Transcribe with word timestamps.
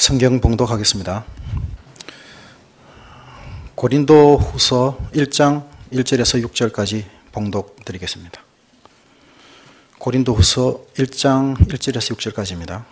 성경 0.00 0.40
봉독하겠습니다. 0.40 1.26
고린도 3.74 4.38
후서 4.38 4.98
1장 5.12 5.64
1절에서 5.92 6.42
6절까지 6.48 7.04
봉독 7.32 7.84
드리겠습니다. 7.84 8.40
고린도 9.98 10.32
후서 10.32 10.80
1장 10.96 11.54
1절에서 11.68 12.16
6절까지입니다. 12.16 12.84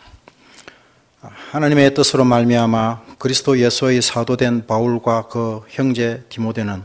하나님의 1.51 1.95
뜻으로 1.95 2.27
말미암아 2.27 3.01
그리스도 3.19 3.59
예수의 3.59 4.03
사도된 4.03 4.67
바울과 4.67 5.29
그 5.29 5.63
형제 5.71 6.25
디모데는 6.29 6.83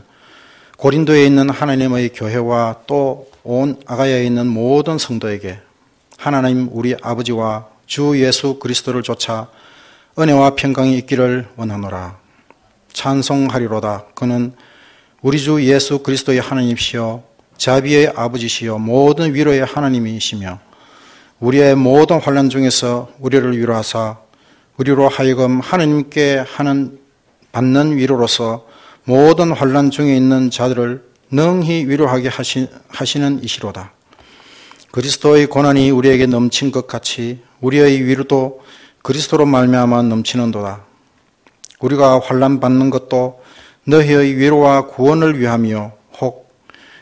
고린도에 0.78 1.26
있는 1.26 1.50
하나님의 1.50 2.14
교회와 2.14 2.84
또 2.86 3.26
온 3.44 3.78
아가야에 3.84 4.24
있는 4.24 4.46
모든 4.46 4.96
성도에게 4.96 5.60
하나님 6.16 6.70
우리 6.72 6.96
아버지와 7.02 7.68
주 7.84 8.18
예수 8.18 8.58
그리스도를 8.58 9.02
쫓아 9.02 9.48
은혜와 10.16 10.54
평강이 10.54 10.96
있기를 10.98 11.48
원하노라. 11.56 12.16
찬송하리로다. 12.92 14.04
그는 14.14 14.52
우리 15.22 15.40
주 15.40 15.60
예수 15.64 16.04
그리스도의 16.04 16.38
하나님이시여 16.38 17.24
자비의 17.56 18.12
아버지시여 18.14 18.78
모든 18.78 19.34
위로의 19.34 19.64
하나님이시며 19.64 20.60
우리의 21.40 21.74
모든 21.74 22.20
환란 22.20 22.48
중에서 22.48 23.10
우리를 23.18 23.58
위로하사 23.58 24.18
우리로 24.76 25.08
하여금 25.08 25.58
하나님께 25.58 26.44
하는 26.46 27.00
받는 27.50 27.96
위로로서 27.96 28.68
모든 29.02 29.50
환란 29.50 29.90
중에 29.90 30.16
있는 30.16 30.48
자들을 30.48 31.02
능히 31.32 31.88
위로하게 31.88 32.30
하시는 32.88 33.42
이시로다. 33.42 33.92
그리스도의 34.92 35.46
고난이 35.46 35.90
우리에게 35.90 36.26
넘친 36.26 36.70
것 36.70 36.86
같이 36.86 37.42
우리의 37.60 38.04
위로도 38.04 38.62
그리스도로 39.04 39.44
말미암아 39.44 40.00
넘치는도다. 40.04 40.80
우리가 41.80 42.20
환란 42.20 42.58
받는 42.58 42.88
것도 42.88 43.42
너희의 43.86 44.38
위로와 44.38 44.86
구원을 44.86 45.38
위함이요 45.38 45.92
혹 46.22 46.50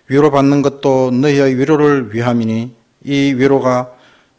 위로 0.09 0.33
받는 0.33 0.63
것도 0.63 1.13
너희의 1.13 1.57
위로를 1.57 2.13
위함이니 2.13 2.75
이 3.05 3.35
위로가 3.37 3.93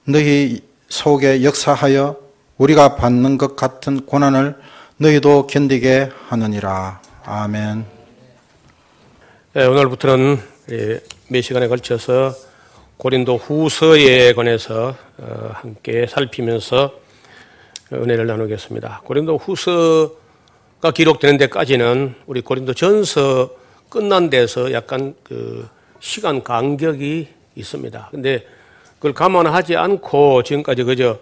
너희 0.04 0.60
속에 0.90 1.46
역사하여 1.46 2.18
우리가 2.58 2.98
받는 2.98 3.38
것 3.38 3.56
같은 3.56 4.06
고난을 4.06 4.58
너희도 4.98 5.48
견디게 5.48 6.10
하느니라. 6.28 7.00
아멘. 7.24 7.86
네, 9.54 9.66
오늘부터는 9.66 10.38
몇 11.30 11.42
시간에 11.42 11.70
걸쳐서 11.70 12.36
고린도 12.98 13.38
후서에 13.38 14.34
관해서 14.34 14.96
어, 15.18 15.50
함께 15.54 16.06
살피면서 16.10 17.03
은혜를 17.94 18.28
나누겠습니다. 18.28 19.02
고린도 19.06 19.38
후서가 19.38 20.92
기록되는 20.94 21.38
데까지는 21.38 22.16
우리 22.26 22.42
고린도 22.42 22.74
전서 22.74 23.50
끝난 23.90 24.30
데서 24.30 24.72
약간 24.74 25.16
그 25.24 25.68
시간 26.00 26.44
간격이 26.44 27.28
있습니다. 27.56 28.10
근데 28.12 28.46
그걸 28.96 29.14
감안하지 29.14 29.76
않고 29.76 30.44
지금까지 30.44 30.84
그저 30.84 31.20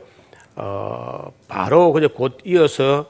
어 0.55 1.31
바로 1.47 1.91
그저 1.91 2.07
곧 2.07 2.37
이어서 2.45 3.09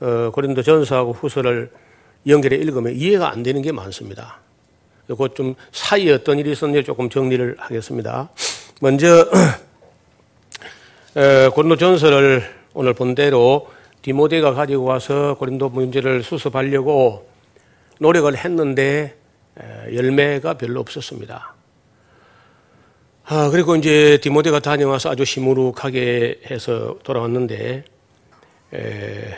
어 0.00 0.30
고린도 0.32 0.62
전서하고 0.62 1.12
후서를 1.12 1.70
연결해 2.26 2.56
읽으면 2.56 2.94
이해가 2.94 3.30
안 3.30 3.42
되는 3.42 3.62
게 3.62 3.72
많습니다. 3.72 4.40
곧좀 5.08 5.54
사이에 5.72 6.12
어떤 6.12 6.38
일이 6.38 6.52
있었는지 6.52 6.84
조금 6.84 7.08
정리를 7.08 7.56
하겠습니다. 7.58 8.28
먼저 8.80 9.28
고린도 11.54 11.76
전서를 11.76 12.59
오늘 12.72 12.94
본 12.94 13.14
대로 13.14 13.68
디모데가 14.02 14.54
가지고 14.54 14.84
와서 14.84 15.34
고린도 15.38 15.70
문제를 15.70 16.22
수습하려고 16.22 17.28
노력을 17.98 18.34
했는데 18.36 19.16
열매가 19.92 20.54
별로 20.54 20.80
없었습니다. 20.80 21.54
아, 23.24 23.48
그리고 23.50 23.76
이제 23.76 24.18
디모데가 24.22 24.60
다녀와서 24.60 25.10
아주 25.10 25.24
시무룩하게 25.24 26.40
해서 26.50 26.98
돌아왔는데, 27.04 27.84
에, 28.74 29.36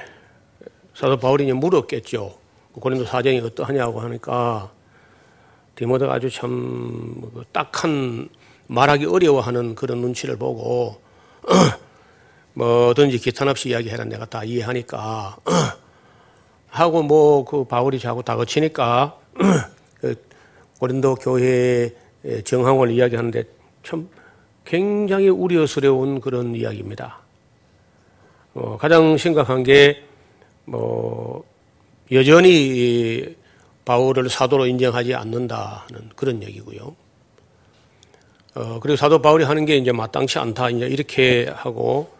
사도 0.94 1.18
바울이 1.18 1.52
물었겠죠. 1.52 2.34
고린도 2.72 3.04
사정이 3.04 3.40
어떠하냐고 3.40 4.00
하니까, 4.00 4.70
디모데가 5.74 6.14
아주 6.14 6.30
참뭐 6.30 7.44
딱한 7.52 8.30
말하기 8.68 9.04
어려워하는 9.04 9.74
그런 9.74 10.00
눈치를 10.00 10.36
보고, 10.36 10.98
뭐든지 12.54 13.18
기탄 13.18 13.48
없이 13.48 13.70
이야기해라 13.70 14.04
내가 14.04 14.26
다 14.26 14.44
이해하니까 14.44 15.36
하고 16.68 17.02
뭐 17.02 17.44
그 17.44 17.64
바울이 17.64 17.98
자꾸 17.98 18.22
다그치니까 18.22 19.18
그 20.00 20.14
고린도 20.78 21.16
교회 21.16 21.90
정황을 22.44 22.90
이야기하는데 22.90 23.44
참 23.82 24.08
굉장히 24.64 25.28
우려스러운 25.28 26.20
그런 26.20 26.54
이야기입니다. 26.54 27.18
어, 28.54 28.76
가장 28.78 29.16
심각한 29.16 29.62
게 29.62 30.12
뭐 30.64 31.44
여전히 32.10 33.36
바울을 33.84 34.28
사도로 34.28 34.66
인정하지 34.66 35.14
않는다는 35.14 36.10
그런 36.14 36.42
얘기고요. 36.42 36.94
어, 38.54 38.80
그리고 38.80 38.96
사도 38.96 39.20
바울이 39.20 39.44
하는 39.44 39.64
게 39.64 39.76
이제 39.76 39.92
마땅치 39.92 40.38
않다 40.38 40.70
이제 40.70 40.86
이렇게 40.86 41.50
하고 41.54 42.10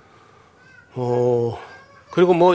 어, 0.95 1.59
그리고 2.11 2.35
뭐 2.35 2.55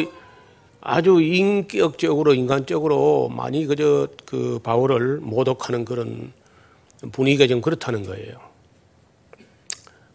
아주 0.82 1.20
인격적으로 1.22 2.34
인간적으로 2.34 3.30
많이 3.30 3.66
그저 3.66 4.08
그 4.26 4.60
바울을 4.64 5.18
모독하는 5.18 5.86
그런 5.86 6.32
분위기가 7.12 7.48
좀 7.48 7.62
그렇다는 7.62 8.04
거예요. 8.04 8.38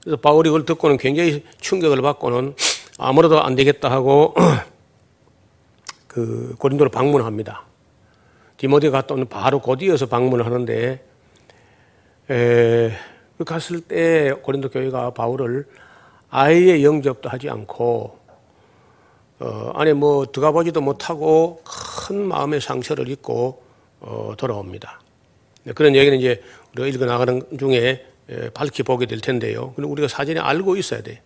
그래서 0.03 0.17
바울이 0.17 0.51
그걸 0.51 0.65
듣고는 0.65 0.97
굉장히 0.97 1.45
충격을 1.61 2.01
받고는 2.03 2.55
아무래도 2.99 3.43
안 3.43 3.55
되겠다 3.55 3.91
하고 3.91 4.35
그 6.07 6.55
고린도로 6.59 6.91
방문합니다. 6.91 7.65
디모데 8.57 8.91
갔다 8.91 9.15
오면 9.15 9.29
바로 9.29 9.61
곧 9.61 9.83
이어서 9.83 10.07
방문을 10.07 10.47
하는데 10.47 11.05
에, 12.31 12.93
그 13.37 13.45
갔을 13.45 13.81
때 13.81 14.33
고린도 14.43 14.71
교회가 14.71 15.11
바울을 15.15 15.67
아예 16.35 16.83
영접도 16.83 17.29
하지 17.29 17.51
않고 17.51 18.19
어, 19.41 19.73
안에 19.75 19.93
뭐 19.93 20.25
들어가 20.25 20.51
보지도 20.51 20.81
못하고 20.81 21.63
큰 21.63 22.27
마음의 22.27 22.63
상처를 22.63 23.09
입고 23.09 23.63
어, 24.01 24.33
돌아옵니다. 24.39 25.01
네, 25.65 25.75
그런 25.75 25.95
얘기는 25.95 26.19
이제 26.19 26.43
우리가 26.73 26.89
읽어 26.89 27.05
나가는 27.05 27.43
중에 27.59 28.07
예, 28.31 28.51
밝히 28.55 28.83
보게 28.83 29.05
될 29.05 29.21
텐데요. 29.21 29.75
그럼 29.75 29.91
우리가 29.91 30.09
사전에 30.09 30.41
알고 30.41 30.77
있어야 30.77 31.03
돼. 31.03 31.21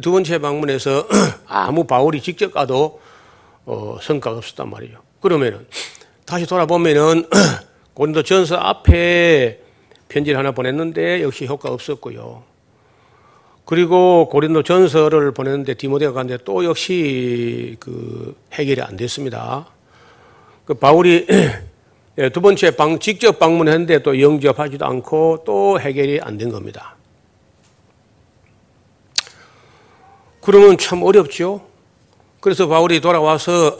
두 0.00 0.10
번째 0.10 0.38
방문에서 0.38 1.06
아무 1.46 1.84
바울이 1.84 2.20
직접 2.20 2.52
가도 2.52 3.00
어, 3.64 3.98
성과가 4.02 4.38
없었단 4.38 4.68
말이에요. 4.68 4.98
그러면은 5.20 5.64
다시 6.26 6.46
돌아보면은 6.46 7.28
고린도 7.94 8.24
전서 8.24 8.56
앞에 8.56 9.60
편지를 10.08 10.36
하나 10.36 10.50
보냈는데 10.50 11.22
역시 11.22 11.46
효과 11.46 11.70
없었고요. 11.70 12.51
그리고 13.64 14.28
고린도 14.28 14.62
전서를 14.64 15.32
보냈는데 15.32 15.74
디모데가 15.74 16.12
갔는데 16.12 16.42
또 16.44 16.64
역시 16.64 17.76
그 17.78 18.36
해결이 18.52 18.82
안 18.82 18.96
됐습니다. 18.96 19.66
그 20.64 20.74
바울이 20.74 21.26
예, 22.18 22.28
두 22.28 22.42
번째 22.42 22.76
방, 22.76 22.98
직접 22.98 23.38
방문했는데 23.38 24.02
또 24.02 24.20
영접하지도 24.20 24.84
않고 24.84 25.44
또 25.46 25.80
해결이 25.80 26.20
안 26.20 26.36
된 26.36 26.50
겁니다. 26.50 26.96
그러면 30.42 30.76
참 30.76 31.02
어렵죠. 31.02 31.64
그래서 32.40 32.66
바울이 32.66 33.00
돌아와서 33.00 33.78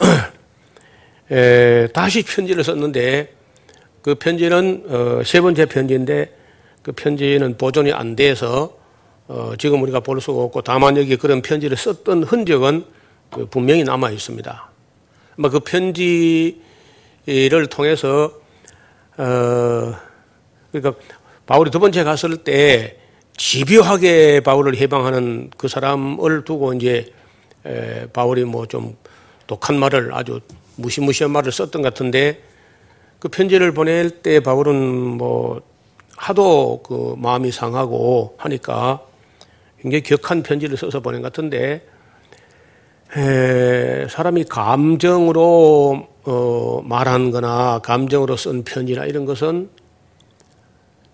에, 1.29 1.87
다시 1.93 2.23
편지를 2.23 2.63
썼는데 2.63 3.33
그 4.01 4.15
편지는 4.15 4.83
어, 4.87 5.21
세 5.23 5.41
번째 5.41 5.65
편지인데 5.65 6.33
그 6.81 6.91
편지는 6.93 7.57
보존이 7.57 7.91
안 7.91 8.15
돼서 8.15 8.77
어, 9.27 9.53
지금 9.57 9.81
우리가 9.81 10.01
볼 10.01 10.19
수가 10.21 10.41
없고 10.43 10.61
다만 10.61 10.97
여기 10.97 11.15
그런 11.15 11.41
편지를 11.41 11.77
썼던 11.77 12.23
흔적은 12.23 12.85
그 13.31 13.45
분명히 13.47 13.83
남아 13.83 14.11
있습니다. 14.11 14.69
아마 15.37 15.49
그 15.49 15.59
편지를 15.59 16.57
통해서 17.69 18.31
어, 19.17 19.93
그러니까 20.71 20.99
바울이 21.45 21.71
두 21.71 21.79
번째 21.79 22.03
갔을 22.03 22.37
때 22.37 22.97
집요하게 23.37 24.41
바울을 24.41 24.77
해방하는 24.77 25.51
그 25.57 25.67
사람을 25.67 26.43
두고 26.45 26.73
이제 26.73 27.11
에, 27.65 28.07
바울이 28.07 28.43
뭐 28.43 28.65
좀 28.65 28.95
독한 29.47 29.77
말을 29.77 30.13
아주 30.13 30.39
무시무시한 30.75 31.31
말을 31.31 31.51
썼던 31.51 31.81
것 31.81 31.93
같은데 31.93 32.41
그 33.19 33.27
편지를 33.29 33.73
보낼 33.73 34.09
때 34.09 34.39
바울은 34.39 34.75
뭐 34.75 35.61
하도 36.15 36.81
그 36.83 37.15
마음이 37.17 37.51
상하고 37.51 38.35
하니까 38.37 39.01
굉장히 39.83 40.01
격한 40.01 40.43
편지를 40.43 40.77
써서 40.77 41.01
보낸 41.01 41.21
것 41.21 41.31
같은데 41.33 41.85
에, 43.15 44.07
사람이 44.07 44.45
감정으로 44.45 46.07
어, 46.23 46.81
말한 46.85 47.31
거나 47.31 47.79
감정으로 47.79 48.37
쓴 48.37 48.63
편지나 48.63 49.05
이런 49.05 49.25
것은 49.25 49.69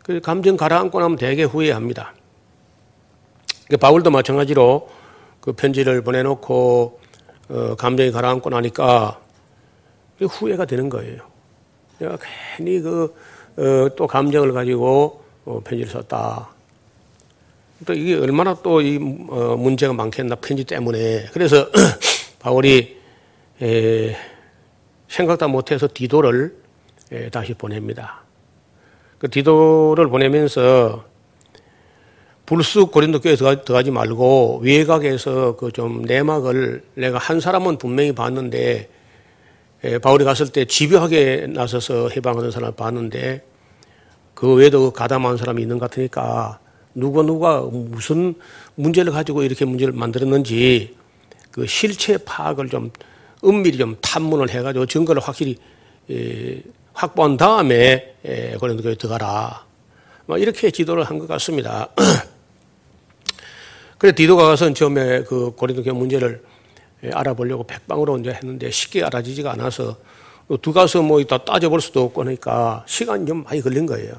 그 0.04 0.22
감정 0.22 0.56
가라앉고 0.56 1.00
나면 1.00 1.18
되게 1.18 1.44
후회합니다. 1.44 2.14
그 3.70 3.78
바울도 3.78 4.12
마찬가지로 4.12 4.88
그 5.42 5.54
편지를 5.54 6.04
보내놓고 6.04 7.00
어, 7.50 7.76
감정이 7.76 8.12
가라앉고 8.12 8.52
나니까 8.52 9.20
후회가 10.22 10.66
되는 10.66 10.90
거예요. 10.90 11.24
내가 11.98 12.18
괜히 12.58 12.80
그, 12.82 13.16
어, 13.58 13.96
또 13.96 14.06
감정을 14.06 14.54
가지고 14.54 15.24
어, 15.46 15.60
편지를 15.64 15.92
썼다. 15.92 16.59
또 17.86 17.94
이게 17.94 18.16
얼마나 18.16 18.54
또이 18.56 18.98
어, 19.30 19.56
문제가 19.58 19.94
많겠나 19.94 20.36
편지 20.36 20.64
때문에. 20.64 21.28
그래서 21.32 21.70
바울이 22.40 22.98
에, 23.62 24.16
생각도 25.08 25.48
못해서 25.48 25.88
디도를 25.92 26.56
에, 27.12 27.30
다시 27.30 27.54
보냅니다. 27.54 28.24
그 29.18 29.30
디도를 29.30 30.08
보내면서 30.10 31.06
불쑥 32.46 32.92
고린도 32.92 33.20
교회에 33.22 33.36
들어가지 33.36 33.92
말고 33.92 34.62
외곽에서 34.64 35.56
그 35.56 35.72
좀 35.72 36.02
내막을 36.02 36.84
내가 36.96 37.18
한 37.18 37.40
사람은 37.40 37.78
분명히 37.78 38.12
봤는데 38.14 38.90
에, 39.84 39.98
바울이 40.00 40.26
갔을 40.26 40.50
때 40.50 40.66
집요하게 40.66 41.48
나서서 41.50 42.10
해방하는 42.10 42.52
사람을 42.52 42.76
봤는데 42.76 43.46
그 44.34 44.54
외에도 44.56 44.92
가담한 44.92 45.38
사람이 45.38 45.62
있는 45.62 45.80
것 45.80 45.90
같으니까 45.90 46.60
누가 46.96 47.22
누가 47.24 47.62
무슨 47.62 48.36
문제를 48.76 49.12
가지고 49.12 49.44
이렇게 49.44 49.66
문제를 49.66 49.94
만들었는지 49.94 50.96
그 51.52 51.68
실체 51.68 52.18
파악을 52.18 52.70
좀 52.70 52.92
은밀히 53.44 53.78
좀 53.78 53.98
탐문을 54.02 54.50
해가지고 54.50 54.86
증거를 54.86 55.22
확실히 55.22 55.58
에, 56.10 56.62
확보한 56.94 57.38
다음에 57.38 58.16
에, 58.26 58.56
고린도 58.58 58.84
교회 58.84 58.96
들어가라. 58.96 59.66
뭐 60.26 60.38
이렇게 60.38 60.72
지도를 60.72 61.04
한 61.04 61.20
것 61.20 61.28
같습니다. 61.28 61.90
그래 63.98 64.12
디도가 64.14 64.46
가서 64.46 64.74
처음에 64.74 65.24
그 65.24 65.52
고린도 65.52 65.84
교회 65.84 65.94
문제를 65.94 66.44
알아보려고 67.14 67.64
백방으로 67.64 68.18
이제 68.20 68.32
했는데 68.32 68.72
쉽게 68.72 69.04
알아지지가 69.04 69.54
않아서 69.54 69.98
두 70.62 70.74
가서 70.74 71.02
뭐다 71.02 71.46
따져볼 71.46 71.80
수도 71.80 72.04
없고 72.04 72.22
그러니까 72.22 72.84
시간이 72.88 73.26
좀 73.26 73.44
많이 73.44 73.62
걸린 73.62 73.86
거예요. 73.86 74.14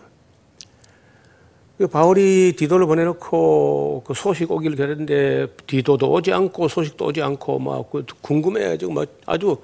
그 1.80 1.86
바울이 1.86 2.52
디도를 2.58 2.84
보내놓고 2.84 4.02
그 4.06 4.12
소식 4.12 4.52
오기를 4.52 4.76
기다렸는데 4.76 5.46
디도도 5.66 6.12
오지 6.12 6.30
않고 6.30 6.68
소식도 6.68 7.06
오지 7.06 7.22
않고 7.22 7.58
막그 7.58 8.04
궁금해가지고 8.20 8.92
막 8.92 9.08
아주 9.24 9.56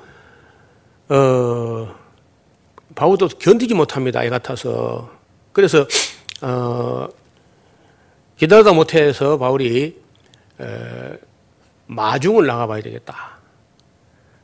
어 1.11 1.95
바울도 2.95 3.29
견디지 3.39 3.75
못합니다. 3.75 4.25
애 4.25 4.31
같아서 4.31 5.11
그래서 5.53 5.87
어 6.41 7.07
기다리다 8.39 8.73
못해서 8.73 9.37
바울이 9.37 10.01
에, 10.59 11.19
마중을 11.87 12.47
나가봐야 12.47 12.81
되겠다. 12.81 13.37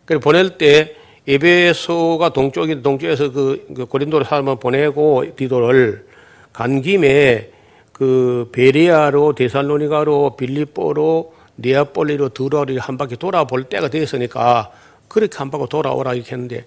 그래 0.05 0.21
보낼 0.21 0.59
때 0.59 0.95
에베소가 1.27 2.35
동쪽인 2.35 2.83
동쪽에서 2.83 3.33
그, 3.33 3.67
그 3.75 3.87
고린도로 3.87 4.25
사람을 4.25 4.57
보내고 4.57 5.25
디도를 5.37 6.07
간 6.53 6.83
김에 6.83 7.51
그 7.93 8.49
베리아로 8.53 9.35
데살로니가로 9.35 10.37
빌립보로 10.37 11.35
네아폴리로 11.56 12.31
드로리 12.31 12.79
한 12.79 12.97
바퀴 12.99 13.17
돌아볼 13.17 13.65
때가 13.65 13.89
됐으니까 13.89 14.73
그렇게 15.09 15.37
한 15.39 15.50
바퀴 15.50 15.67
돌아오라 15.69 16.15
이렇게 16.15 16.33
했는데 16.33 16.65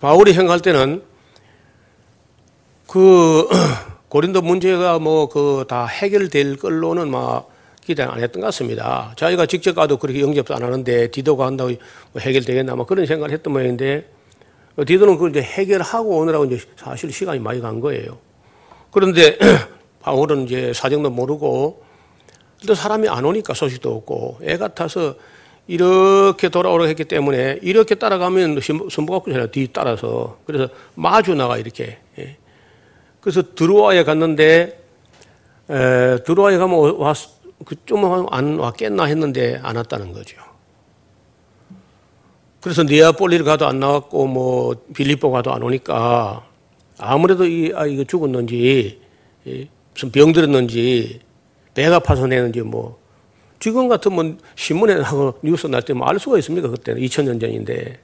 바울이 0.00 0.32
생각할 0.34 0.60
때는 0.60 1.02
그 2.86 3.48
고린도 4.08 4.42
문제가 4.42 4.98
뭐 4.98 5.28
그 5.28 5.64
다 5.68 5.86
해결될 5.86 6.56
걸로는 6.56 7.10
막 7.10 7.48
기대 7.84 8.02
안 8.02 8.20
했던 8.20 8.40
것 8.40 8.46
같습니다. 8.48 9.12
자기가 9.16 9.46
직접 9.46 9.74
가도 9.74 9.96
그렇게 9.98 10.20
영접도 10.20 10.54
안 10.54 10.62
하는데 10.62 11.08
디도가 11.10 11.46
한다고 11.46 11.70
뭐 12.12 12.20
해결되겠나 12.20 12.74
뭐 12.76 12.86
그런 12.86 13.06
생각을 13.06 13.32
했던 13.32 13.52
모양인데 13.52 14.06
디도는 14.86 15.18
그 15.18 15.28
이제 15.30 15.42
해결하고 15.42 16.18
오느라고 16.18 16.44
이제 16.46 16.60
사실 16.76 17.12
시간이 17.12 17.40
많이 17.40 17.60
간 17.60 17.80
거예요. 17.80 18.18
그런데 18.90 19.38
바울은 20.02 20.44
이제 20.44 20.72
사정도 20.72 21.10
모르고 21.10 21.82
또 22.66 22.74
사람이 22.74 23.08
안 23.08 23.24
오니까 23.24 23.54
소식도 23.54 23.94
없고 23.94 24.38
애 24.42 24.56
같아서 24.56 25.14
이렇게 25.66 26.48
돌아오라고 26.48 26.88
했기 26.88 27.04
때문에 27.04 27.60
이렇게 27.62 27.94
따라가면 27.94 28.60
선부 28.60 29.12
갖고 29.12 29.30
잖아요. 29.30 29.50
뒤 29.50 29.68
따라서. 29.72 30.38
그래서 30.44 30.68
마주 30.94 31.34
나가 31.34 31.58
이렇게. 31.58 31.98
예. 32.18 32.36
그래서 33.20 33.42
드로아에 33.54 34.02
갔는데 34.02 34.82
에, 35.70 36.22
드로아에 36.24 36.56
가면 36.56 36.96
왔, 36.96 37.16
그좀 37.64 38.26
안 38.30 38.58
왔겠나 38.58 39.04
했는데 39.04 39.60
안 39.62 39.76
왔다는 39.76 40.12
거죠. 40.12 40.36
그래서 42.60 42.82
니아폴리를 42.82 43.44
가도 43.44 43.66
안 43.66 43.80
나왔고 43.80 44.26
뭐 44.26 44.74
빌립보 44.92 45.30
가도 45.30 45.52
안 45.52 45.62
오니까 45.62 46.46
아무래도 46.98 47.46
이 47.46 47.72
아이가 47.74 48.04
죽었는지 48.04 49.00
예. 49.46 49.68
무슨 49.94 50.10
병 50.10 50.32
들었는지 50.32 51.20
배가 51.74 51.98
파손했는지 52.00 52.62
뭐. 52.62 52.98
지금 53.58 53.88
같으면 53.88 54.38
신문에 54.54 54.96
나고 54.96 55.34
뉴스 55.42 55.66
날때뭐알 55.66 56.18
수가 56.18 56.38
있습니까 56.38 56.68
그때는? 56.68 57.02
2000년 57.02 57.40
전인데. 57.40 57.98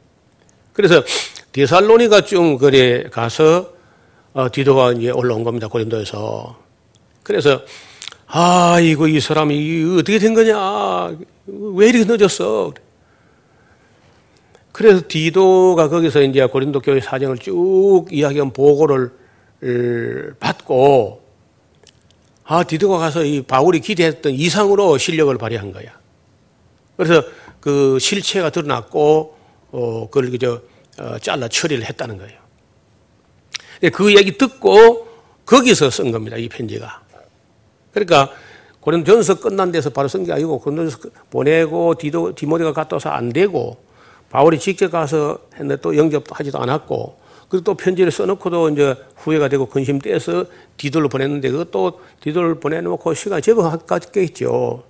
그래서 0.72 1.02
디살로니가 1.52 2.20
좀 2.22 2.58
그래 2.58 3.04
가서 3.04 3.72
어, 4.34 4.48
디도가 4.52 4.92
이제 4.92 5.10
올라온 5.10 5.44
겁니다 5.44 5.66
고린도에서. 5.68 6.58
그래서 7.22 7.62
아 8.26 8.78
이거 8.80 9.08
이 9.08 9.18
사람이 9.18 9.98
어떻게 9.98 10.18
된 10.18 10.34
거냐? 10.34 11.16
왜 11.46 11.88
이렇게 11.88 12.04
늦었어? 12.04 12.74
그래서 14.72 15.00
디도가 15.08 15.88
거기서 15.88 16.20
이제 16.20 16.44
고린도 16.44 16.80
교회 16.80 17.00
사정을 17.00 17.38
쭉 17.38 18.04
이야기한 18.10 18.52
보고를 18.52 19.10
받고 20.38 21.25
아, 22.48 22.62
디도가 22.62 22.98
가서 22.98 23.24
이 23.24 23.43
바울이 23.43 23.81
기대했던 23.81 24.32
이상으로 24.32 24.98
실력을 24.98 25.36
발휘한 25.36 25.72
거야. 25.72 25.91
그래서 26.96 27.22
그 27.60 27.98
실체가 27.98 28.50
드러났고, 28.50 29.36
어, 29.72 30.06
그걸 30.08 30.31
그저, 30.31 30.60
어, 30.98 31.19
잘라 31.19 31.48
처리를 31.48 31.84
했다는 31.84 32.19
거예요. 32.19 32.38
그 33.93 34.17
얘기 34.17 34.38
듣고 34.38 35.08
거기서 35.44 35.91
쓴 35.91 36.12
겁니다. 36.12 36.36
이 36.36 36.48
편지가. 36.48 37.03
그러니까 37.93 38.31
고린도전서 38.81 39.41
끝난 39.41 39.72
데서 39.72 39.91
바로 39.91 40.06
쓴 40.06 40.24
게 40.24 40.32
아니고 40.32 40.60
고린도전서 40.60 40.98
보내고 41.31 41.96
디도 41.96 42.36
디모데가 42.36 42.72
갔다 42.72 42.96
와서 42.96 43.10
안 43.10 43.31
되고 43.31 43.76
바울이 44.31 44.58
직접 44.58 44.91
가서 44.91 45.38
했는데 45.55 45.81
또 45.81 45.96
영접도 45.96 46.34
하지도 46.34 46.58
않았고 46.58 47.19
그리고 47.48 47.65
또 47.65 47.74
편지를 47.74 48.10
써놓고도 48.10 48.70
이제 48.70 48.96
후회가 49.17 49.48
되고 49.48 49.67
근심 49.67 50.00
떼서 50.00 50.46
디도를 50.76 51.08
보냈는데 51.08 51.50
그것도 51.50 52.00
디도를 52.20 52.60
보내놓고 52.60 53.15
시간 53.15 53.41
제법 53.41 53.86
갔겠죠. 53.86 54.84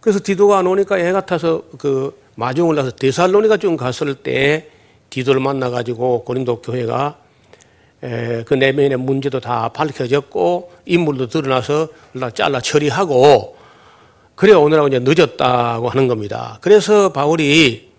그래서 0.00 0.20
디도가 0.22 0.58
안 0.58 0.66
오니까 0.66 0.98
애 0.98 1.12
같아서 1.12 1.62
그 1.78 2.18
마중을 2.34 2.74
나서 2.74 2.90
데살로니가 2.90 3.56
좀 3.58 3.76
갔을 3.76 4.14
때 4.14 4.68
디도를 5.10 5.40
만나가지고 5.40 6.24
고린도 6.24 6.62
교회가 6.62 7.18
에, 8.02 8.44
그 8.44 8.54
내면의 8.54 8.96
문제도 8.96 9.40
다 9.40 9.68
밝혀졌고 9.70 10.72
인물도 10.86 11.28
드러나서 11.28 11.88
잘라 12.34 12.60
처리하고 12.60 13.56
그래 14.36 14.52
오늘하고 14.52 14.86
이제 14.88 15.00
늦었다고 15.00 15.88
하는 15.88 16.06
겁니다. 16.06 16.58
그래서 16.60 17.12
바울이 17.12 17.90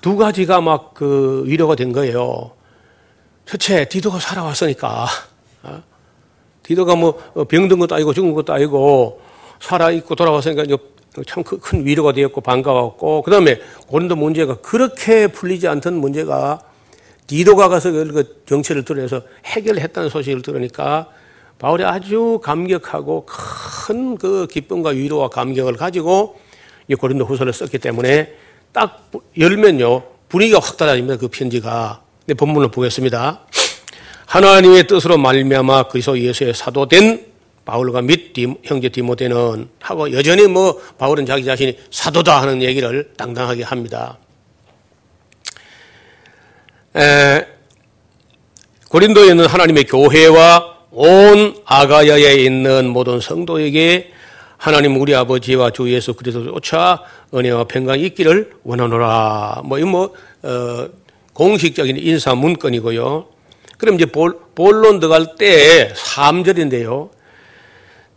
두 0.00 0.16
가지가 0.16 0.60
막 0.60 0.94
그 0.94 1.42
위로가 1.46 1.74
된 1.76 1.92
거예요. 1.92 2.52
첫째, 3.46 3.88
디도가 3.88 4.18
살아왔으니까. 4.18 5.06
어? 5.62 5.82
디도가 6.62 6.96
뭐 6.96 7.18
병든 7.48 7.78
것도 7.78 7.94
아니고 7.94 8.12
죽은 8.12 8.34
것도 8.34 8.52
아니고 8.52 9.20
살아있고 9.60 10.14
돌아왔으니까 10.14 10.64
참 11.26 11.42
큰 11.42 11.84
위로가 11.86 12.12
되었고 12.12 12.40
반가웠고 12.42 13.22
그 13.22 13.30
다음에 13.30 13.58
고린도 13.88 14.14
문제가 14.16 14.56
그렇게 14.56 15.26
풀리지 15.28 15.66
않던 15.66 15.94
문제가 15.94 16.60
디도가 17.26 17.68
가서 17.68 17.90
그 17.90 18.42
정체를 18.46 18.84
드러내서 18.84 19.22
해결했다는 19.46 20.10
소식을 20.10 20.42
들으니까 20.42 21.08
바울이 21.58 21.84
아주 21.84 22.40
감격하고 22.42 23.26
큰 23.26 24.18
그 24.18 24.46
기쁨과 24.48 24.90
위로와 24.90 25.28
감격을 25.28 25.74
가지고 25.76 26.38
이 26.88 26.94
고린도 26.94 27.24
후서를 27.24 27.52
썼기 27.52 27.78
때문에 27.78 28.34
딱 28.72 29.10
열면요 29.36 30.02
분위기가 30.28 30.60
확 30.60 30.76
달라집니다. 30.76 31.16
그 31.16 31.28
편지가. 31.28 32.02
네, 32.26 32.34
본문을 32.34 32.70
보겠습니다. 32.70 33.40
하나님의 34.26 34.86
뜻으로 34.86 35.16
말미암아 35.16 35.84
그리스도 35.84 36.18
예수의 36.18 36.52
사도된 36.54 37.26
바울과 37.64 38.02
및 38.02 38.34
형제 38.64 38.90
디모데는 38.90 39.68
하고 39.80 40.12
여전히 40.12 40.46
뭐 40.46 40.80
바울은 40.98 41.26
자기 41.26 41.44
자신이 41.44 41.78
사도다 41.90 42.42
하는 42.42 42.62
얘기를 42.62 43.10
당당하게 43.16 43.62
합니다. 43.62 44.18
에, 46.96 47.46
고린도에 48.90 49.30
있는 49.30 49.46
하나님의 49.46 49.84
교회와 49.84 50.76
온 50.90 51.54
아가야에 51.64 52.34
있는 52.36 52.88
모든 52.88 53.20
성도에게 53.20 54.12
하나님 54.58 55.00
우리 55.00 55.14
아버지와 55.14 55.70
주 55.70 55.90
예수 55.90 56.14
그리스도 56.14 56.44
쫓아 56.44 57.04
은혜와 57.32 57.64
평강이 57.64 58.02
있기를 58.06 58.52
원하노라. 58.64 59.62
뭐, 59.64 59.78
이뭐 59.78 60.12
어, 60.42 60.88
공식적인 61.32 61.96
인사 61.96 62.34
문건이고요. 62.34 63.28
그럼 63.78 63.94
이제 63.94 64.06
볼, 64.06 64.40
본론 64.56 64.98
들어갈 64.98 65.36
때 65.36 65.92
3절인데요. 65.94 67.10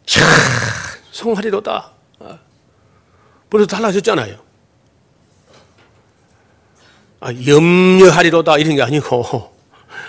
참, 0.08 0.28
성하리로다. 1.12 1.92
벌써 3.52 3.68
달라졌잖아요. 3.68 4.38
아, 7.20 7.34
염려하리로다 7.46 8.58
이런 8.58 8.76
게 8.78 8.82
아니고, 8.82 9.52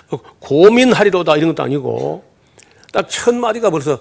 고민하리로다 0.40 1.36
이런 1.36 1.50
것도 1.50 1.62
아니고, 1.62 2.24
딱 2.92 3.08
첫 3.08 3.34
마디가 3.34 3.68
벌써 3.68 3.98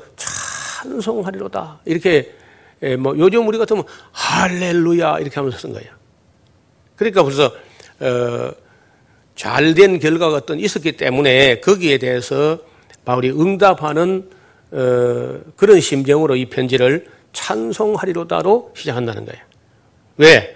찬송하리로다. 0.82 1.82
이렇게, 1.86 2.34
예, 2.82 2.96
뭐, 2.96 3.16
요즘 3.18 3.48
우리 3.48 3.58
같으면 3.58 3.84
할렐루야 4.12 5.20
이렇게 5.20 5.36
하면서 5.36 5.58
쓴 5.58 5.74
거예요. 5.74 5.92
그러니까 6.96 7.24
벌써, 7.24 7.54
어, 8.00 8.52
잘된 9.36 10.00
결과가 10.00 10.36
어떤 10.36 10.60
있었기 10.60 10.94
때문에 10.94 11.62
거기에 11.62 11.98
대해서 11.98 12.60
바울이 13.06 13.32
응답하는 13.32 14.30
어, 14.72 15.40
그런 15.58 15.82
심정으로 15.82 16.36
이 16.36 16.46
편지를 16.46 17.08
찬송하리로다로 17.34 18.74
시작한다는 18.76 19.26
거예요. 19.26 19.42
왜? 20.18 20.56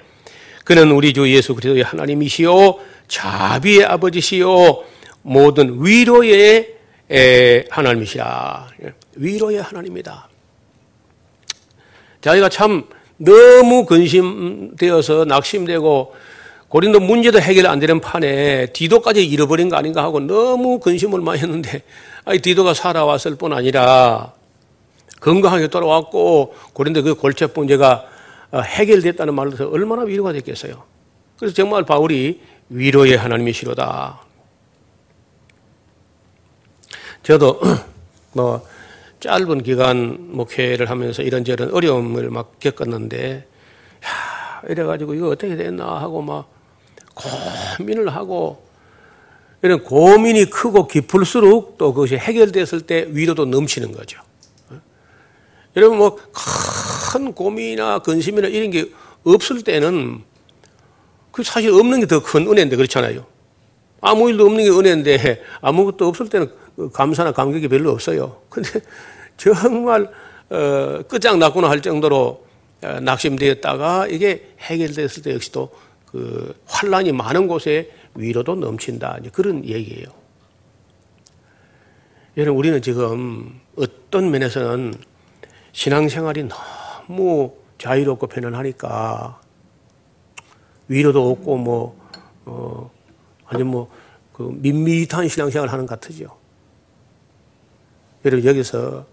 그는 0.64 0.92
우리 0.92 1.14
주 1.14 1.30
예수 1.30 1.54
그리스도의 1.54 1.84
하나님이시요 1.84 2.80
자비의 3.08 3.86
아버지시요 3.86 4.84
모든 5.22 5.86
위로의 5.86 6.76
하나님이시라. 7.70 8.68
위로의 9.16 9.62
하나님이다. 9.62 10.30
자기가 12.22 12.50
참 12.50 12.84
너무 13.18 13.86
근심되어서 13.86 15.26
낙심되고 15.26 16.16
고린도 16.70 17.00
문제도 17.00 17.40
해결 17.40 17.68
안 17.68 17.80
되는 17.80 18.02
판에 18.02 18.68
디도까지 18.74 19.26
잃어버린 19.26 19.70
거 19.70 19.78
아닌가 19.78 20.04
하고 20.04 20.20
너무 20.20 20.80
근심을 20.80 21.22
많이 21.22 21.40
했는데 21.42 21.84
아니 22.26 22.40
디도가 22.40 22.74
살아왔을 22.74 23.36
뿐 23.36 23.54
아니라 23.54 24.34
건강하게 25.22 25.68
돌아왔고 25.68 26.56
고린도 26.74 27.04
그 27.04 27.16
골체 27.16 27.48
문제가 27.54 28.06
어, 28.52 28.60
해결됐다는 28.60 29.34
말로 29.34 29.52
해서 29.52 29.70
얼마나 29.70 30.04
위로가 30.04 30.34
됐겠어요. 30.34 30.84
그래서 31.38 31.56
정말 31.56 31.84
바울이 31.84 32.42
위로의 32.70 33.18
하나님이시로다. 33.18 34.20
저도 37.24 37.60
뭐 38.34 38.66
짧은 39.26 39.64
기간 39.64 40.18
목회를 40.34 40.88
하면서 40.92 41.24
이런저런 41.24 41.74
어려움을 41.74 42.30
막 42.30 42.60
겪었는데 42.60 43.48
야, 44.06 44.62
이래가지고 44.70 45.16
이거 45.16 45.30
어떻게 45.30 45.56
됐나 45.56 45.84
하고 46.00 46.22
막 46.22 46.48
고민을 47.80 48.10
하고 48.10 48.64
이런 49.64 49.82
고민이 49.84 50.46
크고 50.52 50.86
깊을수록 50.88 51.80
또 51.80 51.92
그것이 51.96 52.18
해결됐을 52.18 52.82
때 52.82 53.08
위로도 53.10 53.46
넘치는 53.46 53.94
거죠. 53.94 54.20
여러분 55.76 55.98
뭐 55.98 56.18
큰 57.12 57.34
고민이나 57.34 58.00
근심이나 58.00 58.48
이런 58.50 58.70
게 58.72 58.92
없을 59.24 59.62
때는 59.64 60.22
그 61.32 61.42
사실 61.44 61.72
없는 61.72 62.02
게 62.02 62.06
더 62.06 62.20
큰 62.22 62.46
은혜인데 62.48 62.76
그렇잖아요. 62.76 63.26
아무 64.02 64.30
일도 64.30 64.46
없는 64.46 64.64
게 64.66 64.70
은혜인데 64.70 65.42
아무것도 65.62 66.08
없을 66.08 66.28
때는 66.30 66.52
감사나 66.94 67.32
감격이 67.32 67.68
별로 67.68 67.92
없어요. 67.92 68.42
근데 68.50 68.70
정말 69.38 70.10
어, 70.50 71.02
끝장났구나 71.08 71.70
할 71.70 71.82
정도로 71.82 72.46
어, 72.84 73.00
낙심되었다가 73.00 74.08
이게 74.08 74.54
해결됐을 74.60 75.24
때 75.24 75.34
역시도 75.34 75.70
그 76.12 76.56
환란이 76.66 77.12
많은 77.12 77.48
곳에 77.48 77.92
위로도 78.16 78.56
넘친다. 78.56 79.20
그런 79.34 79.66
얘기예요. 79.66 80.08
여러분 82.38 82.60
우리는 82.60 82.82
지금 82.82 83.60
어떤 83.78 84.32
면에서는 84.32 84.94
신앙생활이 85.72 86.48
너무 86.48 87.54
자유롭고 87.78 88.28
편안하니까 88.28 89.40
위로도 90.88 91.32
없고 91.32 91.58
뭐 91.58 92.10
어, 92.46 92.92
아니 93.46 93.64
뭐그 93.64 94.58
밋밋한 94.62 95.28
신앙생활 95.28 95.70
하는 95.70 95.86
것 95.86 96.00
같으죠. 96.00 96.45
여러분 98.26 98.44
여기서 98.44 99.06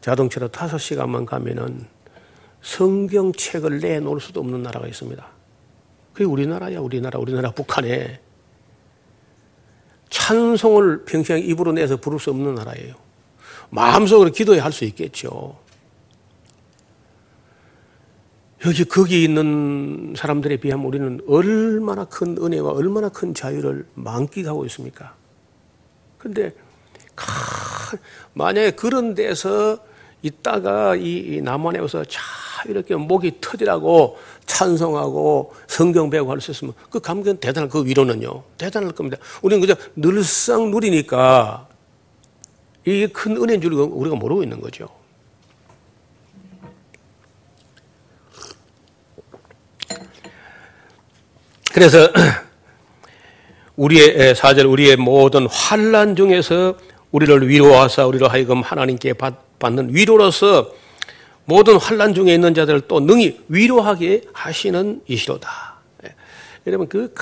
자동차로 0.00 0.48
다섯 0.48 0.78
시간만 0.78 1.24
가면은 1.24 1.86
성경책을 2.62 3.78
내놓을 3.78 4.20
수도 4.20 4.40
없는 4.40 4.62
나라가 4.62 4.88
있습니다. 4.88 5.24
그게 6.12 6.24
우리나라야, 6.24 6.80
우리나라, 6.80 7.20
우리나라 7.20 7.52
북한에 7.52 8.20
찬송을 10.10 11.04
평생 11.04 11.38
입으로 11.38 11.72
내서 11.72 11.96
부를 11.96 12.18
수 12.18 12.30
없는 12.30 12.54
나라예요. 12.56 12.94
마음속으로 13.70 14.30
기도해 14.30 14.58
할 14.60 14.72
수 14.72 14.84
있겠죠. 14.84 15.58
여기 18.64 18.84
거기 18.84 19.22
있는 19.22 20.14
사람들에 20.16 20.56
비하면 20.56 20.86
우리는 20.86 21.20
얼마나 21.28 22.04
큰 22.04 22.36
은혜와 22.36 22.72
얼마나 22.72 23.08
큰 23.10 23.32
자유를 23.34 23.86
만끽하고 23.94 24.64
있습니까? 24.66 25.14
근데 26.18 26.52
만약에 28.34 28.72
그런 28.72 29.14
데서 29.14 29.78
있다가 30.22 30.96
이 30.96 31.40
남한에 31.42 31.78
와서 31.78 32.04
자 32.04 32.20
이렇게 32.66 32.94
목이 32.96 33.40
터지라고 33.40 34.18
찬송하고 34.46 35.54
성경 35.66 36.10
배우고 36.10 36.30
할 36.30 36.40
수 36.40 36.50
있으면 36.50 36.74
그 36.90 37.00
감격은 37.00 37.38
대단할 37.38 37.68
그 37.68 37.84
위로는요. 37.84 38.42
대단할 38.58 38.92
겁니다. 38.92 39.18
우리는 39.42 39.60
그저 39.60 39.74
늘상 39.94 40.70
누리니까 40.70 41.68
이게 42.84 43.06
큰 43.08 43.36
은혜인 43.36 43.60
줄 43.60 43.72
우리가 43.72 44.16
모르고 44.16 44.42
있는 44.42 44.60
거죠. 44.60 44.88
그래서 51.72 52.10
우리의 53.76 54.34
사절 54.34 54.66
우리의 54.66 54.96
모든 54.96 55.46
환란 55.48 56.16
중에서 56.16 56.76
우리를 57.16 57.48
위로하사 57.48 58.06
우리로 58.06 58.28
하여금 58.28 58.60
하나님께 58.60 59.14
받는 59.58 59.94
위로로서 59.94 60.70
모든 61.46 61.76
환란 61.76 62.12
중에 62.14 62.34
있는 62.34 62.54
자들을 62.54 62.82
또 62.82 63.00
능히 63.00 63.40
위로하게 63.48 64.22
하시는 64.32 65.00
이시로다. 65.06 65.76
예. 66.04 66.14
여러분 66.66 66.88
그 66.88 67.12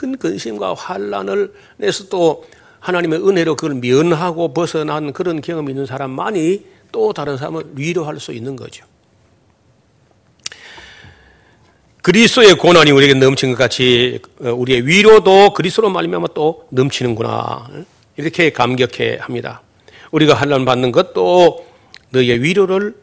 큰 0.00 0.16
근심과 0.16 0.72
환란을 0.74 1.52
내서 1.76 2.08
또 2.08 2.46
하나님의 2.80 3.20
은혜로 3.28 3.54
그걸 3.54 3.74
면하고 3.74 4.54
벗어난 4.54 5.12
그런 5.12 5.42
경험이 5.42 5.72
있는 5.72 5.84
사람만이 5.84 6.64
또 6.90 7.12
다른 7.12 7.36
사람을 7.36 7.64
위로할 7.74 8.18
수 8.18 8.32
있는 8.32 8.56
거죠. 8.56 8.86
그리스도의 12.00 12.54
고난이 12.54 12.90
우리에게 12.92 13.12
넘친 13.12 13.50
것 13.50 13.58
같이 13.58 14.20
어, 14.40 14.48
우리의 14.52 14.86
위로도 14.86 15.52
그리스도로 15.52 15.90
말미암아 15.90 16.28
또 16.32 16.66
넘치는구나 16.70 17.68
이렇게 18.20 18.50
감격해 18.50 19.18
합니다. 19.20 19.62
우리가 20.12 20.34
환란 20.34 20.64
받는 20.64 20.92
것도 20.92 21.66
너의 22.10 22.42
위로를 22.42 22.94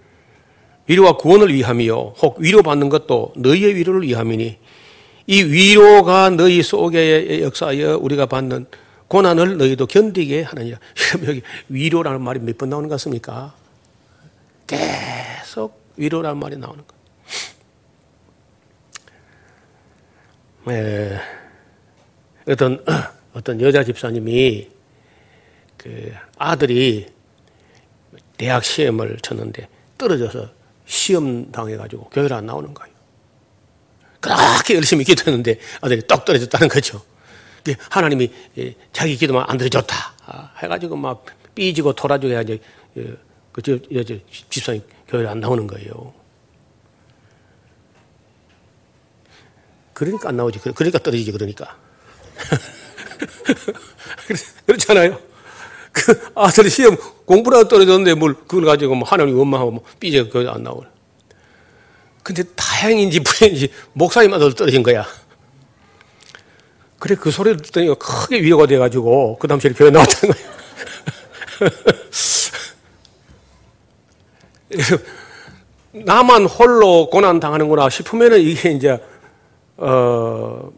위로와 0.87 1.17
구원을 1.17 1.53
위함이요. 1.53 2.13
혹 2.21 2.39
위로 2.39 2.61
받는 2.63 2.89
것도 2.89 3.33
너희의 3.35 3.75
위로를 3.75 4.03
위함이니 4.03 4.57
이 5.27 5.43
위로가 5.43 6.29
너희 6.29 6.63
속에 6.63 7.41
역사하여 7.41 7.97
우리가 7.97 8.25
받는 8.27 8.65
고난을 9.09 9.57
너희도 9.57 9.85
견디게 9.87 10.43
하느니라. 10.43 10.79
여기 11.27 11.41
위로라는 11.69 12.21
말이 12.21 12.39
몇 12.39 12.57
번 12.57 12.69
나오는 12.69 12.87
것 12.89 12.93
같습니까? 12.95 13.53
계속 14.67 15.81
위로라는 15.97 16.37
말이 16.37 16.57
나오는 16.57 16.83
것. 16.85 16.97
에, 20.73 21.17
어떤 22.49 22.83
어떤 23.33 23.61
여자 23.61 23.83
집사님이 23.83 24.67
그 25.77 26.13
아들이 26.37 27.07
대학 28.37 28.63
시험을 28.63 29.17
쳤는데 29.21 29.67
떨어져서 29.97 30.49
시험 30.85 31.51
당해가지고 31.51 32.09
교회를 32.09 32.35
안 32.35 32.45
나오는 32.45 32.73
거예요. 32.73 32.95
그렇게 34.19 34.75
열심히 34.75 35.03
기도했는데 35.03 35.59
아들이 35.81 36.05
떡 36.07 36.25
떨어졌다는 36.25 36.67
거죠. 36.67 37.01
하나님이 37.89 38.31
자기 38.93 39.17
기도만 39.17 39.45
안 39.47 39.57
들어줬다. 39.57 40.13
아, 40.25 40.51
해가지고 40.57 40.95
막 40.95 41.25
삐지고 41.53 41.93
돌아지고 41.93 42.33
해야지 42.33 42.59
그 42.93 43.61
저, 43.61 43.77
저, 43.93 44.03
저 44.03 44.15
집사님 44.49 44.81
교회를 45.07 45.29
안 45.29 45.39
나오는 45.39 45.67
거예요. 45.67 46.13
그러니까 49.93 50.29
안 50.29 50.37
나오지. 50.37 50.59
그러니까 50.59 50.99
떨어지지, 50.99 51.31
그러니까. 51.31 51.75
그렇잖아요. 54.67 55.26
그 55.97 56.31
아들이 56.35 56.69
시험 56.69 56.95
공부라도 57.25 57.67
떨어졌는데 57.67 58.13
뭘 58.13 58.35
그걸 58.35 58.65
가지고 58.65 58.95
뭐 58.95 59.07
하나님 59.07 59.37
원망하고 59.37 59.71
뭐 59.71 59.83
삐져 59.99 60.29
그거 60.29 60.49
안 60.49 60.61
나오네. 60.63 60.87
근데 62.21 62.43
다행인지 62.55 63.21
불행인지 63.21 63.69
목사님 63.93 64.33
아들 64.33 64.53
떨어진 64.53 64.83
거야. 64.83 65.05
그래 66.99 67.15
그 67.19 67.31
소리를 67.31 67.61
듣더니 67.61 67.87
크게 67.97 68.41
위로가 68.41 68.67
돼가지고 68.67 69.37
그 69.39 69.47
당시에 69.47 69.71
교회 69.71 69.89
나왔다는 69.89 70.35
거예요. 70.35 70.57
나만 75.93 76.45
홀로 76.45 77.09
고난 77.09 77.39
당하는구나 77.39 77.89
싶으면은 77.89 78.39
이게 78.39 78.71
이제 78.71 78.99
어, 79.77 80.71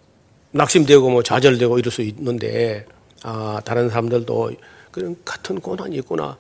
낙심되고 0.51 1.09
뭐 1.09 1.23
좌절되고 1.23 1.79
이럴 1.79 1.91
수 1.91 2.01
있는데 2.03 2.85
아 3.23 3.59
다른 3.65 3.89
사람들도 3.89 4.51
그런 4.91 5.15
같은 5.23 5.59
고난이 5.59 5.95
있구나 5.97 6.37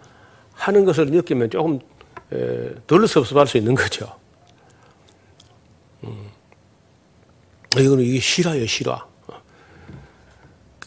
하는 0.53 0.85
것을 0.85 1.07
느끼면 1.07 1.49
조금 1.49 1.79
에, 2.31 2.73
덜 2.87 3.07
섭섭할 3.07 3.47
수 3.47 3.57
있는 3.57 3.75
거죠. 3.75 4.15
음. 6.03 6.29
이거는 7.77 8.03
이게 8.03 8.19
실화예요, 8.19 8.65
실화. 8.65 9.07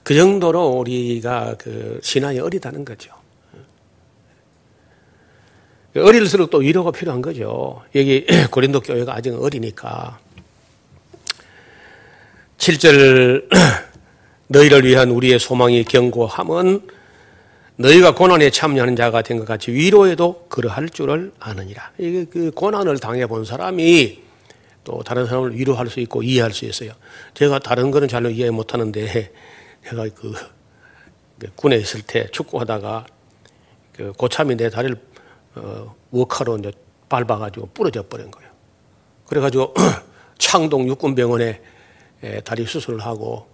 그 0.03 0.15
정도로 0.15 0.69
우리가 0.71 1.55
그 1.59 2.01
신앙이 2.03 2.41
어리다는 2.41 2.85
거죠. 2.85 3.13
어릴수록 5.95 6.51
또 6.51 6.59
위로가 6.59 6.91
필요한 6.91 7.23
거죠. 7.23 7.83
여기 7.95 8.27
고린도 8.51 8.81
교회가 8.81 9.15
아직 9.15 9.35
어리니까. 9.35 10.19
7절 12.57 13.49
너희를 14.49 14.85
위한 14.85 15.11
우리의 15.11 15.39
소망이 15.39 15.85
견고함은 15.85 16.89
너희가 17.83 18.15
고난에 18.15 18.51
참여하는 18.51 18.97
자가 18.97 19.23
된 19.23 19.39
것 19.39 19.45
같이 19.47 19.73
위로에도 19.73 20.47
그러할 20.49 20.89
줄을 20.89 21.33
아느니라. 21.39 21.91
이게 21.99 22.25
그 22.25 22.51
고난을 22.53 22.99
당해 22.99 23.27
본 23.27 23.45
사람이 23.45 24.23
또 24.85 25.03
다른 25.03 25.27
사람을 25.27 25.57
위로할 25.57 25.89
수 25.89 26.01
있고 26.01 26.23
이해할 26.23 26.53
수 26.53 26.65
있어요. 26.65 26.93
제가 27.35 27.59
다른 27.59 27.91
거는 27.91 28.09
잘 28.09 28.25
이해 28.31 28.51
못 28.51 28.73
하는데 28.75 29.33
제가 29.89 30.07
그 30.15 30.33
군에 31.57 31.77
있을 31.77 32.03
때 32.03 32.29
축구하다가 32.31 33.07
그 33.93 34.13
고참이 34.13 34.57
내 34.57 34.71
다리를 34.71 34.97
어, 35.57 35.95
워카로 36.11 36.59
이제 36.59 36.73
밟아가지고 37.09 37.71
부러져 37.75 38.03
버린 38.09 38.31
거예요. 38.31 38.51
그래가지고 39.27 39.75
창동 40.39 40.89
육군병원에 40.89 41.61
다리 42.45 42.65
수술을 42.65 43.01
하고 43.01 43.47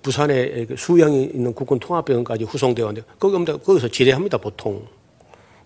부산에 0.00 0.66
그 0.66 0.76
수양이 0.76 1.24
있는 1.24 1.52
국군 1.54 1.78
통합병원까지 1.78 2.44
후송되어 2.44 2.86
왔는데 2.86 3.08
거기 3.18 3.44
거기서 3.44 3.88
지뢰합니다 3.88 4.38
보통. 4.38 4.86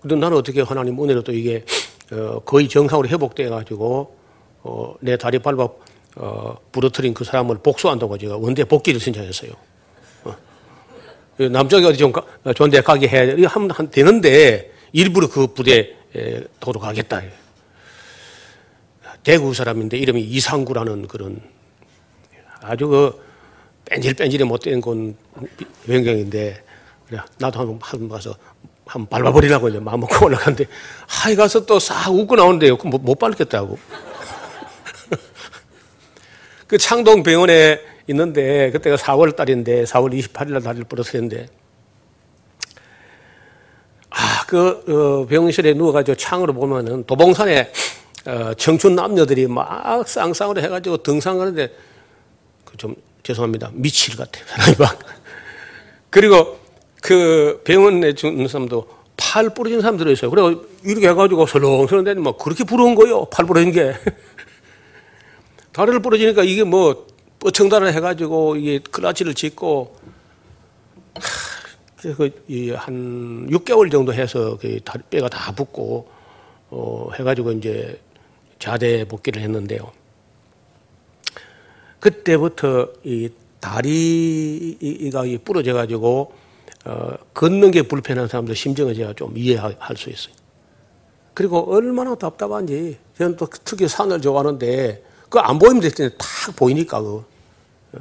근데 0.00 0.14
나는 0.16 0.38
어떻게 0.38 0.62
하나님 0.62 1.02
은혜로 1.02 1.22
또 1.22 1.32
이게 1.32 1.64
어, 2.12 2.40
거의 2.44 2.68
정상으로 2.68 3.08
회복돼 3.08 3.48
가지고 3.48 4.16
어, 4.62 4.94
내 5.00 5.16
다리 5.16 5.38
밟아 5.38 5.68
어, 6.16 6.56
부러뜨린 6.72 7.12
그 7.12 7.24
사람을 7.24 7.58
복수한다고 7.58 8.16
제가 8.16 8.36
원대 8.36 8.64
복귀를 8.64 9.00
신청했어요. 9.00 9.52
어. 10.24 10.36
남쪽에 11.50 11.84
어디 11.84 11.98
좀 11.98 12.12
존대 12.54 12.80
가게 12.80 13.08
해야 13.08 13.26
돼. 13.36 13.44
하면 13.44 13.70
되는데 13.90 14.72
일부러 14.92 15.28
그 15.28 15.48
부대에 15.48 15.94
도로 16.58 16.80
가겠다. 16.80 17.22
대구 19.22 19.52
사람인데 19.52 19.98
이름이 19.98 20.22
이상구라는 20.22 21.08
그런 21.08 21.40
아주 22.62 22.88
그 22.88 23.25
뺀질뺀질이 23.86 24.44
못된 24.44 24.80
건 24.80 25.16
변경인데 25.86 26.62
그래 27.06 27.20
나도 27.38 27.60
한번 27.60 27.78
한 27.80 28.08
가서 28.08 28.34
한번 28.84 29.08
밟아버리라고 29.08 29.68
이제 29.68 29.80
마음 29.80 30.00
먹고 30.00 30.22
올라갔는데 30.26 30.66
하이 31.06 31.34
가서 31.34 31.66
또 31.66 31.78
싹 31.78 32.10
웃고 32.10 32.36
나오는데요. 32.36 32.76
못, 32.76 33.00
못 33.00 33.18
밟겠다고. 33.18 33.78
그 36.66 36.78
창동 36.78 37.22
병원에 37.22 37.80
있는데 38.08 38.70
그때가 38.70 38.96
4월 38.96 39.34
달인데 39.34 39.84
4월 39.84 40.12
28일 40.12 40.52
날 40.52 40.62
다리를 40.62 40.84
부러뜨렸는데 40.84 41.46
아, 44.10 44.44
그 44.46 44.84
어, 44.88 45.26
병실에 45.26 45.74
누워가지고 45.74 46.16
창으로 46.16 46.54
보면은 46.54 47.04
도봉산에 47.04 47.72
어, 48.26 48.54
청춘 48.54 48.94
남녀들이 48.94 49.46
막 49.46 50.08
쌍쌍으로 50.08 50.60
해가지고 50.60 50.98
등산하는데 50.98 51.72
그좀 52.64 52.96
죄송합니다 53.26 53.70
미칠 53.74 54.16
같아요 54.16 54.44
사람이 54.46 54.76
막 54.78 54.98
그리고 56.10 56.58
그 57.02 57.60
병원에 57.64 58.14
죽는 58.14 58.48
사람도 58.48 58.96
팔 59.16 59.50
부러진 59.50 59.80
사람 59.80 59.96
들어있어요. 59.96 60.30
그래 60.30 60.42
이렇게 60.84 61.08
해가지고 61.08 61.46
설렁설렁 61.46 62.04
되는 62.04 62.22
뭐 62.22 62.36
그렇게 62.36 62.64
부러운 62.64 62.94
거요. 62.94 63.24
팔 63.26 63.46
부러진 63.46 63.72
게. 63.72 63.94
다리를 65.72 66.00
부러지니까 66.00 66.42
이게 66.42 66.64
뭐 66.64 67.06
뻗청다를 67.38 67.92
해가지고 67.94 68.56
이게 68.56 68.78
클라치를 68.78 69.34
짓고 69.34 69.96
그래서 71.96 72.30
한 72.76 73.46
6개월 73.50 73.90
정도 73.90 74.12
해서 74.12 74.56
그 74.60 74.80
다리 74.84 75.02
뼈가 75.10 75.28
다 75.28 75.52
붙고 75.52 76.08
어 76.70 77.10
해가지고 77.18 77.52
이제 77.52 78.00
자대 78.58 79.04
복귀를 79.04 79.42
했는데요. 79.42 79.92
그때부터 82.10 82.88
이 83.04 83.30
다리가 83.60 85.24
부러져 85.44 85.74
가지고 85.74 86.32
어, 86.84 87.14
걷는 87.34 87.72
게 87.72 87.82
불편한 87.82 88.28
사람들 88.28 88.54
심정을 88.54 88.94
제가 88.94 89.14
좀 89.14 89.36
이해할 89.36 89.96
수 89.96 90.10
있어요. 90.10 90.34
그리고 91.34 91.72
얼마나 91.72 92.14
답답한지 92.14 92.98
저는 93.18 93.36
또 93.36 93.46
특히 93.64 93.88
산을 93.88 94.20
좋아하는데 94.20 95.04
그 95.28 95.38
안 95.40 95.58
보이면 95.58 95.80
됐더니 95.82 96.10
탁 96.16 96.54
보이니까 96.56 97.00
그 97.00 97.24
어. 97.92 98.00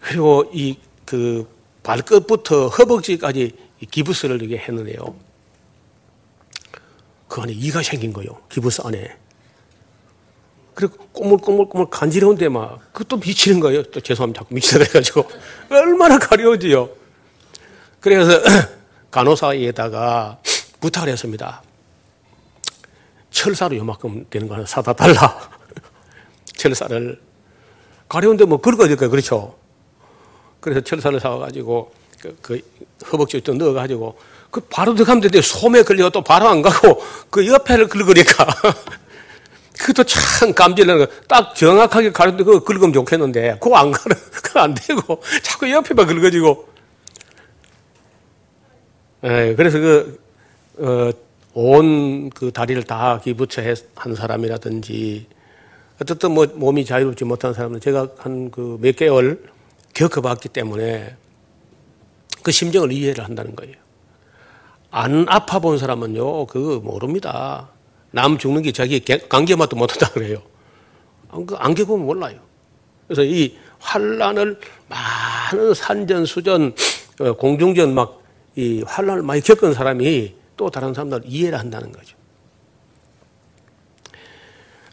그리고 0.00 0.44
이 0.52 0.76
그 1.12 1.46
발끝부터 1.82 2.68
허벅지까지 2.68 3.54
기부스를 3.90 4.40
이렇게 4.40 4.56
했는데요. 4.56 5.14
그 7.28 7.42
안에 7.42 7.52
이가 7.52 7.82
생긴 7.82 8.14
거예요. 8.14 8.40
기부스 8.48 8.80
안에. 8.82 9.14
그리고 10.74 10.96
꼬물꼬물꼬물 11.12 11.90
간지러운데 11.90 12.48
막, 12.48 12.80
그것도 12.92 13.18
미치는 13.18 13.60
거예요. 13.60 13.82
또 13.84 14.00
죄송합니다. 14.00 14.40
자꾸 14.42 14.54
미치다 14.54 14.84
해가지고. 14.84 15.28
얼마나 15.70 16.18
가려워지요. 16.18 16.88
그래서 18.00 18.40
간호사에다가 19.10 20.38
부탁을 20.80 21.10
했습니다. 21.10 21.62
철사로 23.30 23.76
요만큼 23.76 24.26
되는 24.30 24.48
거 24.48 24.54
하나 24.54 24.66
사다 24.66 24.92
달라. 24.92 25.50
철사를. 26.56 27.20
가려운데 28.08 28.44
뭐 28.44 28.58
긁어야 28.58 28.88
될까요? 28.88 29.10
그렇죠. 29.10 29.56
그래서 30.60 30.80
철사를 30.80 31.18
사와가지고 31.18 31.92
그, 32.20 32.38
그 32.40 32.60
허벅지 33.10 33.40
좀 33.40 33.58
넣어가지고 33.58 34.16
그 34.50 34.60
바로 34.60 34.94
들어가면 34.94 35.22
되는데 35.22 35.42
소매 35.42 35.82
걸려가 35.82 36.10
또 36.10 36.22
바로 36.22 36.48
안 36.48 36.62
가고 36.62 37.02
그 37.30 37.46
옆에를 37.46 37.88
긁으니까 37.88 38.46
그것도 39.82 40.04
참 40.04 40.52
감질나는 40.54 41.06
거. 41.06 41.12
딱 41.28 41.54
정확하게 41.54 42.12
가르는데 42.12 42.44
그거 42.44 42.60
긁으면 42.64 42.92
좋겠는데, 42.92 43.58
그거 43.60 43.76
안 43.76 43.90
가는, 43.90 44.16
그거 44.42 44.60
안 44.60 44.74
되고, 44.74 45.22
자꾸 45.42 45.70
옆에만 45.70 46.06
긁어지고. 46.06 46.68
예, 49.24 49.54
그래서 49.56 49.78
그, 49.78 50.20
어, 50.78 51.10
온 51.54 52.30
그 52.34 52.50
다리를 52.52 52.82
다 52.84 53.20
기부처 53.22 53.62
한 53.94 54.14
사람이라든지, 54.14 55.26
어떻든 56.00 56.32
뭐 56.32 56.46
몸이 56.46 56.84
자유롭지 56.84 57.24
못한 57.24 57.52
사람은 57.54 57.80
제가 57.80 58.08
한 58.18 58.50
그 58.50 58.78
몇 58.80 58.96
개월 58.96 59.42
겪어봤기 59.94 60.48
때문에 60.48 61.16
그 62.42 62.50
심정을 62.50 62.92
이해를 62.92 63.24
한다는 63.24 63.54
거예요. 63.56 63.74
안 64.90 65.26
아파 65.28 65.58
본 65.58 65.78
사람은요, 65.78 66.46
그거 66.46 66.80
모릅니다. 66.80 67.68
남 68.12 68.38
죽는 68.38 68.62
게 68.62 68.72
자기 68.72 69.00
관계 69.28 69.56
맛도 69.56 69.76
못한다 69.76 70.10
그래요. 70.10 70.38
안 71.56 71.74
겪으면 71.74 72.06
몰라요. 72.06 72.38
그래서 73.08 73.24
이 73.24 73.56
환란을 73.78 74.60
많은 74.88 75.74
산전수전, 75.74 76.74
어, 77.20 77.32
공중전 77.34 77.94
막 77.94 78.22
이 78.54 78.82
환란을 78.86 79.22
많이 79.22 79.40
겪은 79.40 79.72
사람이 79.72 80.34
또 80.56 80.70
다른 80.70 80.92
사람들 80.92 81.22
이해를 81.24 81.58
한다는 81.58 81.90
거죠. 81.90 82.16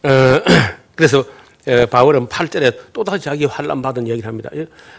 어, 0.03 0.41
그래서 0.95 1.25
바울은 1.91 2.27
8절에 2.27 2.93
또다시 2.93 3.25
자기 3.25 3.45
환란 3.45 3.81
받은 3.81 4.07
얘기를 4.07 4.27
합니다. 4.27 4.49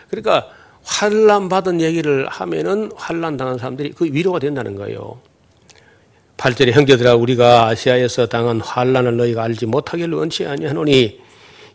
그러니까 0.08 0.48
환란 0.84 1.48
받은 1.48 1.80
얘기를 1.80 2.28
하면은 2.28 2.90
환란 2.94 3.36
당한 3.36 3.58
사람들이 3.58 3.92
그 3.92 4.04
위로가 4.04 4.38
된다는 4.38 4.76
거예요. 4.76 5.20
8절에 6.40 6.72
형제들아 6.72 7.16
우리가 7.16 7.66
아시아에서 7.66 8.26
당한 8.26 8.62
환란을 8.62 9.18
너희가 9.18 9.42
알지 9.42 9.66
못하기를 9.66 10.14
원치 10.14 10.46
아니하노니 10.46 11.20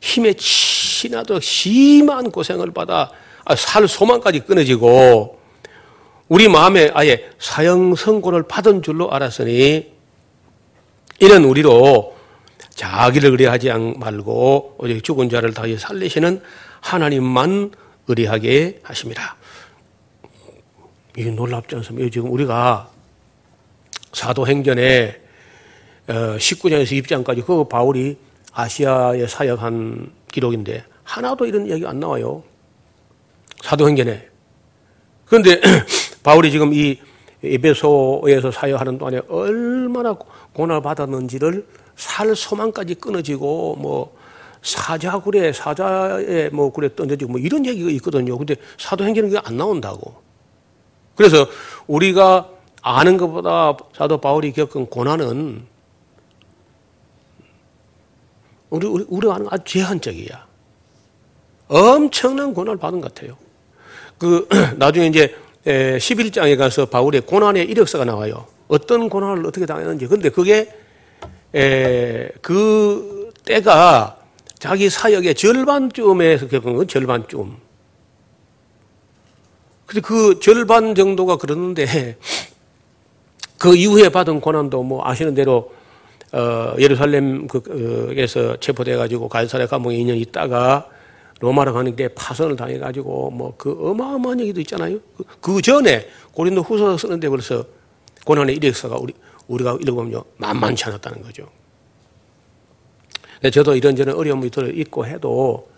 힘에 0.02 0.34
치나도 0.34 1.40
심한 1.40 2.32
고생을 2.32 2.72
받아 2.72 3.12
아, 3.46 3.56
살 3.56 3.88
소망까지 3.88 4.40
끊어지고 4.40 5.40
우리 6.28 6.48
마음에 6.48 6.90
아예 6.96 7.30
사형 7.38 7.94
선고를 7.94 8.44
받은 8.48 8.82
줄로 8.82 9.12
알았으니 9.12 9.94
이는 11.22 11.46
우리로 11.46 12.16
자기를 12.72 13.30
의뢰하지 13.30 13.72
말고 13.98 14.78
오직 14.80 15.04
죽은 15.04 15.30
자를 15.30 15.54
다시 15.54 15.78
살리시는 15.78 16.42
하나님만 16.82 17.72
의뢰하게 18.08 18.80
하십니다. 18.82 19.38
이게 21.16 21.30
놀랍지 21.30 21.76
않습니까? 21.76 22.10
지금 22.12 22.32
우리가 22.32 22.95
사도행전에 24.16 25.22
19장에서 26.08 27.18
어, 27.18 27.24
20장까지 27.24 27.46
그 27.46 27.66
바울이 27.66 28.18
아시아에 28.54 29.28
사역한 29.28 30.10
기록인데 30.32 30.86
하나도 31.04 31.46
이런 31.46 31.68
이야기 31.68 31.86
안 31.86 32.00
나와요. 32.00 32.42
사도행전에. 33.62 34.30
그런데 35.26 35.60
바울이 36.24 36.50
지금 36.50 36.74
이 36.74 36.98
에베소에서 37.44 38.52
사역하는 38.52 38.98
동안에 38.98 39.22
얼마나 39.28 40.16
고난을 40.54 40.82
받았는지를 40.82 41.66
살 41.98 42.34
소망까지 42.36 42.96
끊어지고 42.96 43.76
뭐 43.76 44.16
사자굴에 44.62 45.52
사자에 45.52 46.50
뭐 46.50 46.72
굴에 46.72 46.96
던져지고 46.96 47.34
뭐 47.34 47.42
이런 47.42 47.66
얘기가 47.66 47.90
있거든요. 47.92 48.38
근데 48.38 48.56
사도행전은 48.78 49.30
그게 49.30 49.42
안 49.44 49.58
나온다고. 49.58 50.16
그래서 51.16 51.48
우리가 51.88 52.55
아는 52.88 53.18
것보다 53.18 53.76
사도 53.98 54.22
바울이 54.22 54.52
겪은 54.52 54.86
고난은 54.86 55.66
우리 58.70 58.86
우리 58.86 59.32
아는 59.32 59.48
아주 59.50 59.64
제한적이야. 59.66 60.46
엄청난 61.68 62.54
고난을 62.54 62.78
받은 62.78 63.02
것 63.02 63.12
같아요. 63.12 63.38
그 64.20 64.48
나중에 64.78 65.08
이제 65.08 65.36
11장에 65.66 66.60
가서 66.60 66.86
바울의 66.86 67.22
고난의 67.22 67.66
이력서가 67.66 68.06
나와요. 68.06 68.46
어떤 68.68 69.10
고난을 69.10 69.48
어떻게 69.48 69.66
당했는지. 69.66 70.06
근데 70.06 70.30
그게 70.30 70.72
그 72.44 73.32
때가 73.46 74.18
자기 74.60 74.92
사역의 74.92 75.34
절반쯤에서 75.34 76.50
겪은 76.50 76.76
건 76.76 76.88
절반쯤. 76.88 77.58
근데 79.88 80.02
그 80.02 80.40
절반 80.40 80.94
정도가 80.94 81.38
그러는데 81.38 82.18
그 83.58 83.76
이후에 83.76 84.10
받은 84.10 84.42
고난도 84.42 84.84
뭐 84.84 85.02
아시는 85.06 85.34
대로 85.34 85.72
어, 86.32 86.76
예루살렘에서 86.78 88.58
체포돼 88.60 88.96
가지고 88.98 89.30
가이사랴 89.30 89.68
감옥에 89.68 89.96
2년 89.98 90.20
있다가 90.20 90.90
로마로 91.40 91.74
가는 91.74 91.96
게 91.96 92.08
파선을 92.10 92.56
당해 92.56 92.78
가지고 92.78 93.30
뭐 93.32 93.54
그 93.58 93.76
어마어마한 93.92 94.40
얘기도 94.42 94.62
있잖아요. 94.62 95.00
그, 95.18 95.24
그 95.42 95.62
전에 95.62 96.08
고린도 96.34 96.62
후서 96.62 96.98
쓰는데 96.98 97.30
벌써 97.30 97.66
고난의 98.26 98.56
이력서가 98.56 98.98
우리 98.98 99.14
우리가 99.48 99.78
읽어보면 99.82 100.24
만만치 100.38 100.86
않았다는 100.86 101.22
거죠. 101.22 101.48
저도 103.52 103.76
이런저런 103.76 104.16
어려움이 104.16 104.50
있고 104.74 105.06
해도 105.06 105.70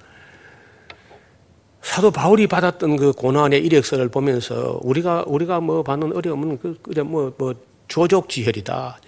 사도 1.88 2.12
바울이 2.12 2.48
받았던 2.48 2.98
그 2.98 3.14
고난의 3.14 3.66
이력서를 3.66 4.10
보면서 4.10 4.78
우리가 4.84 5.24
우리가 5.26 5.62
뭐 5.62 5.84
받는 5.84 6.14
어려움은 6.14 6.60
그 6.60 6.78
그냥 6.82 7.10
뭐, 7.10 7.34
뭐 7.38 7.56
조족지혈이다. 7.88 9.00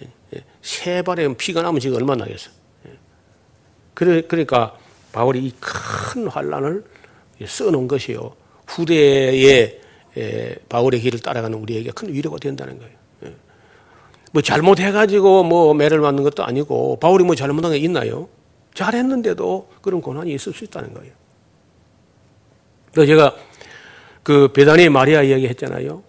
세 0.61 1.01
발에 1.01 1.35
피가 1.35 1.61
나면 1.61 1.81
지금 1.81 1.97
얼마나 1.97 2.23
나겠어. 2.23 2.49
그래 3.93 4.21
그러니까 4.21 4.77
바울이 5.11 5.45
이 5.45 5.53
큰 5.59 6.27
환란을 6.29 6.85
써놓은 7.45 7.89
것이요 7.89 8.33
후대에 8.65 9.81
바울의 10.69 11.01
길을 11.01 11.19
따라가는 11.19 11.57
우리에게 11.57 11.91
큰 11.91 12.13
위로가 12.13 12.37
된다는 12.37 12.79
거예요. 12.79 12.93
뭐 14.31 14.41
잘못해가지고 14.41 15.43
뭐 15.43 15.73
매를 15.73 15.99
맞는 15.99 16.23
것도 16.23 16.45
아니고 16.45 16.97
바울이 17.01 17.25
뭐 17.25 17.35
잘못한 17.35 17.71
게 17.71 17.77
있나요? 17.77 18.29
잘했는데도 18.73 19.69
그런 19.81 19.99
고난이 19.99 20.33
있을 20.33 20.53
수 20.53 20.63
있다는 20.63 20.93
거예요. 20.93 21.18
그래서 22.91 23.08
제가 23.08 23.36
그 24.23 24.52
베다니 24.54 24.89
마리아 24.89 25.21
이야기 25.23 25.47
했잖아요. 25.47 26.04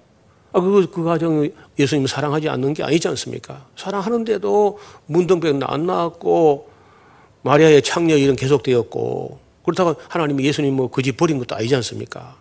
아, 0.53 0.61
그, 0.61 0.91
그 0.91 1.05
가정 1.05 1.49
예수님 1.79 2.07
사랑하지 2.07 2.49
않는 2.49 2.75
게 2.75 2.83
아니지 2.83 3.07
않습니까? 3.09 3.67
사랑하는데도 3.77 4.79
문둥병 5.07 5.61
안 5.63 5.87
나왔고, 5.87 6.69
마리아의 7.43 7.83
창녀 7.83 8.17
일은 8.17 8.35
계속되었고, 8.37 9.39
그렇다고 9.65 9.95
하나님이 10.09 10.45
예수님 10.45 10.75
뭐 10.75 10.89
그 10.89 11.03
집 11.03 11.17
버린 11.17 11.39
것도 11.39 11.55
아니지 11.55 11.75
않습니까? 11.77 12.37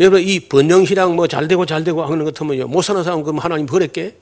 여러분, 0.00 0.22
이 0.22 0.40
번영신앙 0.40 1.14
뭐잘 1.16 1.46
되고 1.48 1.66
잘 1.66 1.84
되고 1.84 2.02
하는 2.02 2.24
것 2.24 2.32
같으면 2.32 2.70
못 2.70 2.82
사는 2.82 3.02
사람 3.04 3.22
그럼 3.22 3.38
하나님 3.38 3.66
버렸게? 3.66 4.16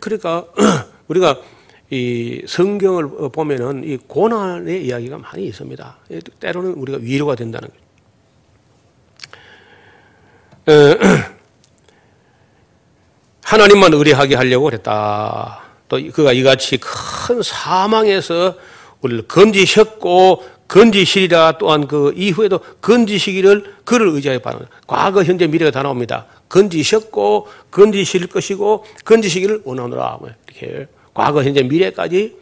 그러니까 0.00 0.46
우리가 1.08 1.40
이 1.90 2.42
성경을 2.46 3.30
보면은 3.30 3.84
이 3.84 3.96
고난의 3.96 4.86
이야기가 4.86 5.18
많이 5.18 5.46
있습니다. 5.46 5.96
때로는 6.40 6.72
우리가 6.74 6.98
위로가 7.00 7.36
된다는 7.36 7.68
거죠. 7.68 7.86
하나님만 13.44 13.92
의뢰하게 13.92 14.34
하려고 14.34 14.64
그랬다. 14.64 15.62
또 15.88 16.00
그가 16.12 16.32
이같이 16.32 16.78
큰 16.78 17.42
사망에서 17.42 18.56
우리를 19.00 19.28
건지셨고 19.28 20.42
건지시리라 20.66 21.58
또한 21.58 21.86
그 21.86 22.12
이후에도 22.16 22.58
건지시기를 22.80 23.76
그를 23.84 24.08
의지하여 24.08 24.40
바랍니다. 24.40 24.72
과거, 24.88 25.22
현재, 25.22 25.46
미래가 25.46 25.70
다 25.70 25.84
나옵니다. 25.84 26.26
건지셨고 26.48 27.46
건지실 27.70 28.26
것이고 28.26 28.84
건지시기를 29.04 29.62
원하노라. 29.64 30.18
뭐 30.20 30.30
이렇게 30.48 30.88
과거, 31.16 31.42
현재, 31.42 31.62
미래까지 31.62 32.36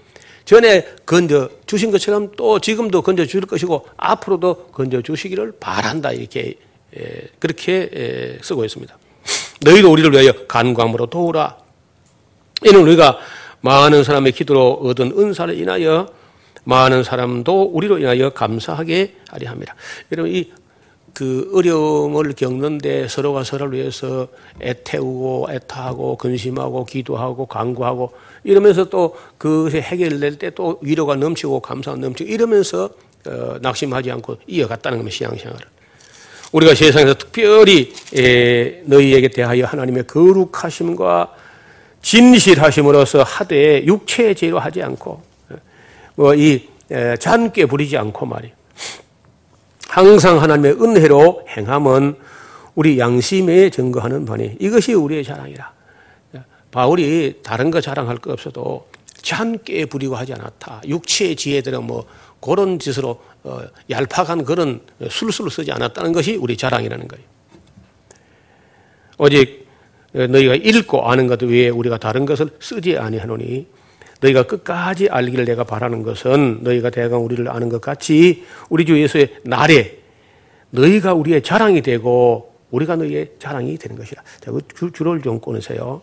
전에 0.45 0.85
건져 1.07 1.49
주신 1.65 1.93
것처럼 1.93 2.33
또 2.37 2.59
지금도 2.59 3.03
건져 3.03 3.25
주실 3.25 3.43
것이고 3.43 3.87
앞으로도 3.97 4.67
건져 4.73 5.01
주시기를 5.01 5.53
바란다. 5.61 6.11
이렇게 6.11 6.57
그렇게 7.39 8.37
쓰고 8.43 8.65
있습니다. 8.65 8.99
너희도 9.63 9.93
우리를 9.93 10.11
위하여 10.11 10.33
간광으로 10.49 11.07
도우라. 11.07 11.57
이는 12.67 12.81
우리가 12.81 13.19
많은 13.61 14.03
사람의 14.03 14.33
기도로 14.33 14.81
얻은 14.83 15.13
은사를 15.17 15.57
인하여 15.57 16.09
많은 16.65 17.05
사람도 17.05 17.71
우리로 17.73 17.99
인하여 17.99 18.31
감사하게 18.31 19.15
하려 19.29 19.51
합니다. 19.51 19.77
여러분 20.11 20.33
이 20.35 20.51
그 21.15 21.49
어려움을 21.55 22.33
겪는데 22.33 23.07
서로가 23.07 23.45
서로를 23.45 23.79
위해서 23.79 24.27
애태우고 24.61 25.47
애타하고 25.49 26.17
근심하고 26.17 26.85
기도하고 26.85 27.47
간구하고 27.47 28.13
이러면서 28.45 28.85
또 28.89 29.17
그것이 29.39 29.79
해결될 29.79 30.39
때 30.39 30.51
또 30.51 30.79
위로가 30.83 31.17
넘치고 31.17 31.61
감사가 31.61 31.97
넘치고 31.97 32.31
이러면서 32.31 32.91
어, 33.27 33.57
낙심하지 33.61 34.11
않고 34.11 34.37
이어갔다는 34.47 34.99
겁니다 34.99 35.17
신앙생활을. 35.17 35.67
우리가 36.53 36.75
세상에서 36.75 37.15
특별히 37.15 37.93
너희에게 38.85 39.29
대하여 39.29 39.65
하나님의 39.67 40.07
거룩하심과 40.07 41.35
진실하심으로서 42.03 43.23
하되 43.23 43.85
육체의 43.87 44.37
죄로 44.37 44.59
하지 44.61 44.83
않고 44.83 45.23
뭐이 46.15 46.69
잔꾀 47.19 47.67
부리지 47.67 47.97
않고 47.97 48.27
말이에요. 48.27 48.55
항상 49.89 50.41
하나님의 50.43 50.73
은혜로 50.73 51.47
행함은 51.49 52.17
우리 52.75 52.99
양심에 52.99 53.71
증거하는 53.71 54.25
바니 54.25 54.57
이것이 54.61 54.93
우리의 54.93 55.25
자랑이라. 55.25 55.73
바울이 56.75 57.39
다른 57.45 57.71
거 57.71 57.81
자랑할 57.81 58.17
거 58.17 58.33
없어도 58.33 58.89
잔꾀 59.23 59.85
부리고 59.85 60.17
하지 60.17 60.33
않았다. 60.33 60.83
육체의 60.89 61.37
지혜들은 61.37 61.85
뭐 61.85 62.05
그런 62.41 62.81
짓으로 62.81 63.23
어, 63.45 63.61
얄팍한 63.89 64.45
그런 64.45 64.81
술술 65.09 65.53
쓰지 65.53 65.71
않았다는 65.71 66.13
것이 66.13 66.35
우리 66.35 66.57
자랑이라는 66.57 67.07
거예요. 67.07 67.25
오직 69.19 69.69
너희가 70.15 70.57
읽고 70.57 71.09
아는 71.09 71.29
것 71.29 71.41
외에 71.43 71.69
우리가 71.69 71.99
다른 71.99 72.27
것을 72.27 72.51
쓰지 72.59 72.99
아니하노니 72.99 73.69
너희가 74.21 74.43
끝까지 74.43 75.09
알기를 75.09 75.45
내가 75.45 75.63
바라는 75.63 76.03
것은 76.03 76.65
너희가 76.65 76.91
대강 76.91 77.25
우리를 77.25 77.49
아는 77.49 77.69
것 77.69 77.81
같이 77.81 78.43
우리 78.69 78.85
주 78.85 79.01
예수의 79.01 79.33
날에 79.45 79.99
너희가 80.71 81.15
우리의 81.15 81.45
자랑이 81.45 81.83
되고 81.83 82.53
우리가 82.73 82.97
너희의 82.97 83.35
자랑이 83.39 83.79
되는 83.79 83.97
것이라. 83.97 84.21
자, 84.41 84.51
그 84.75 84.91
줄을 84.91 85.23
좀 85.23 85.39
꺼내세요. 85.39 86.03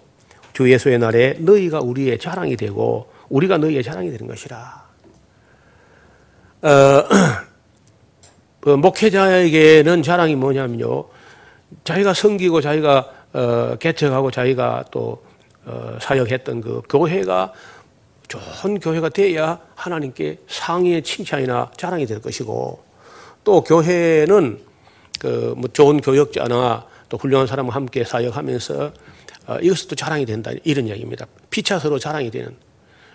주 0.54 0.72
예수의 0.72 1.00
날에 1.00 1.36
너희가 1.40 1.80
우리의 1.80 2.20
자랑이 2.20 2.56
되고 2.56 3.12
우리가 3.30 3.58
너희의 3.58 3.84
자랑이 3.84 4.12
되는 4.12 4.28
것이라. 4.28 4.84
어, 6.64 6.70
어, 8.66 8.70
목회자에게는 8.78 10.04
자랑이 10.04 10.36
뭐냐면요. 10.36 11.06
자기가 11.84 12.14
섬기고 12.14 12.62
자기가 12.62 13.10
어, 13.34 13.76
개척하고 13.80 14.30
자기가 14.30 14.86
또 14.92 15.24
어, 15.66 15.98
사역했던 16.02 16.62
그 16.62 16.82
교회가 16.90 17.54
좋은 18.28 18.80
교회가 18.80 19.10
돼야 19.10 19.60
하나님께 19.76 20.40
상의의 20.48 21.04
칭찬이나 21.04 21.72
자랑이 21.78 22.06
될 22.06 22.22
것이고 22.22 22.84
또 23.44 23.64
교회는 23.64 24.72
그 25.22 25.54
뭐 25.56 25.70
좋은 25.72 26.02
교역자나 26.02 26.88
또 27.08 27.18
훌륭한 27.18 27.46
사람과 27.46 27.76
함께 27.76 28.04
사역하면서 28.04 28.86
어, 28.86 28.92
이것도 29.62 29.88
또 29.90 29.96
자랑이 29.96 30.26
된다 30.26 30.52
이런 30.64 30.88
이야기입니다. 30.88 31.26
피차 31.50 31.80
서로 31.80 32.00
자랑이 32.00 32.32
되는 32.32 32.56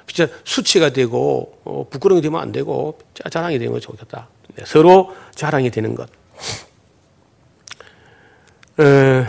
피차 0.07 0.29
수치가 0.45 0.91
되고 0.91 1.59
어, 1.65 1.87
부끄러움이 1.91 2.23
되면 2.23 2.41
안 2.41 2.53
되고 2.53 2.99
자랑이 3.31 3.59
되는 3.59 3.73
것 3.73 3.81
좋겠다. 3.81 4.29
네, 4.55 4.65
서로 4.67 5.15
자랑이 5.35 5.71
되는 5.71 5.95
것. 5.95 6.09
에, 8.79 9.27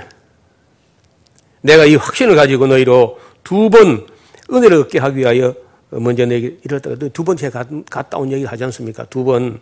내가 1.61 1.85
이 1.85 1.95
확신을 1.95 2.35
가지고 2.35 2.67
너희로 2.67 3.19
두 3.43 3.69
번 3.69 4.05
은혜를 4.51 4.77
얻게 4.81 4.99
하기 4.99 5.17
위하여 5.19 5.55
먼저 5.89 6.25
내게 6.25 6.57
이랬다가 6.63 6.95
두 7.09 7.23
번째 7.23 7.49
갔다 7.49 8.17
온 8.17 8.31
얘기 8.31 8.43
하지 8.45 8.63
않습니까? 8.65 9.05
두 9.05 9.23
번 9.23 9.59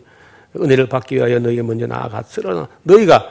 은혜를 0.55 0.87
받기 0.87 1.15
위하여 1.15 1.39
너희가 1.39 1.63
먼저 1.63 1.85
나아갔으나 1.85 2.67
너희가 2.83 3.29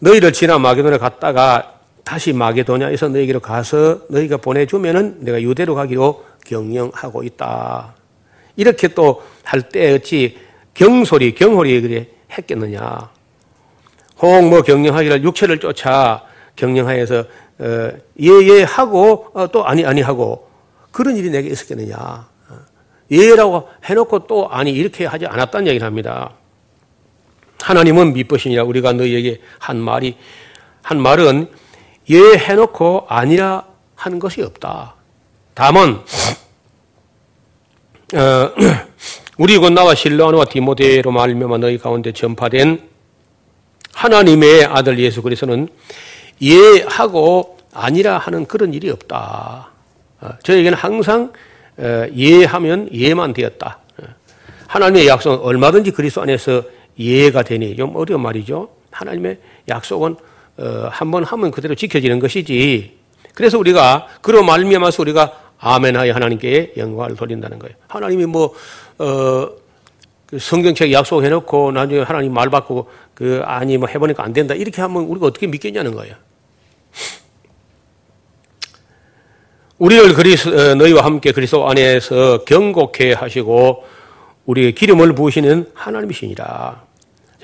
너희를 0.00 0.32
지나 0.32 0.58
마게도에 0.58 0.98
갔다가 0.98 1.80
다시 2.04 2.32
마게도냐에서 2.32 3.08
너희에게로 3.08 3.40
가서 3.40 4.00
너희가 4.08 4.36
보내주면은 4.36 5.24
내가 5.24 5.40
유대로 5.40 5.74
가기로 5.74 6.24
경영하고 6.46 7.22
있다. 7.24 7.94
이렇게 8.56 8.88
또 8.88 9.22
할 9.44 9.62
때 9.68 9.94
어찌 9.94 10.38
경솔이 10.74 11.34
경홀이 11.34 11.80
그래 11.82 12.08
했겠느냐? 12.36 13.10
혹 14.22 14.42
뭐 14.44 14.62
경영하기를 14.62 15.22
육체를 15.24 15.58
쫓아 15.58 16.22
경영하여서 16.56 17.24
어, 17.58 17.90
예예 18.20 18.62
하고 18.64 19.28
어, 19.34 19.46
또 19.50 19.66
아니 19.66 19.84
아니 19.84 20.00
하고 20.02 20.48
그런 20.92 21.16
일이 21.16 21.30
내게 21.30 21.48
있었겠느냐? 21.48 22.28
예라고 23.10 23.68
해놓고 23.84 24.26
또 24.26 24.48
아니 24.50 24.70
이렇게 24.72 25.04
하지 25.04 25.26
않았다는 25.26 25.66
얘기를 25.68 25.86
합니다. 25.86 26.32
하나님은 27.60 28.12
미쁘시니라 28.14 28.64
우리가 28.64 28.92
너희에게 28.92 29.40
한 29.58 29.78
말이 29.78 30.16
한 30.82 31.00
말은 31.00 31.48
예 32.10 32.16
해놓고 32.36 33.06
아니라 33.08 33.64
하는 33.96 34.18
것이 34.18 34.42
없다. 34.42 34.94
다만 35.54 36.02
어, 38.14 38.50
우리 39.38 39.58
곧 39.58 39.70
나와 39.70 39.94
실로아와 39.94 40.44
디모데로 40.44 41.10
말미암아 41.10 41.58
너희 41.58 41.78
가운데 41.78 42.12
전파된 42.12 42.88
하나님의 43.94 44.64
아들 44.64 44.98
예수 44.98 45.22
그리스도는 45.22 45.68
예하고 46.42 47.58
아니라 47.72 48.18
하는 48.18 48.46
그런 48.46 48.74
일이 48.74 48.90
없다. 48.90 49.70
어, 50.20 50.28
저에게는 50.42 50.76
항상 50.76 51.32
어, 51.78 52.06
예하면 52.14 52.90
예만 52.92 53.32
되었다. 53.32 53.78
어, 54.00 54.06
하나님의 54.68 55.08
약속은 55.08 55.38
얼마든지 55.38 55.90
그리스도 55.92 56.22
안에서 56.22 56.62
예가 56.98 57.42
되니 57.42 57.74
좀 57.76 57.96
어려운 57.96 58.20
말이죠. 58.20 58.68
하나님의 58.90 59.38
약속은 59.68 60.16
한번 60.90 61.24
하면 61.24 61.50
그대로 61.50 61.74
지켜지는 61.74 62.18
것이지. 62.18 62.98
그래서 63.34 63.58
우리가 63.58 64.06
그로 64.22 64.42
말미암아서 64.44 65.02
우리가 65.02 65.40
아멘하여 65.58 66.12
하나님께 66.12 66.74
영광을 66.76 67.16
돌린다는 67.16 67.58
거예요. 67.58 67.74
하나님이 67.88 68.26
뭐 68.26 68.54
어, 68.98 69.48
그 70.26 70.38
성경책 70.38 70.92
약속해 70.92 71.28
놓고 71.28 71.72
나중에 71.72 72.02
하나님 72.02 72.32
말 72.32 72.50
받고 72.50 72.88
그 73.14 73.42
아니 73.44 73.76
뭐 73.78 73.88
해보니까 73.88 74.22
안 74.22 74.32
된다 74.32 74.54
이렇게 74.54 74.82
하면 74.82 75.04
우리가 75.04 75.26
어떻게 75.26 75.46
믿겠냐는 75.46 75.94
거예요. 75.94 76.14
우리를 79.78 80.14
그리스 80.14 80.48
어, 80.48 80.74
너희와 80.74 81.04
함께 81.04 81.32
그리스도 81.32 81.68
안에서 81.68 82.44
경고케 82.44 83.12
하시고 83.14 83.84
우리의 84.46 84.74
기름을 84.74 85.14
부으시는 85.14 85.70
하나님이시니라. 85.74 86.83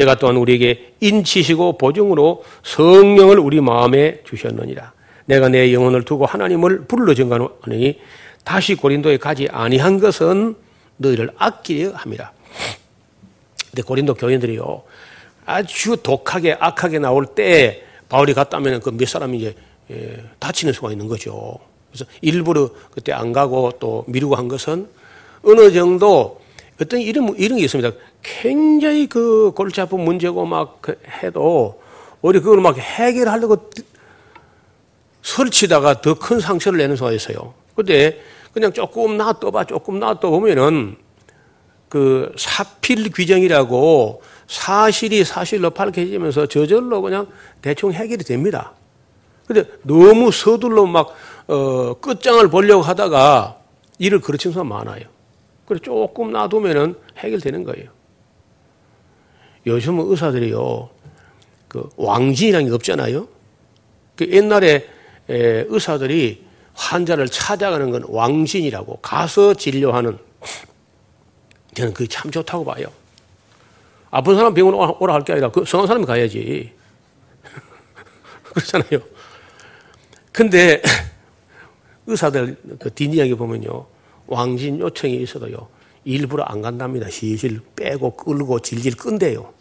제가 0.00 0.14
또한 0.14 0.38
우리에게 0.38 0.94
인치시고 1.00 1.76
보증으로 1.76 2.42
성령을 2.62 3.38
우리 3.38 3.60
마음에 3.60 4.22
주셨느니라. 4.24 4.94
내가 5.26 5.50
내 5.50 5.74
영혼을 5.74 6.04
두고 6.06 6.24
하나님을 6.24 6.86
불러 6.86 7.12
정하노니 7.12 8.00
다시 8.42 8.76
고린도에 8.76 9.18
가지 9.18 9.46
아니한 9.52 10.00
것은 10.00 10.56
너희를 10.96 11.32
아끼려 11.36 11.90
함이라. 11.92 12.32
근데 13.68 13.82
고린도 13.82 14.14
교인들이요 14.14 14.82
아주 15.44 15.98
독하게 16.02 16.56
악하게 16.58 16.98
나올 16.98 17.26
때 17.26 17.82
바울이 18.08 18.32
갔다면 18.32 18.80
그 18.80 18.92
몇 18.92 19.06
사람이 19.06 19.36
이제 19.36 19.54
예, 19.90 20.24
다치는 20.38 20.72
수가 20.72 20.92
있는 20.92 21.08
거죠. 21.08 21.58
그래서 21.90 22.06
일부러 22.22 22.70
그때 22.90 23.12
안 23.12 23.34
가고 23.34 23.70
또 23.78 24.04
미루고 24.06 24.34
한 24.34 24.48
것은 24.48 24.88
어느 25.42 25.70
정도 25.72 26.40
어떤 26.80 27.00
이런 27.00 27.34
이런 27.36 27.58
게 27.58 27.64
있습니다. 27.64 27.90
굉장히 28.22 29.06
그 29.06 29.52
골치 29.54 29.80
아픈 29.80 30.00
문제고 30.00 30.44
막그 30.46 31.00
해도 31.22 31.80
우리 32.22 32.40
그걸 32.40 32.60
막 32.60 32.76
해결하려고 32.78 33.70
설치다가 35.22 36.00
더 36.00 36.14
큰 36.14 36.40
상처를 36.40 36.78
내는 36.78 36.96
수가 36.96 37.12
있어요. 37.12 37.54
근데 37.74 38.20
그냥 38.52 38.72
조금 38.72 39.16
놔둬봐, 39.16 39.64
조금 39.64 39.98
놔둬보면은 40.00 40.96
그 41.88 42.32
사필 42.36 43.10
규정이라고 43.10 44.22
사실이 44.46 45.24
사실로 45.24 45.70
밝혀지면서 45.70 46.46
저절로 46.46 47.00
그냥 47.02 47.26
대충 47.62 47.92
해결이 47.92 48.24
됩니다. 48.24 48.72
근데 49.46 49.64
너무 49.82 50.30
서둘러 50.30 50.86
막, 50.86 51.14
어, 51.48 51.94
끝장을 51.94 52.46
보려고 52.48 52.82
하다가 52.82 53.56
일을 53.98 54.20
그르치는 54.20 54.54
사람 54.54 54.68
많아요. 54.68 55.04
그래 55.66 55.78
조금 55.82 56.32
놔두면은 56.32 56.94
해결되는 57.18 57.64
거예요. 57.64 57.90
요즘은 59.66 60.06
의사들이요, 60.10 60.90
그 61.68 61.88
왕진이라는 61.96 62.68
게 62.68 62.74
없잖아요. 62.74 63.28
그 64.16 64.30
옛날에 64.30 64.86
의사들이 65.28 66.44
환자를 66.74 67.28
찾아가는 67.28 67.90
건 67.90 68.04
왕진이라고 68.08 68.96
가서 68.96 69.54
진료하는 69.54 70.18
저는 71.74 71.92
그게 71.94 72.08
참 72.08 72.30
좋다고 72.30 72.64
봐요. 72.64 72.86
아픈 74.10 74.34
사람 74.34 74.54
병원 74.54 74.74
오라 74.98 75.14
할 75.14 75.22
게 75.22 75.32
아니라 75.32 75.50
그 75.50 75.64
성한 75.64 75.86
사람이 75.86 76.04
가야지. 76.06 76.72
그렇잖아요. 78.42 79.00
근데 80.32 80.82
의사들 82.06 82.56
그 82.80 82.92
뒷이야기 82.92 83.34
보면요. 83.34 83.86
왕진 84.26 84.80
요청이 84.80 85.16
있어도요. 85.22 85.68
일부러 86.04 86.44
안 86.44 86.62
간답니다. 86.62 87.10
실실 87.10 87.60
빼고 87.76 88.16
끌고 88.16 88.60
질질 88.60 88.96
끈대요. 88.96 89.52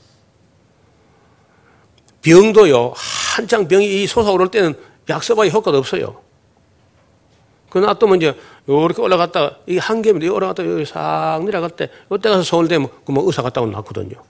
병도요. 2.22 2.94
한창 2.96 3.68
병이 3.68 4.08
솟아오를 4.08 4.50
때는 4.50 4.76
약 5.10 5.24
써봐야 5.24 5.50
효과도 5.50 5.78
없어요. 5.78 6.22
그 7.70 7.78
놔두면 7.78 8.18
이제 8.18 8.36
이렇게 8.68 9.02
올라갔다가 9.02 9.60
이게 9.66 9.80
한 9.80 10.02
개면 10.02 10.22
여기 10.24 10.30
올라갔다 10.30 10.66
여기 10.66 10.86
싹 10.86 11.42
내려갈 11.46 11.70
때 11.70 11.90
이때 12.12 12.30
가서 12.30 12.44
서울 12.44 12.68
되면 12.68 12.90
그뭐 13.06 13.26
의사 13.26 13.42
갔다 13.42 13.62
오면 13.62 13.74
낫거든요. 13.74 14.22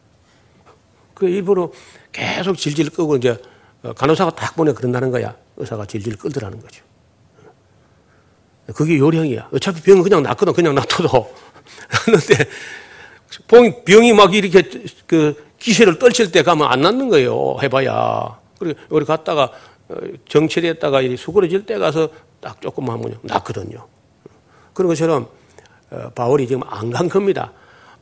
그 1.14 1.28
일부러 1.28 1.72
계속 2.12 2.58
질질 2.58 2.90
끄고 2.90 3.16
이제 3.16 3.38
간호사가 3.96 4.32
딱 4.32 4.56
보내 4.56 4.74
그런다는 4.74 5.12
거야. 5.12 5.36
의사가 5.58 5.86
질질 5.86 6.18
끌더라는 6.18 6.60
거죠. 6.62 6.84
그게 8.76 8.98
요령이야. 8.98 9.50
어차피 9.54 9.82
병은 9.82 10.04
그냥 10.04 10.22
낫거든. 10.24 10.54
그냥 10.54 10.76
놔둬도. 10.76 11.34
그런데 12.06 12.46
병이 13.86 14.14
막 14.14 14.34
이렇게 14.34 14.64
그 15.08 15.50
기세를 15.60 16.00
떨칠 16.00 16.32
때 16.32 16.44
가면 16.44 16.68
안 16.68 16.82
낫는 16.82 17.10
거예요. 17.10 17.58
해봐야. 17.62 18.40
그리고 18.58 18.80
우리 18.90 19.06
갔다가 19.06 19.52
어, 19.90 19.96
정체됐다가 20.28 21.02
수그러질 21.18 21.66
때 21.66 21.78
가서 21.78 22.10
딱 22.40 22.62
조금 22.62 22.90
하면 22.90 23.18
낫거든요. 23.24 23.88
그런 24.74 24.88
것처럼 24.90 25.28
어, 25.92 26.10
바울이 26.16 26.48
지금 26.48 26.62
안 26.66 26.92
간 26.92 27.10
겁니다. 27.10 27.52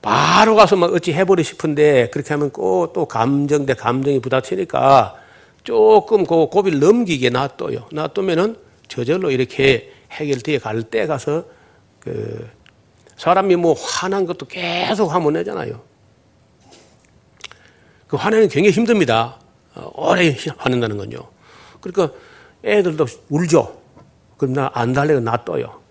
바로 0.02 0.56
가서 0.56 0.76
막 0.76 0.94
어찌 0.94 1.12
해버리 1.14 1.44
싶은데 1.44 2.10
그렇게 2.12 2.34
하면 2.34 2.52
꼭또 2.52 3.06
감정 3.08 3.66
대 3.66 3.74
감정이 3.74 4.20
부딪히니까 4.20 5.16
조금 5.64 6.26
그 6.26 6.48
고비를 6.48 6.80
넘기게 6.80 7.30
놔둬요. 7.30 7.88
놔두면은 7.92 8.56
저절로 8.88 9.32
이렇게 9.32 9.92
해결되어 10.12 10.60
갈 10.60 10.84
때 10.84 11.08
가서 11.08 11.46
그 12.00 12.48
사람이 13.18 13.56
뭐 13.56 13.74
화난 13.74 14.26
것도 14.26 14.46
계속 14.48 15.14
하면 15.14 15.34
되잖아요. 15.34 15.82
그 18.08 18.16
화내는 18.16 18.48
굉장히 18.50 18.72
힘듭니다. 18.72 19.40
어, 19.76 19.92
오래 19.96 20.36
화낸다는 20.58 20.98
건요. 20.98 21.20
그러니까 21.82 22.16
애들도 22.64 23.06
울죠. 23.30 23.78
그럼 24.38 24.54
나 24.54 24.72
안 24.74 24.94
달래고 24.94 25.20
놔둬요. 25.20 25.82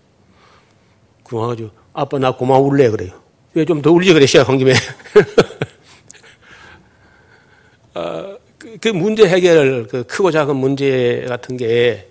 그래가지고 1.23 1.69
아빠 1.93 2.17
나 2.17 2.31
고마울래 2.31 2.89
그래요. 2.89 3.11
왜 3.53 3.65
좀 3.65 3.81
더 3.81 3.91
울지 3.91 4.13
그래 4.13 4.25
시작한 4.25 4.57
김에. 4.57 4.73
어, 7.95 8.37
그, 8.57 8.77
그 8.79 8.89
문제 8.89 9.27
해결, 9.27 9.87
그 9.87 10.03
크고 10.05 10.31
작은 10.31 10.55
문제 10.55 11.25
같은 11.27 11.57
게 11.57 11.67
예, 11.67 12.09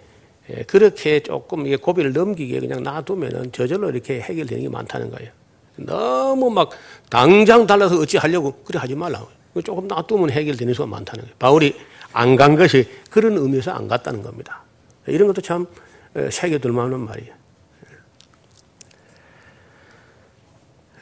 그렇게 0.66 1.20
조금 1.20 1.76
고비를 1.76 2.12
넘기게 2.12 2.60
그냥 2.60 2.82
놔두면은 2.82 3.52
저절로 3.52 3.90
이렇게 3.90 4.20
해결되는 4.20 4.62
게 4.62 4.68
많다는 4.68 5.10
거예요. 5.10 5.30
너무 5.76 6.50
막 6.50 6.70
당장 7.10 7.66
달라서 7.66 7.98
어찌 7.98 8.16
하려고 8.16 8.52
그래 8.64 8.78
하지 8.78 8.94
말라고. 8.94 9.28
조금 9.64 9.88
놔두면 9.88 10.30
해결되는 10.30 10.74
수가 10.74 10.86
많다는 10.86 11.24
거예요. 11.24 11.34
바울이 11.38 11.74
안 12.12 12.36
간 12.36 12.56
것이 12.56 12.88
그런 13.10 13.36
의미에서 13.36 13.72
안 13.72 13.88
갔다는 13.88 14.22
겁니다. 14.22 14.62
이런 15.06 15.28
것도 15.28 15.40
참 15.42 15.66
어, 16.14 16.28
새겨둘 16.30 16.72
만한 16.72 17.00
말이에요. 17.00 17.34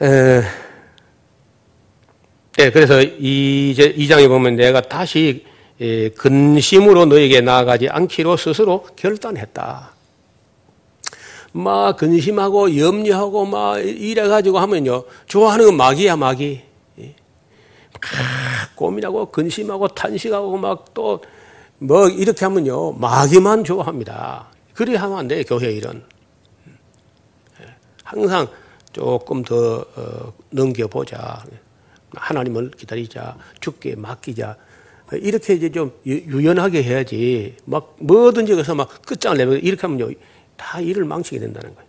에, 0.01 0.41
네, 2.57 2.71
그래서 2.71 3.01
이제 3.01 3.93
이 3.95 4.07
장에 4.07 4.27
보면 4.27 4.55
내가 4.55 4.81
다시 4.81 5.45
예, 5.45 5.54
근심으로 6.17 7.05
너에게 7.05 7.41
나아가지 7.41 7.89
않기로 7.89 8.37
스스로 8.37 8.83
결단했다. 8.95 9.91
막 11.53 11.97
근심하고 11.97 12.77
염려하고 12.77 13.45
막 13.45 13.77
이래가지고 13.79 14.59
하면요. 14.59 15.03
좋아하는 15.27 15.65
건 15.65 15.77
마귀야, 15.77 16.15
마귀. 16.17 16.61
예. 16.99 17.15
막 17.93 18.75
고민하고 18.75 19.31
근심하고 19.31 19.89
탄식하고 19.89 20.57
막 20.57 20.93
또 20.93 21.21
뭐 21.79 22.07
이렇게 22.07 22.45
하면요. 22.45 22.93
마귀만 22.93 23.63
좋아합니다. 23.63 24.47
그리 24.73 24.95
하면 24.95 25.17
안 25.17 25.27
돼, 25.27 25.43
교회 25.43 25.71
일은. 25.71 26.03
예. 27.61 27.65
항상 28.03 28.47
조금 28.93 29.43
더 29.43 29.85
어, 29.95 30.33
넘겨보자. 30.51 31.43
하나님을 32.15 32.71
기다리자. 32.71 33.37
죽게 33.59 33.95
맡기자. 33.95 34.55
이렇게 35.13 35.53
이제 35.53 35.69
좀 35.71 35.91
유연하게 36.05 36.83
해야지 36.83 37.55
막 37.65 37.95
뭐든지 37.99 38.55
가서 38.55 38.75
막 38.75 39.01
끝장을 39.03 39.37
내면 39.37 39.59
이렇게 39.59 39.81
하면요 39.81 40.09
다 40.57 40.79
일을 40.81 41.05
망치게 41.05 41.39
된다는 41.39 41.75
거예요. 41.75 41.87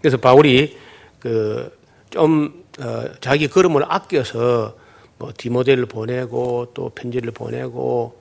그래서 0.00 0.16
바울이 0.16 0.76
그좀 1.20 2.64
어, 2.80 3.04
자기 3.20 3.48
걸음을 3.48 3.84
아껴서 3.86 4.76
뭐 5.18 5.32
디모델을 5.36 5.86
보내고 5.86 6.68
또 6.74 6.90
편지를 6.90 7.30
보내고 7.32 8.20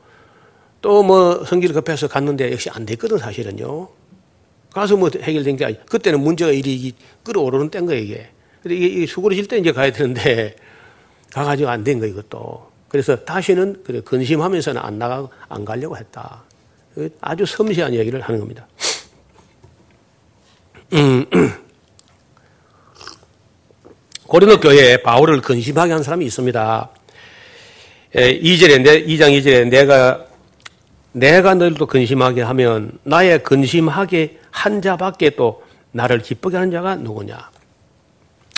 또 0.81 1.03
뭐 1.03 1.45
성기를 1.45 1.75
급해서 1.75 2.07
갔는데 2.07 2.51
역시 2.51 2.69
안 2.71 2.85
됐거든 2.85 3.17
사실은요. 3.19 3.89
가서 4.73 4.97
뭐 4.97 5.09
해결된 5.21 5.57
게 5.57 5.65
아니. 5.65 5.85
그때는 5.85 6.19
문제가 6.21 6.51
일이 6.51 6.93
끌어오르는 7.23 7.69
때인 7.69 7.85
거예요 7.85 8.01
이게. 8.03 8.29
근데 8.63 8.75
이게 8.77 9.05
수그러질 9.07 9.47
때 9.47 9.57
이제 9.57 9.71
가야 9.73 9.91
되는데 9.91 10.55
가가지고 11.33 11.69
안 11.69 11.83
된 11.83 11.99
거예요 11.99 12.13
이것도. 12.13 12.70
그래서 12.91 13.15
다시는 13.15 13.83
근심하면서는 14.03 14.81
안 14.81 14.99
나가 14.99 15.25
안 15.47 15.63
가려고 15.63 15.95
했다. 15.95 16.43
아주 17.21 17.45
섬세한 17.45 17.93
이야기를 17.93 18.19
하는 18.19 18.41
겁니다. 18.41 18.67
음, 20.91 21.25
고린도 24.27 24.59
교회에 24.59 24.97
바울을 25.03 25.39
근심하게 25.39 25.93
한 25.93 26.03
사람이 26.03 26.25
있습니다. 26.25 26.89
2절에, 28.13 28.85
예, 28.85 29.05
2장 29.05 29.39
2절에 29.39 29.69
내가, 29.69 30.25
내가 31.13 31.55
너희도 31.55 31.85
근심하게 31.85 32.41
하면 32.41 32.99
나의 33.03 33.41
근심하게 33.41 34.37
한 34.51 34.81
자밖에 34.81 35.29
또 35.37 35.63
나를 35.93 36.19
기쁘게 36.19 36.57
하는 36.57 36.71
자가 36.71 36.97
누구냐. 36.97 37.51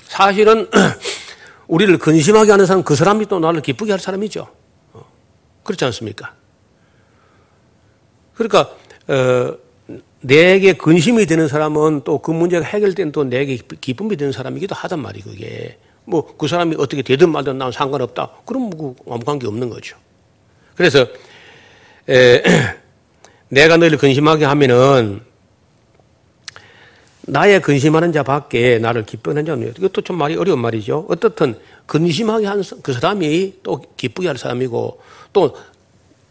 사실은 0.05 0.67
우리를 1.67 1.97
근심하게 1.97 2.51
하는 2.51 2.65
사람, 2.65 2.83
그 2.83 2.95
사람이 2.95 3.27
또 3.27 3.39
나를 3.39 3.61
기쁘게 3.61 3.91
할 3.91 3.99
사람이죠. 3.99 4.47
어, 4.93 5.05
그렇지 5.63 5.85
않습니까? 5.85 6.33
그러니까, 8.33 8.75
어, 9.07 9.57
내게 10.21 10.73
근심이 10.73 11.25
되는 11.25 11.47
사람은 11.47 12.01
또 12.05 12.19
그 12.19 12.31
문제가 12.31 12.65
해결된 12.65 13.11
또 13.11 13.23
내게 13.25 13.57
기쁨이 13.81 14.15
되는 14.15 14.31
사람이기도 14.31 14.73
하단 14.75 14.99
말이 14.99 15.21
그게. 15.21 15.77
뭐 16.05 16.35
그 16.37 16.47
사람이 16.47 16.75
어떻게 16.79 17.01
되든 17.01 17.29
말든 17.29 17.57
나는 17.57 17.71
상관없다. 17.71 18.31
그럼 18.45 18.69
뭐 18.71 18.95
아무 19.09 19.23
관계 19.23 19.47
없는 19.47 19.69
거죠. 19.69 19.97
그래서, 20.75 21.05
에, 22.09 22.41
내가 23.49 23.77
너희를 23.77 23.97
근심하게 23.97 24.45
하면은 24.45 25.21
나의 27.25 27.61
근심하는 27.61 28.11
자 28.11 28.23
밖에 28.23 28.79
나를 28.79 29.05
기쁘게 29.05 29.31
하는 29.31 29.45
자는 29.45 29.73
이것도 29.77 30.01
좀 30.01 30.17
말이 30.17 30.35
어려운 30.35 30.59
말이죠. 30.59 31.05
어떻든 31.09 31.57
근심하게 31.85 32.45
한 32.47 32.61
그 32.81 32.93
사람이 32.93 33.55
또 33.63 33.81
기쁘게 33.97 34.27
할 34.27 34.37
사람이고 34.37 34.99
또 35.33 35.55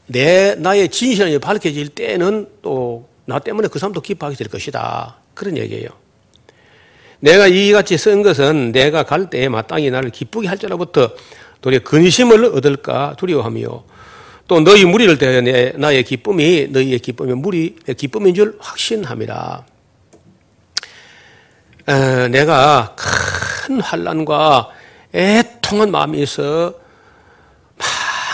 내 0.06 0.54
나의 0.56 0.88
진실이 0.90 1.38
밝혀질 1.38 1.88
때는 1.88 2.46
또 2.62 3.12
나 3.24 3.38
때문에 3.38 3.68
그 3.68 3.78
사람도 3.78 4.00
기뻐하게 4.00 4.36
될 4.36 4.48
것이다. 4.48 5.16
그런 5.34 5.56
얘기예요. 5.56 5.88
내가 7.20 7.46
이같이 7.46 7.96
쓴 7.96 8.22
것은 8.22 8.72
내가 8.72 9.04
갈 9.04 9.30
때에 9.30 9.48
마땅히 9.48 9.90
나를 9.90 10.10
기쁘게 10.10 10.48
할 10.48 10.58
자로부터 10.58 11.10
도리어 11.60 11.80
근심을 11.84 12.44
얻을까 12.46 13.14
두려워하며 13.16 13.84
또 14.48 14.60
너희 14.60 14.84
무리를 14.84 15.16
대하여 15.18 15.40
내, 15.40 15.72
나의 15.76 16.02
기쁨이 16.02 16.66
너희의 16.66 16.98
기쁨이 16.98 17.32
무리 17.34 17.76
기쁨인 17.96 18.34
줄 18.34 18.56
확신함이라. 18.58 19.64
에, 21.88 22.28
내가 22.28 22.94
큰 22.96 23.80
환란과 23.80 24.70
애통한 25.14 25.90
마음이 25.90 26.22
있어 26.22 26.74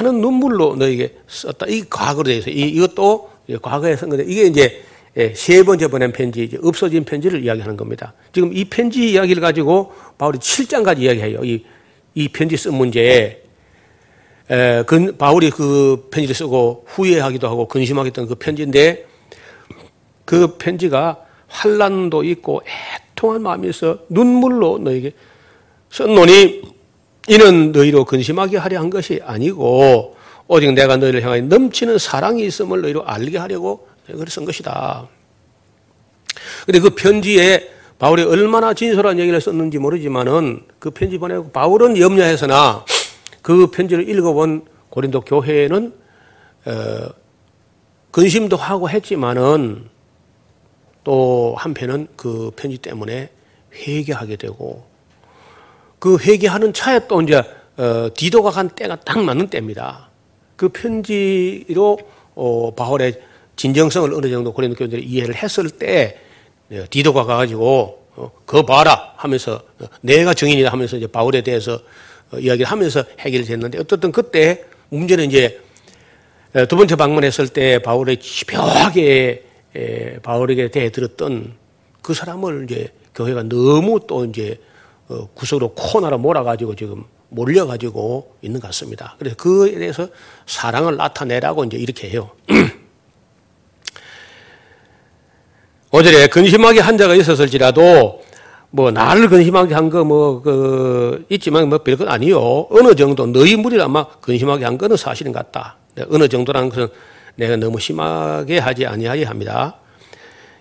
많은 0.00 0.20
눈물로 0.20 0.76
너에게 0.76 1.16
썼다. 1.26 1.66
이 1.68 1.84
과거로 1.88 2.28
대해서 2.28 2.50
이, 2.50 2.60
이것도 2.70 3.30
과거에 3.62 3.96
쓴 3.96 4.08
건데 4.08 4.24
이게 4.26 4.44
이제 4.44 4.82
예, 5.16 5.34
세 5.34 5.64
번째 5.64 5.88
보낸 5.88 6.12
편지, 6.12 6.44
이제 6.44 6.58
없어진 6.62 7.04
편지를 7.04 7.42
이야기하는 7.42 7.76
겁니다. 7.76 8.14
지금 8.32 8.52
이 8.52 8.64
편지 8.66 9.10
이야기를 9.10 9.40
가지고 9.40 9.92
바울이 10.16 10.38
7장까지 10.38 11.00
이야기해요. 11.00 11.44
이, 11.44 11.64
이 12.14 12.28
편지 12.28 12.56
쓴 12.56 12.74
문제에 12.74 13.42
에, 14.50 14.82
그, 14.86 15.16
바울이 15.16 15.50
그 15.50 16.08
편지를 16.10 16.34
쓰고 16.36 16.84
후회하기도 16.86 17.48
하고 17.48 17.66
근심하겠던 17.66 18.28
그 18.28 18.34
편지인데 18.36 19.06
그 20.24 20.56
편지가 20.56 21.24
환란도 21.48 22.24
있고 22.24 22.62
애통한 23.12 23.42
마음이 23.42 23.68
있어 23.68 23.98
눈물로 24.08 24.78
너에게 24.78 25.12
썼노니 25.90 26.62
이는 27.28 27.72
너희로 27.72 28.04
근심하게 28.04 28.56
하려 28.56 28.78
한 28.78 28.90
것이 28.90 29.20
아니고 29.24 30.16
오직 30.46 30.72
내가 30.72 30.96
너희를 30.96 31.22
향하여 31.22 31.42
넘치는 31.42 31.98
사랑이 31.98 32.44
있음을 32.44 32.80
너희로 32.80 33.04
알게 33.06 33.36
하려고 33.38 33.86
그걸 34.06 34.28
쓴 34.28 34.46
것이다. 34.46 35.06
근데 36.64 36.80
그 36.80 36.90
편지에 36.90 37.70
바울이 37.98 38.22
얼마나 38.22 38.72
진솔한 38.72 39.18
얘기를 39.18 39.40
썼는지 39.40 39.78
모르지만은 39.78 40.62
그 40.78 40.90
편지 40.90 41.18
보내고 41.18 41.50
바울은 41.50 41.98
염려해서나 41.98 42.84
그 43.42 43.66
편지를 43.68 44.08
읽어본 44.08 44.66
고린도 44.88 45.22
교회는 45.22 45.92
어, 46.64 47.08
근심도 48.10 48.56
하고 48.56 48.88
했지만은 48.88 49.88
또 51.04 51.54
한편은 51.56 52.08
그 52.16 52.50
편지 52.56 52.78
때문에 52.78 53.30
회개하게 53.74 54.36
되고 54.36 54.84
그 55.98 56.18
회개하는 56.18 56.72
차에 56.72 57.06
또 57.08 57.20
이제 57.22 57.42
어, 57.76 58.08
디도가 58.14 58.50
간 58.50 58.68
때가 58.68 58.96
딱 59.00 59.22
맞는 59.22 59.48
때입니다. 59.48 60.08
그 60.56 60.68
편지로 60.68 61.98
어, 62.34 62.74
바울의 62.74 63.20
진정성을 63.56 64.12
어느 64.14 64.30
정도 64.30 64.52
고린도 64.52 64.76
교인들이 64.76 65.02
이해를 65.04 65.34
했을 65.34 65.70
때 65.70 66.18
어, 66.72 66.84
디도가 66.90 67.24
가가지고 67.24 68.06
어, 68.16 68.32
그 68.44 68.62
봐라 68.64 69.14
하면서 69.16 69.62
어, 69.80 69.86
내가 70.00 70.34
증인이다 70.34 70.70
하면서 70.70 70.96
이제 70.96 71.06
바울에 71.06 71.42
대해서 71.42 71.80
어, 72.32 72.38
이야기를 72.38 72.66
하면서 72.66 73.04
해결이 73.20 73.44
됐는데 73.44 73.78
어떻든 73.78 74.12
그때 74.12 74.64
문제는 74.90 75.26
이제 75.26 75.60
어, 76.54 76.66
두 76.66 76.76
번째 76.76 76.96
방문했을 76.96 77.48
때 77.48 77.78
바울의 77.78 78.18
집요하게 78.18 79.02
에, 79.30 79.47
바울에게 80.22 80.70
대해 80.70 80.90
들었던 80.90 81.54
그 82.02 82.14
사람을 82.14 82.64
이제 82.68 82.92
교회가 83.14 83.44
너무 83.44 84.00
또 84.06 84.24
이제 84.24 84.60
어, 85.08 85.28
구석으로 85.34 85.70
코너로 85.74 86.18
몰아가지고 86.18 86.74
지금 86.76 87.04
몰려가지고 87.30 88.36
있는 88.42 88.60
것 88.60 88.68
같습니다. 88.68 89.16
그래서 89.18 89.36
그에 89.36 89.78
대해서 89.78 90.08
사랑을 90.46 90.96
나타내라고 90.96 91.64
이제 91.64 91.76
이렇게 91.76 92.08
해요. 92.10 92.30
오절에 95.90 96.26
근심하게 96.28 96.80
한 96.80 96.98
자가 96.98 97.14
있었을지라도 97.14 98.22
뭐 98.70 98.90
나를 98.90 99.28
근심하게 99.28 99.74
한 99.74 99.88
거 99.88 100.04
뭐 100.04 100.42
그 100.42 101.24
있지만 101.30 101.68
뭐 101.70 101.78
별것 101.78 102.06
아니요. 102.08 102.66
어느 102.70 102.94
정도 102.94 103.26
너희 103.26 103.56
무리를 103.56 103.82
아마 103.82 104.06
근심하게 104.20 104.64
한 104.66 104.76
거는 104.76 104.96
사실인 104.96 105.32
것 105.32 105.38
같다. 105.50 105.76
네, 105.94 106.04
어느 106.10 106.28
정도라는 106.28 106.68
것은 106.68 106.88
내가 107.38 107.54
너무 107.56 107.78
심하게 107.78 108.58
하지 108.58 108.84
아니하리 108.84 109.22
합니다. 109.22 109.76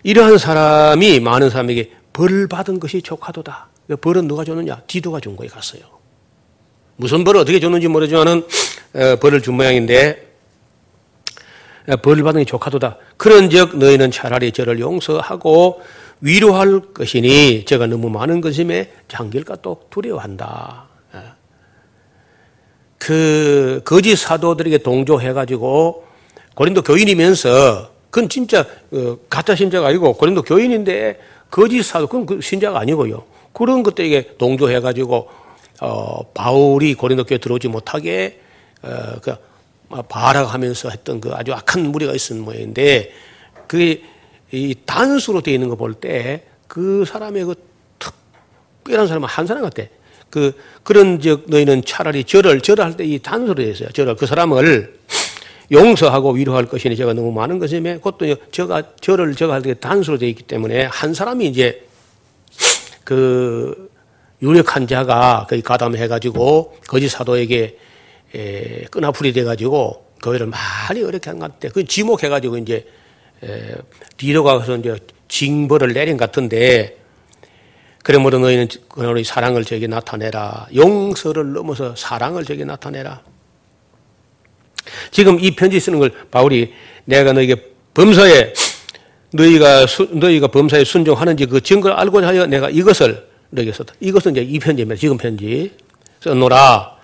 이러한 0.04 0.38
사람이 0.38 1.18
많은 1.18 1.50
사람에게 1.50 1.90
벌 2.12 2.46
받은 2.46 2.78
것이 2.78 3.02
조카도다. 3.02 3.68
그 3.88 3.96
벌은 3.96 4.28
누가 4.28 4.44
줬느냐? 4.44 4.82
디도가 4.86 5.18
준 5.18 5.34
거에 5.34 5.48
갔어요. 5.48 5.82
무슨 6.94 7.24
벌을 7.24 7.40
어떻게 7.40 7.58
줬는지 7.58 7.88
모르지만은 7.88 8.46
어, 8.94 9.16
벌을 9.16 9.42
준 9.42 9.54
모양인데 9.54 10.28
어, 11.88 11.96
벌을 11.96 12.22
받은 12.22 12.42
게 12.42 12.44
조카도다. 12.44 12.96
그런즉 13.16 13.78
너희는 13.78 14.12
차라리 14.12 14.52
저를 14.52 14.78
용서하고 14.78 15.82
위로할 16.20 16.80
것이니 16.94 17.64
제가 17.64 17.86
너무 17.86 18.08
많은 18.08 18.40
것임에 18.40 18.92
장길까 19.08 19.56
또 19.62 19.82
두려워한다. 19.90 20.86
어. 21.12 21.22
그 22.98 23.80
거짓 23.84 24.14
사도들에게 24.16 24.78
동조해가지고 24.78 26.07
고린도 26.58 26.82
교인이면서 26.82 27.88
그건 28.10 28.28
진짜 28.28 28.66
가짜 29.30 29.54
신자가 29.54 29.86
아니고 29.86 30.14
고린도 30.14 30.42
교인인데 30.42 31.20
거짓 31.52 31.84
사도 31.84 32.08
그건 32.08 32.26
그 32.26 32.40
신자가 32.40 32.80
아니고요. 32.80 33.22
그런 33.52 33.84
것들에게 33.84 34.38
동조해 34.38 34.80
가지고 34.80 35.28
어, 35.80 36.22
바울이 36.34 36.94
고린도 36.94 37.26
교회 37.26 37.38
들어오지 37.38 37.68
못하게 37.68 38.40
어, 38.82 38.88
그 39.22 39.36
발악하면서 40.08 40.88
했던 40.90 41.20
그 41.20 41.30
아주 41.32 41.52
악한 41.54 41.92
무리가 41.92 42.12
있었는 42.12 42.42
모양인데 42.42 43.12
그게 43.68 44.02
이 44.50 44.74
단수로 44.84 45.42
되어 45.42 45.54
있는 45.54 45.68
거 45.68 45.76
볼 45.76 45.94
때 45.94 46.42
그 46.66 47.04
사람의 47.06 47.44
그 47.44 47.54
특별한 48.82 49.06
사람은 49.06 49.28
한 49.28 49.46
사람 49.46 49.62
같아. 49.62 49.84
그 50.28 50.52
그런 50.82 51.20
즉 51.20 51.44
너희는 51.46 51.84
차라리 51.84 52.24
절을 52.24 52.62
절할 52.62 52.96
때 52.96 53.04
이 53.04 53.20
단수로 53.20 53.54
되어 53.54 53.68
있어요. 53.70 53.90
절을 53.90 54.16
그 54.16 54.26
사람을 54.26 54.98
용서하고 55.70 56.32
위로할 56.32 56.66
것이니 56.66 56.96
제가 56.96 57.12
너무 57.12 57.30
많은 57.32 57.58
것이며 57.58 57.94
그것도 57.98 58.50
저가 58.50 58.94
절을 59.00 59.34
저가 59.34 59.54
할 59.54 59.62
때 59.62 59.74
단수로 59.74 60.18
되어 60.18 60.28
있기 60.30 60.44
때문에 60.44 60.84
한 60.84 61.12
사람이 61.14 61.46
이제 61.46 61.86
그 63.04 63.90
유력한 64.42 64.86
자가 64.86 65.46
거의 65.48 65.62
가담해가지고 65.62 66.78
거짓 66.86 67.08
사도에게 67.08 67.78
에, 68.34 68.84
끈아풀이 68.90 69.32
돼가지고 69.32 70.06
교회를 70.22 70.46
많이 70.46 71.02
어렵게 71.02 71.30
한 71.30 71.38
것 71.38 71.52
같아. 71.52 71.72
그 71.72 71.84
지목해가지고 71.84 72.58
이제 72.58 72.86
에, 73.42 73.74
뒤로 74.16 74.44
가서 74.44 74.76
이제 74.76 74.96
징벌을 75.28 75.92
내린 75.92 76.16
것 76.16 76.26
같은데 76.26 76.96
그러므로 78.02 78.38
너희는 78.38 78.68
너희 78.96 79.24
사랑을 79.24 79.64
저에게 79.64 79.86
나타내라. 79.86 80.68
용서를 80.74 81.52
넘어서 81.52 81.94
사랑을 81.96 82.44
저에게 82.44 82.64
나타내라. 82.64 83.22
지금 85.10 85.38
이 85.40 85.50
편지 85.52 85.80
쓰는 85.80 85.98
걸 85.98 86.10
바울이 86.30 86.72
내가 87.04 87.32
너에게 87.32 87.56
범사에 87.94 88.52
너희가 89.32 89.86
수, 89.86 90.08
너희가 90.10 90.48
범사에 90.48 90.84
순종하는지 90.84 91.46
그 91.46 91.60
증거를 91.60 91.96
알고자 91.96 92.28
하여 92.28 92.46
내가 92.46 92.70
이것을 92.70 93.26
너에게 93.50 93.72
썼다. 93.72 93.94
이것은 94.00 94.32
이제 94.32 94.42
이 94.42 94.58
편지입니다. 94.58 94.98
지금 94.98 95.16
편지 95.16 95.72
써놓라. 96.20 96.98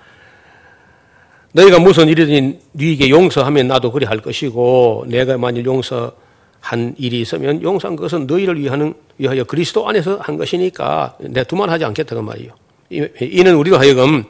너희가 1.52 1.78
무슨 1.78 2.08
일이든 2.08 2.58
네게 2.72 3.10
용서하면 3.10 3.68
나도 3.68 3.92
그리 3.92 4.04
할 4.06 4.18
것이고 4.18 5.04
내가 5.06 5.38
만일 5.38 5.64
용서 5.64 6.12
한 6.60 6.94
일이 6.98 7.20
있으면 7.20 7.62
용서한 7.62 7.94
것은 7.94 8.26
너희를 8.26 8.58
위하는 8.58 8.94
위하여 9.18 9.44
그리스도 9.44 9.86
안에서 9.88 10.16
한 10.20 10.36
것이니까 10.36 11.16
내 11.20 11.44
두말하지 11.44 11.84
않겠다 11.84 12.16
그 12.16 12.20
말이요. 12.20 12.52
이는 12.90 13.54
우리로 13.54 13.78
하여금 13.78 14.24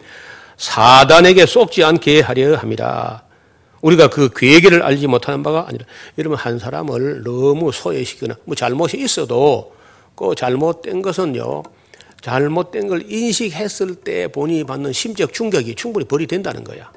사단에게 0.56 1.46
속지 1.46 1.84
않게 1.84 2.20
하려 2.20 2.56
함이라. 2.56 3.22
우리가 3.85 4.09
그 4.09 4.30
괴계를 4.35 4.82
알지 4.82 5.07
못하는 5.07 5.43
바가 5.43 5.66
아니라 5.68 5.85
여러분 6.16 6.39
한 6.39 6.59
사람을 6.59 7.22
너무 7.22 7.70
소외시키거나 7.70 8.37
뭐 8.45 8.55
잘못이 8.55 8.97
있어도 8.97 9.74
그 10.14 10.35
잘못된 10.35 11.03
것은요 11.03 11.62
잘못된 12.22 12.89
걸 12.89 13.05
인식했을 13.11 13.97
때 13.97 14.28
본인이 14.28 14.64
받는 14.64 14.95
심적 14.95 15.35
충격이 15.35 15.74
충분히 15.74 16.07
벌이 16.07 16.26
된다는 16.26 16.64
거야. 16.64 16.91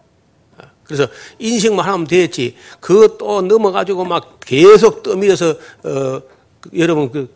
그래서 0.86 1.06
인식만 1.38 1.86
하면 1.86 2.08
되지. 2.08 2.56
그것도 2.80 3.42
넘어가지고 3.42 4.06
막 4.06 4.40
계속 4.40 5.04
떠밀어서, 5.04 5.50
어, 5.50 6.22
그 6.62 6.70
여러분 6.78 7.12
그 7.12 7.28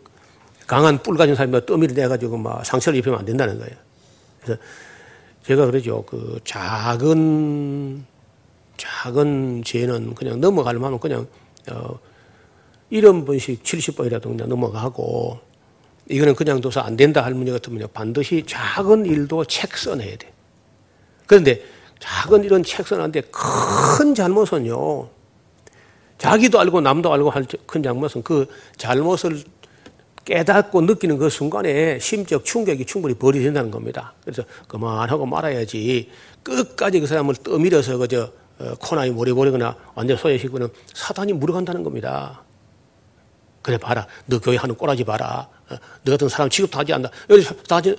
강한 0.66 1.02
뿔 1.02 1.18
가진 1.18 1.34
사람이 1.34 1.66
떠밀어 1.66 1.92
내가지고 1.92 2.38
막 2.38 2.64
상처를 2.64 2.98
입히면 2.98 3.18
안 3.18 3.26
된다는 3.26 3.58
거예요. 3.58 3.74
그래서 4.40 4.62
제가 5.46 5.66
그러죠. 5.66 6.02
그 6.08 6.40
작은 6.44 8.06
작은 8.82 9.62
죄는 9.64 10.14
그냥 10.16 10.40
넘어갈 10.40 10.74
만하면 10.74 10.98
그냥 10.98 11.28
어, 11.70 11.98
1원번씩 12.90 13.62
70번이라도 13.62 14.22
그냥 14.24 14.48
넘어가고 14.48 15.38
이거는 16.08 16.34
그냥 16.34 16.60
둬서 16.60 16.80
안 16.80 16.96
된다 16.96 17.24
할 17.24 17.32
문제 17.32 17.52
같으면 17.52 17.86
반드시 17.94 18.42
작은 18.44 19.06
일도 19.06 19.44
책 19.44 19.76
써내야 19.76 20.16
돼. 20.16 20.32
그런데 21.26 21.62
작은 22.00 22.42
일은 22.42 22.64
책 22.64 22.88
써놨는데 22.88 23.22
큰 23.30 24.14
잘못은요. 24.16 25.08
자기도 26.18 26.58
알고 26.58 26.80
남도 26.80 27.12
알고 27.12 27.30
할 27.30 27.46
큰 27.66 27.84
잘못은 27.84 28.24
그 28.24 28.46
잘못을 28.76 29.44
깨닫고 30.24 30.80
느끼는 30.82 31.18
그 31.18 31.30
순간에 31.30 32.00
심적 32.00 32.44
충격이 32.44 32.84
충분히 32.86 33.14
벌이된다는 33.14 33.70
겁니다. 33.70 34.12
그래서 34.24 34.42
그만하고 34.66 35.24
말아야지 35.26 36.10
끝까지 36.42 36.98
그 36.98 37.06
사람을 37.06 37.36
떠밀어서 37.36 37.98
그저 37.98 38.22
어, 38.24 38.41
코나에 38.78 39.10
몰아버리거나 39.10 39.76
완전 39.94 40.16
소외시키고는 40.16 40.68
사단이 40.94 41.32
물어간다는 41.32 41.82
겁니다. 41.82 42.42
그래 43.62 43.78
봐라. 43.78 44.06
너 44.26 44.38
교회 44.40 44.56
하는 44.56 44.74
꼬라지 44.74 45.04
봐라. 45.04 45.48
어, 45.70 45.76
너 46.02 46.12
같은 46.12 46.28
사람 46.28 46.50
취급도 46.50 46.78
하지 46.78 46.92
않는다. 46.92 47.14
여기 47.30 47.42
사단이 47.42 47.94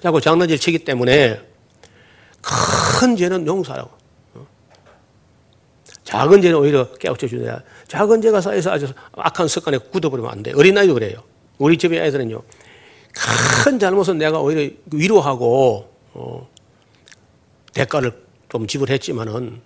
자꾸 0.00 0.20
장난질 0.20 0.58
치기 0.58 0.78
때문에 0.80 1.40
큰 2.40 3.16
죄는 3.16 3.46
용서하라고. 3.46 3.90
어? 4.34 4.46
작은 6.04 6.42
죄는 6.42 6.58
오히려 6.58 6.90
깨우쳐 6.92 7.26
주냐. 7.26 7.60
작은 7.88 8.22
죄가 8.22 8.40
쌓여서 8.40 8.70
아주 8.70 8.92
악한 9.12 9.48
습관에 9.48 9.78
굳어버리면 9.78 10.30
안 10.30 10.42
돼. 10.42 10.52
어린아이도 10.52 10.94
그래요. 10.94 11.18
우리 11.58 11.76
집의 11.76 12.00
아이들은요. 12.00 12.40
큰 13.64 13.78
잘못은 13.78 14.18
내가 14.18 14.40
오히려 14.40 14.72
위로하고, 14.92 15.88
어, 16.14 16.48
대가를 17.72 18.24
좀 18.48 18.66
지불했지만은 18.66 19.60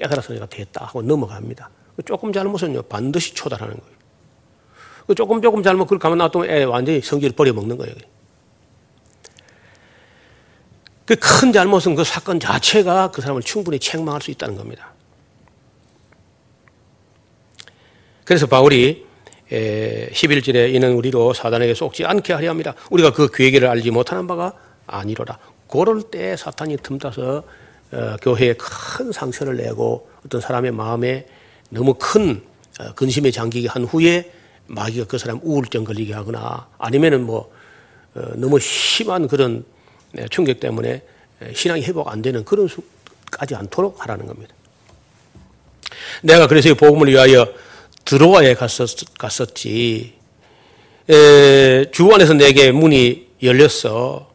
깨달아서 0.00 0.32
내가 0.32 0.46
됐다 0.46 0.86
하고 0.86 1.02
넘어갑니다. 1.02 1.70
조금 2.06 2.32
잘못은요, 2.32 2.82
반드시 2.82 3.34
초달하는 3.34 3.76
거예요. 3.76 4.00
그 5.06 5.14
조금 5.14 5.42
조금 5.42 5.62
잘못 5.62 5.86
그렇게 5.86 6.02
하면 6.04 6.18
놔두면 6.18 6.48
애 6.50 6.64
완전히 6.64 7.00
성질을 7.00 7.34
버려먹는 7.36 7.76
거예요. 7.76 7.94
그 11.06 11.16
큰 11.16 11.52
잘못은 11.52 11.96
그 11.96 12.04
사건 12.04 12.38
자체가 12.38 13.10
그 13.10 13.20
사람을 13.20 13.42
충분히 13.42 13.78
책망할 13.80 14.22
수 14.22 14.30
있다는 14.30 14.56
겁니다. 14.56 14.92
그래서 18.24 18.46
바울이 18.46 19.04
11절에 19.50 20.72
이는 20.72 20.94
우리로 20.94 21.34
사단에게 21.34 21.74
속지 21.74 22.04
않게 22.04 22.32
하려 22.32 22.50
합니다. 22.50 22.74
우리가 22.90 23.12
그 23.12 23.28
계획을 23.28 23.66
알지 23.66 23.90
못하는 23.90 24.28
바가 24.28 24.52
아니로라. 24.86 25.38
그럴 25.68 26.02
때 26.02 26.36
사탄이 26.36 26.76
틈타서 26.76 27.42
어, 27.92 28.16
교회에 28.22 28.54
큰 28.54 29.12
상처를 29.12 29.56
내고 29.56 30.08
어떤 30.24 30.40
사람의 30.40 30.72
마음에 30.72 31.26
너무 31.70 31.94
큰 31.98 32.42
어, 32.78 32.94
근심에 32.94 33.30
잠기게 33.30 33.68
한 33.68 33.84
후에 33.84 34.32
마귀가 34.66 35.06
그 35.06 35.18
사람 35.18 35.40
우울증 35.42 35.84
걸리게 35.84 36.14
하거나 36.14 36.68
아니면은 36.78 37.24
뭐 37.24 37.52
어, 38.14 38.22
너무 38.36 38.60
심한 38.60 39.26
그런 39.26 39.64
네, 40.12 40.26
충격 40.30 40.60
때문에 40.60 41.02
신앙이 41.54 41.82
회복 41.82 42.08
안 42.08 42.20
되는 42.20 42.44
그런 42.44 42.68
수까지 42.68 43.54
않도록 43.54 44.02
하라는 44.02 44.26
겁니다. 44.26 44.54
내가 46.22 46.46
그래서 46.46 46.68
이 46.68 46.74
복음을 46.74 47.08
위하여 47.08 47.46
드로아에 48.04 48.54
갔었, 48.54 48.88
갔었지. 49.16 50.14
에, 51.08 51.90
주 51.90 52.12
안에서 52.12 52.34
내게 52.34 52.72
문이 52.72 53.28
열렸어. 53.42 54.30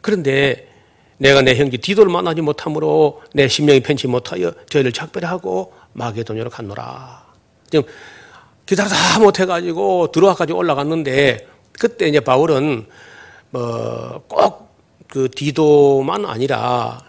그런데 0.00 0.69
내가 1.20 1.42
내 1.42 1.54
형제 1.54 1.76
디도를 1.76 2.10
만나지 2.10 2.40
못하므로 2.40 3.22
내 3.34 3.46
심령이 3.46 3.80
편치 3.80 4.06
못하여 4.06 4.52
저희를 4.70 4.92
작별하고 4.92 5.74
마게도녀로 5.92 6.48
갔노라. 6.48 7.26
지금 7.70 7.84
기다리다 8.64 9.18
못해가지고 9.20 10.12
드로아까지 10.12 10.52
올라갔는데 10.52 11.46
그때 11.78 12.08
이제 12.08 12.20
바울은 12.20 12.86
뭐 13.50 14.22
꼭 14.28 14.70
그 15.10 15.28
디도만 15.28 16.24
아니라 16.24 17.04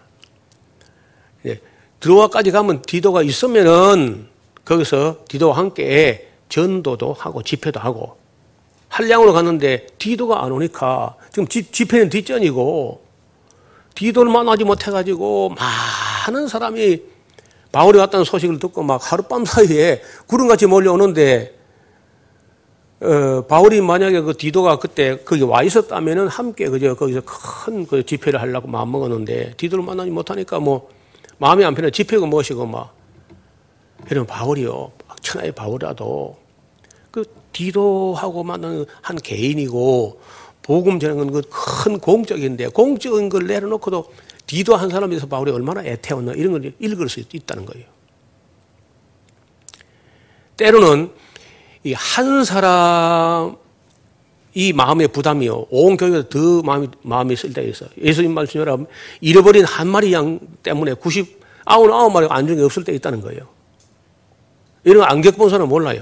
드로아까지 1.99 2.49
가면 2.49 2.81
디도가 2.81 3.21
있으면은 3.21 4.27
거기서 4.65 5.17
디도와 5.27 5.55
함께 5.57 6.29
전도도 6.49 7.13
하고 7.13 7.43
집회도 7.43 7.79
하고 7.79 8.17
한량으로 8.89 9.33
갔는데 9.33 9.85
디도가 9.99 10.43
안 10.43 10.51
오니까 10.51 11.15
지금 11.31 11.47
집회는 11.47 12.09
뒷전이고 12.09 13.03
디도를 13.95 14.31
만나지 14.31 14.63
못해가지고 14.63 15.55
많은 16.27 16.47
사람이 16.47 17.01
바울이 17.71 17.99
왔다는 17.99 18.25
소식을 18.25 18.59
듣고 18.59 18.83
막 18.83 18.99
하룻밤 19.01 19.45
사이에 19.45 20.01
구름같이 20.27 20.65
몰려오는데 20.67 21.61
어, 23.01 23.45
바울이 23.47 23.81
만약에 23.81 24.21
그 24.21 24.37
디도가 24.37 24.77
그때 24.77 25.17
거기 25.23 25.41
와 25.41 25.63
있었다면은 25.63 26.27
함께 26.27 26.67
그저 26.69 26.93
거기서 26.93 27.21
큰 27.25 27.85
그 27.87 28.05
집회를 28.05 28.39
하려고 28.39 28.67
마음 28.67 28.91
먹었는데 28.91 29.55
디도를 29.57 29.83
만나지 29.83 30.11
못하니까 30.11 30.59
뭐 30.59 30.89
마음이 31.39 31.65
안 31.65 31.73
편해. 31.73 31.89
집회고 31.89 32.27
무엇이고 32.27 32.65
막. 32.67 32.93
이런 34.09 34.25
바울이요. 34.27 34.91
천하의 35.21 35.51
바울이라도 35.53 36.37
그 37.09 37.23
디도하고 37.51 38.43
만난 38.43 38.85
한 39.01 39.15
개인이고 39.15 40.19
복음 40.63 40.99
전하는 40.99 41.31
건큰 41.31 41.99
공적인데 41.99 42.67
공적인 42.69 43.29
걸 43.29 43.47
내려놓고도 43.47 44.11
디도 44.45 44.75
한 44.75 44.89
사람에서 44.89 45.27
바울이 45.27 45.51
얼마나 45.51 45.83
애태웠나 45.83 46.33
이런 46.33 46.51
걸 46.53 46.73
읽을 46.79 47.09
수 47.09 47.19
있다는 47.19 47.65
거예요. 47.65 47.85
때로는 50.57 51.11
이 51.83 51.93
한 51.93 52.43
사람 52.43 53.55
이 54.53 54.73
마음의 54.73 55.07
부담이요. 55.09 55.67
온 55.69 55.95
교회가 55.95 56.27
더 56.29 56.61
마음이, 56.61 56.89
마음이 57.03 57.35
쓸 57.35 57.53
때가 57.53 57.67
있어. 57.69 57.85
예수님 58.01 58.33
말씀처럼 58.33 58.85
잃어버린 59.21 59.63
한 59.63 59.87
마리 59.87 60.11
양 60.13 60.39
때문에 60.61 60.93
99마리가 60.95 62.31
안중에 62.31 62.61
없을 62.61 62.83
때 62.83 62.93
있다는 62.93 63.21
거예요. 63.21 63.47
이런 64.83 65.03
안 65.09 65.21
겪어본 65.21 65.49
사람은 65.49 65.69
몰라요. 65.69 66.01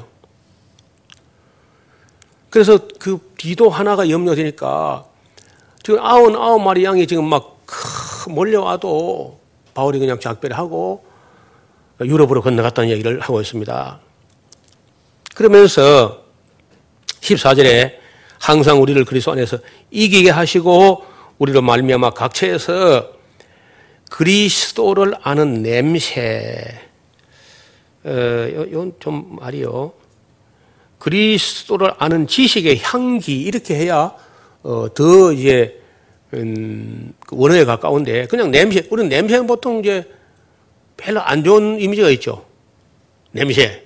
그래서 2.50 2.80
그 3.00 3.18
비도 3.38 3.70
하나가 3.70 4.10
염려되니까 4.10 5.06
지금 5.84 6.00
아흔 6.04 6.36
아홉 6.36 6.62
마리 6.62 6.84
양이 6.84 7.08
지금 7.08 7.26
막 7.26 7.66
몰려와도 8.28 9.40
바울이 9.74 10.00
그냥 10.00 10.20
작별을 10.20 10.58
하고 10.58 11.06
유럽으로 12.02 12.42
건너갔다는 12.42 12.90
얘기를 12.90 13.20
하고 13.20 13.42
있습니다. 13.42 14.00
그러면서 15.36 16.24
14절에 17.22 17.94
항상 18.40 18.82
우리를 18.82 19.04
그리스도 19.06 19.34
안에서 19.34 19.58
이기게 19.92 20.30
하시고 20.30 21.04
우리로 21.38 21.62
말미암아 21.62 22.12
각처에서 22.12 23.12
그리스도를 24.10 25.14
아는 25.22 25.62
냄새 25.62 26.82
어, 28.04 28.12
이건 28.70 28.94
좀 29.00 29.38
말이요. 29.40 29.99
그리스도를 31.00 31.94
아는 31.98 32.28
지식의 32.28 32.80
향기 32.84 33.42
이렇게 33.42 33.76
해야 33.76 34.14
어, 34.64 34.94
더 34.94 35.32
이제 35.34 35.82
음, 36.34 37.14
그 37.26 37.36
원어에 37.38 37.66
가까운데 37.66 38.28
그냥 38.28 38.52
냄새 38.52 38.86
우리는 38.92 39.10
냄새는 39.10 39.48
보통 39.48 39.80
이제 39.80 40.08
별로 40.98 41.22
안 41.22 41.44
좋은 41.44 41.80
이미지가 41.80 42.10
있죠. 42.12 42.46
냄새. 43.32 43.86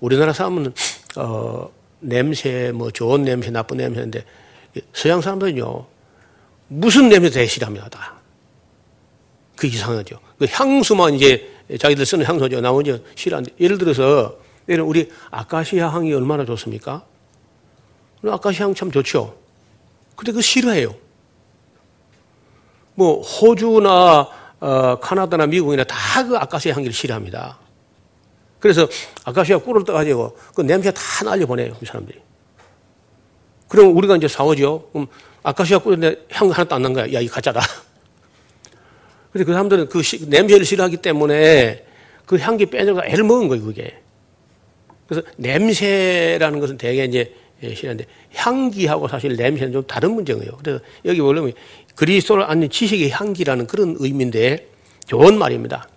우리나라 0.00 0.32
사람은 0.32 0.74
어, 1.16 1.70
냄새 2.00 2.72
뭐 2.74 2.90
좋은 2.90 3.22
냄새 3.22 3.50
나쁜 3.50 3.76
냄새인데 3.76 4.24
서양 4.92 5.20
사람들은요 5.20 5.86
무슨 6.68 7.08
냄새 7.08 7.30
대 7.30 7.46
싫어합니다 7.46 7.88
다. 7.88 8.19
그 9.60 9.66
이상하죠. 9.66 10.18
그 10.38 10.46
향수만 10.50 11.12
이제 11.14 11.46
자기들 11.78 12.06
쓰는 12.06 12.24
향수죠. 12.24 12.62
나머지 12.62 12.98
싫어하는데 13.14 13.54
예를 13.60 13.76
들어서 13.76 14.38
예를 14.70 14.82
우리 14.84 15.10
아카시아 15.30 15.90
향이 15.92 16.14
얼마나 16.14 16.46
좋습니까? 16.46 17.04
아카시아 18.26 18.64
향 18.64 18.74
참 18.74 18.90
좋죠. 18.90 19.36
근데 20.16 20.32
그 20.32 20.40
싫어해요. 20.40 20.94
뭐 22.94 23.20
호주나 23.22 24.28
어, 24.60 24.98
카나다나 25.00 25.46
미국이나 25.46 25.84
다 25.84 26.24
그 26.26 26.36
아카시아 26.38 26.72
향기를 26.74 26.94
싫어합니다. 26.94 27.58
그래서 28.60 28.88
아카시아 29.24 29.58
꿀을 29.58 29.84
떠가지고 29.84 30.36
그 30.54 30.62
냄새 30.62 30.90
다 30.90 31.02
날려보내요, 31.24 31.74
그 31.78 31.84
사람들이. 31.84 32.18
그럼 33.68 33.94
우리가 33.96 34.16
이제 34.16 34.26
사오죠. 34.26 34.88
그럼 34.92 35.06
아카시아 35.42 35.78
꿀인데 35.80 36.26
향 36.30 36.50
하나도 36.50 36.74
안 36.74 36.82
난 36.82 36.92
거야. 36.94 37.12
야, 37.12 37.20
이 37.20 37.28
가짜다. 37.28 37.60
근데 39.32 39.44
그 39.44 39.52
사람들은 39.52 39.88
그 39.88 40.02
시, 40.02 40.28
냄새를 40.28 40.64
싫어하기 40.64 40.98
때문에 40.98 41.84
그 42.26 42.38
향기 42.38 42.66
빼내가 42.66 43.06
애를 43.06 43.24
먹은 43.24 43.48
거예요, 43.48 43.64
그게. 43.64 43.94
그래서 45.06 45.26
냄새라는 45.36 46.60
것은 46.60 46.78
대개 46.78 47.04
이제 47.04 47.34
예, 47.62 47.74
싫어하는데 47.74 48.06
향기하고 48.34 49.08
사실 49.08 49.36
냄새는 49.36 49.72
좀 49.72 49.86
다른 49.86 50.12
문제예요. 50.12 50.56
그래서 50.62 50.80
여기 51.04 51.20
보려면 51.20 51.52
그리스도를 51.94 52.44
아는 52.44 52.70
지식의 52.70 53.10
향기라는 53.10 53.66
그런 53.66 53.96
의미인데 53.98 54.68
좋은 55.06 55.38
말입니다. 55.38 55.88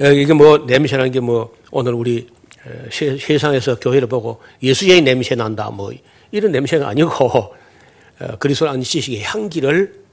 어, 0.00 0.06
이게 0.06 0.32
뭐 0.32 0.58
냄새라는 0.58 1.10
게 1.12 1.20
뭐 1.20 1.54
오늘 1.70 1.94
우리 1.94 2.26
어, 2.64 2.70
세상에서 2.90 3.78
교회를 3.78 4.08
보고 4.08 4.40
예수의 4.62 5.02
냄새 5.02 5.34
난다 5.34 5.70
뭐 5.70 5.92
이런 6.30 6.52
냄새가 6.52 6.88
아니고 6.88 7.10
어, 7.10 7.50
그리스도 8.38 8.68
안 8.68 8.82
지식의 8.82 9.22
향기를 9.22 10.06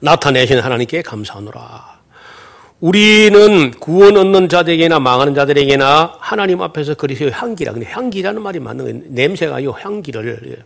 나타내신 0.00 0.58
하나님께 0.58 1.02
감사하노라. 1.02 2.00
우리는 2.80 3.70
구원 3.72 4.16
얻는 4.16 4.48
자들에게나 4.48 5.00
망하는 5.00 5.34
자들에게나 5.34 6.16
하나님 6.18 6.62
앞에서 6.62 6.94
그리스도의 6.94 7.32
향기라. 7.32 7.72
근데 7.72 7.86
향기라는 7.86 8.40
말이 8.42 8.58
맞는 8.58 8.84
거예요. 8.84 9.00
냄새가 9.08 9.56
아니고 9.56 9.72
향기를. 9.78 10.40
예. 10.46 10.64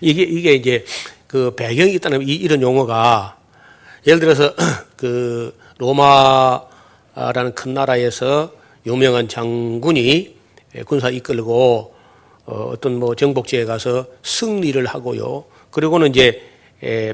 이게, 0.00 0.22
이게 0.22 0.54
이제 0.54 0.84
그 1.26 1.54
배경이 1.56 1.94
있다는 1.94 2.22
이런 2.22 2.62
용어가 2.62 3.36
예를 4.06 4.20
들어서 4.20 4.54
그 4.96 5.58
로마라는 5.78 7.54
큰 7.56 7.74
나라에서 7.74 8.52
유명한 8.86 9.26
장군이 9.26 10.36
군사 10.84 11.10
이끌고 11.10 11.95
어, 12.46 12.70
어떤 12.72 12.98
뭐 12.98 13.14
정복지에 13.14 13.64
가서 13.64 14.06
승리를 14.22 14.84
하고요. 14.86 15.44
그리고는 15.70 16.10
이제 16.10 16.42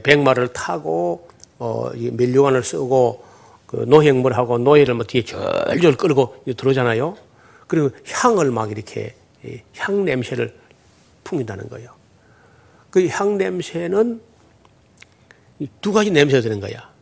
백마를 0.03 0.49
타고 0.53 1.29
어, 1.59 1.91
멸류관을 1.95 2.63
쓰고 2.63 3.25
그 3.67 3.85
노행물 3.89 4.35
하고 4.35 4.59
노예를 4.59 4.95
뭐 4.95 5.05
뒤에 5.05 5.25
절절 5.25 5.97
끌고 5.97 6.45
들어오잖아요. 6.57 7.17
그리고 7.67 7.91
향을 8.07 8.51
막 8.51 8.71
이렇게 8.71 9.15
향 9.77 10.05
냄새를 10.05 10.55
풍긴다는 11.25 11.69
거예요. 11.71 11.91
그 12.91 13.09
향 13.09 13.39
냄새는 13.39 14.21
두 15.81 15.93
가지 15.93 16.11
냄새가 16.11 16.43
되는 16.43 16.61
거야. 16.61 16.93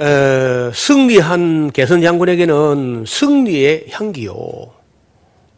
에, 0.00 0.72
승리한 0.74 1.70
개선 1.72 2.02
장군에게는 2.02 3.04
승리의 3.06 3.86
향기요. 3.90 4.34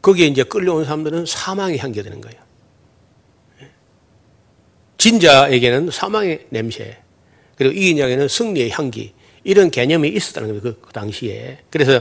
거기에 0.02 0.26
이제 0.26 0.42
끌려온 0.42 0.84
사람들은 0.84 1.26
사망의 1.26 1.78
향기가 1.78 2.04
되는 2.04 2.20
거예요. 2.20 2.40
진자에게는 4.98 5.90
사망의 5.90 6.46
냄새, 6.50 6.98
그리고 7.56 7.74
이긴 7.74 7.96
자에게는 7.98 8.28
승리의 8.28 8.70
향기, 8.70 9.14
이런 9.44 9.70
개념이 9.70 10.08
있었다는 10.08 10.48
거예요. 10.48 10.62
그, 10.62 10.80
그 10.80 10.92
당시에. 10.92 11.58
그래서 11.70 12.00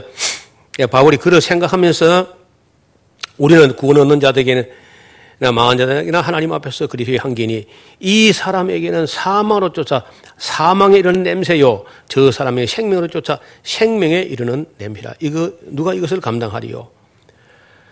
바울이 0.90 1.16
그를 1.16 1.40
생각하면서 1.40 2.36
우리는 3.38 3.74
구원 3.76 3.98
얻는 3.98 4.20
자들에게는 4.20 4.68
망한 5.54 5.78
자들에게는 5.78 6.20
하나님 6.20 6.52
앞에서 6.52 6.86
그리스도의 6.86 7.18
향기니 7.18 7.66
이 8.00 8.32
사람에게는 8.32 9.06
사망으로 9.06 9.72
쫓아 9.72 10.04
사망에 10.36 10.98
이르는 10.98 11.22
냄새요 11.22 11.84
저 12.08 12.30
사람의 12.30 12.66
생명으로 12.66 13.08
쫓아 13.08 13.40
생명에 13.62 14.20
이르는 14.20 14.66
냄새라 14.76 15.14
이거 15.20 15.52
누가 15.62 15.94
이것을 15.94 16.20
감당하리요 16.20 16.90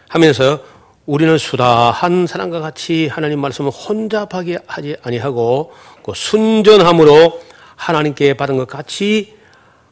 하면서 0.09 0.61
우리는 1.07 1.39
수다한 1.39 2.27
사람과 2.27 2.61
같이 2.61 3.07
하나님 3.09 3.41
말씀을 3.41 3.71
혼잡하게 3.71 4.59
하지 4.67 4.97
아니하고 5.03 5.73
그 6.03 6.13
순전함으로 6.15 7.41
하나님께 7.77 8.35
받은 8.35 8.57
것 8.57 8.67
같이 8.69 9.37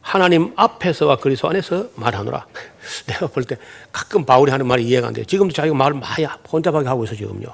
하나님 0.01 0.53
앞에서와 0.55 1.17
그리스도 1.17 1.49
안에서 1.49 1.87
말하노라. 1.95 2.45
내가 3.07 3.27
볼 3.27 3.43
때 3.43 3.57
가끔 3.91 4.25
바울이 4.25 4.51
하는 4.51 4.65
말이 4.67 4.83
이해가 4.85 5.07
안 5.07 5.13
돼요. 5.13 5.25
지금도 5.25 5.53
자기가 5.53 5.75
말을 5.75 5.99
많이 5.99 6.25
혼잡하게 6.51 6.87
하고 6.87 7.03
있어 7.03 7.15
지금요. 7.15 7.47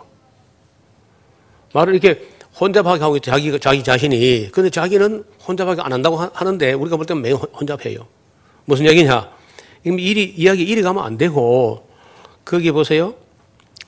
말을 1.74 1.96
이렇게 1.96 2.28
혼잡하게 2.60 3.02
하고 3.02 3.16
있어 3.16 3.24
자기 3.24 3.60
자기 3.60 3.84
자신이. 3.84 4.52
근데 4.52 4.70
자기는 4.70 5.24
혼잡하게 5.48 5.82
안 5.82 5.94
한다고 5.94 6.18
하는데 6.18 6.74
우리가 6.74 6.98
볼 6.98 7.06
때는 7.06 7.22
매우 7.22 7.38
혼잡해요. 7.38 8.06
무슨 8.66 8.86
얘기냐? 8.88 9.30
일이 9.86 10.24
이야기 10.38 10.64
이리 10.64 10.82
가면 10.82 11.04
안 11.04 11.18
되고 11.18 11.90
거기 12.46 12.72
보세요. 12.72 13.14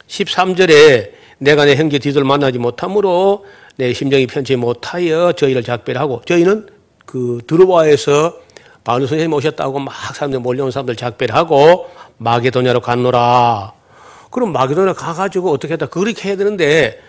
13절에 0.08 1.12
내가 1.39 1.66
내 1.66 1.76
형제 1.76 1.99
뒤들 1.99 2.24
만나지 2.24 2.58
못하므로 2.58 3.45
내 3.76 3.93
심정이 3.93 4.28
편치 4.28 4.56
못하여 4.56 5.34
저희를 5.34 5.64
작별하고 5.64 6.22
저희는 6.26 6.68
그 7.06 7.39
드로바에서 7.47 8.39
바울 8.84 9.01
선생님 9.01 9.34
오셨다고 9.34 9.80
막 9.80 9.93
사람들 10.16 10.39
몰려온 10.39 10.72
사람들 10.72 10.95
작별하고 10.95 11.89
마게도냐로 12.18 12.82
갔노라. 12.82 13.74
그럼 14.32 14.51
마게도냐 14.53 14.93
가가지고 14.93 15.51
어떻게 15.51 15.74
했다 15.74 15.88
그렇게 15.88 16.30
해야 16.30 16.38
되는데 16.38 16.99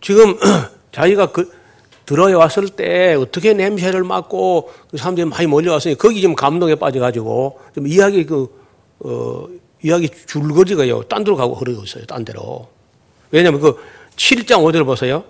지금 0.00 0.36
자기가 0.92 1.32
그 1.32 1.50
들어에 2.06 2.32
왔을 2.32 2.68
때 2.68 3.14
어떻게 3.14 3.52
냄새를 3.54 4.02
맡고 4.02 4.70
그 4.90 4.96
사람들이 4.96 5.26
많이 5.26 5.46
몰려왔으니 5.46 5.96
거기 5.96 6.20
지금 6.20 6.34
감동에 6.34 6.74
빠져가지고 6.74 7.60
좀 7.74 7.86
이야기 7.86 8.26
그, 8.26 8.48
어, 9.00 9.46
이야기 9.82 10.10
줄거리가요. 10.26 11.04
딴 11.04 11.24
데로 11.24 11.36
가고 11.36 11.54
흐르고 11.54 11.84
있어요. 11.84 12.04
딴 12.06 12.24
데로. 12.24 12.68
왜냐하면 13.30 13.60
그 13.60 13.82
7장 14.16 14.62
5절 14.62 14.84
보세요. 14.84 15.24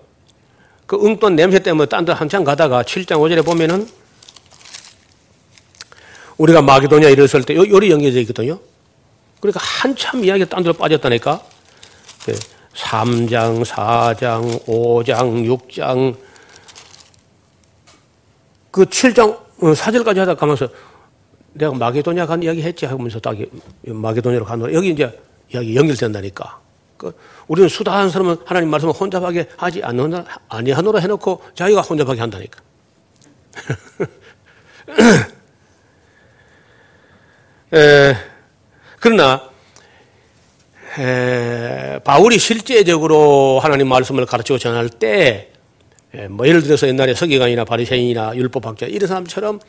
그 0.87 0.97
웅돈 0.97 1.37
냄새 1.37 1.61
때문에 1.61 1.87
딴 1.87 2.05
데 2.05 2.13
한참 2.13 2.43
가다가 2.43 2.83
7장 2.83 3.19
5절에 3.19 3.45
보면은 3.45 3.89
우리가 6.39 6.63
마게도냐 6.63 7.09
이랬을 7.09 7.45
때 7.45 7.55
요리 7.55 7.91
연결되어 7.91 8.21
있거든요. 8.23 8.59
그러니까 9.41 9.61
한참 9.63 10.25
이야기가 10.25 10.49
딴 10.49 10.63
데로 10.63 10.75
빠졌다니까. 10.75 11.43
3장, 12.75 13.65
4장, 13.65 14.65
5장, 14.65 15.45
6장, 15.47 16.17
그 18.71 18.85
7장, 18.85 19.39
4절까지 19.59 20.19
하다 20.19 20.35
가면서 20.35 20.69
내가 21.53 21.73
마게도냐 21.73 22.27
간 22.27 22.43
이야기 22.43 22.63
했지 22.63 22.87
하면서 22.87 23.19
딱 23.21 23.37
마게도냐로 23.85 24.45
가노라. 24.45 24.73
여기 24.73 24.91
이제 24.91 25.21
이야기 25.53 25.75
연결된다니까. 25.77 26.61
그 26.97 27.17
우리는 27.49 27.69
수다한 27.69 28.11
사람은 28.11 28.37
하나님 28.45 28.71
말씀을 28.71 28.95
혼잡하게 28.95 29.49
하지 29.57 29.83
않는 29.83 30.25
아니하노라 30.49 31.01
해놓고 31.01 31.43
자기가 31.55 31.81
혼잡하게 31.81 32.21
한다니까. 32.21 32.61
에, 37.73 38.15
그러나 38.99 39.49
에, 40.99 42.01
바울이 42.05 42.39
실제적으로 42.39 43.61
하나님 43.61 43.89
말씀을 43.89 44.27
가르치고 44.27 44.59
전할 44.59 44.89
때, 44.89 45.53
에, 46.13 46.29
뭐 46.29 46.47
예를 46.47 46.63
들어서 46.63 46.89
옛날에 46.89 47.15
서기관이나 47.15 47.65
바리새인이나 47.65 48.37
율법학자 48.37 48.87
이런 48.87 49.07
사람처럼 49.07 49.61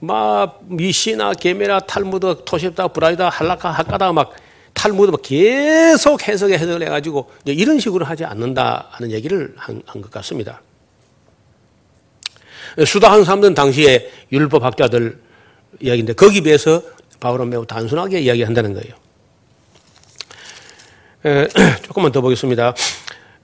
막 0.00 0.60
미시나 0.64 1.32
게메나 1.34 1.80
탈무드 1.80 2.42
토셉다 2.44 2.88
브라이다 2.88 3.28
할라카 3.28 3.70
하까다 3.70 4.12
막 4.12 4.32
탈무드 4.72 5.10
막 5.10 5.20
계속 5.22 6.26
해석에 6.26 6.54
해석을 6.56 6.82
해가지고 6.82 7.30
이런 7.44 7.78
식으로 7.78 8.04
하지 8.06 8.24
않는다 8.24 8.88
하는 8.90 9.10
얘기를 9.10 9.54
한 9.56 9.82
것 9.84 10.10
같습니다. 10.10 10.62
수다한 12.86 13.24
사람들은 13.24 13.54
당시에 13.54 14.10
율법학자들 14.32 15.18
이야기인데 15.80 16.12
거기 16.14 16.40
비해서 16.40 16.82
바울은 17.18 17.50
매우 17.50 17.66
단순하게 17.66 18.20
이야기한다는 18.20 18.74
거예요. 18.74 18.94
에, 21.26 21.48
조금만 21.82 22.12
더 22.12 22.20
보겠습니다. 22.20 22.74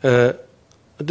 에, 0.05 0.33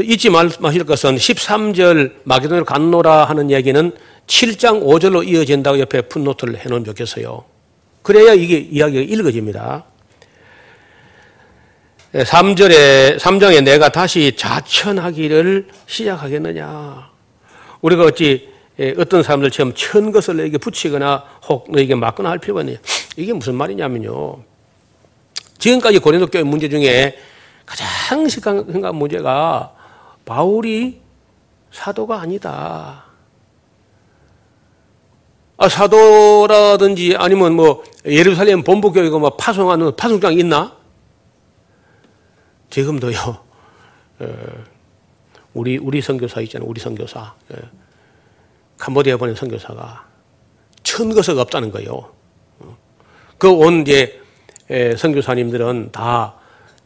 잊지 0.01 0.29
마실 0.31 0.83
것은 0.83 1.15
13절 1.15 2.13
마게도냐로 2.23 2.65
갔노라 2.65 3.25
하는 3.25 3.51
얘기는 3.51 3.91
7장 4.27 4.83
5절로 4.83 5.27
이어진다고 5.27 5.79
옆에 5.79 6.01
풋노트를 6.01 6.57
해놓으면 6.57 6.85
좋겠어요. 6.85 7.45
그래야 8.01 8.33
이게 8.33 8.57
이야기가 8.57 9.01
읽어집니다. 9.01 9.85
3절에, 12.13 13.19
3장에 13.19 13.63
내가 13.63 13.89
다시 13.89 14.35
자천하기를 14.37 15.67
시작하겠느냐. 15.85 17.09
우리가 17.81 18.03
어찌 18.03 18.49
어떤 18.97 19.23
사람들처럼 19.23 19.73
천 19.73 20.11
것을 20.11 20.37
너에게 20.37 20.57
붙이거나 20.57 21.23
혹 21.47 21.71
너에게 21.71 21.95
맞거나 21.95 22.29
할 22.29 22.39
필요가 22.39 22.61
있느냐. 22.61 22.77
이게 23.17 23.33
무슨 23.33 23.55
말이냐면요. 23.55 24.43
지금까지 25.57 25.99
고린도 25.99 26.27
교회 26.27 26.43
문제 26.43 26.69
중에 26.69 27.17
가장 27.65 28.27
심각한 28.27 28.95
문제가 28.95 29.73
바울이 30.25 31.01
사도가 31.71 32.21
아니다. 32.21 33.04
아, 35.65 35.69
사도라든지 35.69 37.15
아니면 37.17 37.53
뭐 37.55 37.83
예루살렘 38.05 38.61
본부교회가 38.61 39.17
뭐 39.17 39.31
파송하는 39.31 39.95
파송장 39.95 40.37
있나? 40.37 40.75
지금도요. 42.69 43.17
우리 45.55 45.77
우리 45.77 46.01
선교사 46.01 46.41
있잖아요. 46.41 46.69
우리 46.69 46.79
선교사. 46.79 47.33
캄보디아 48.77 49.17
보낸 49.17 49.33
선교사가 49.35 50.05
천거석 50.83 51.39
없다는 51.39 51.71
거예요. 51.71 52.11
그 53.39 53.49
온 53.51 53.81
이제 53.81 54.21
선교사님들은 54.97 55.91
다 55.91 56.35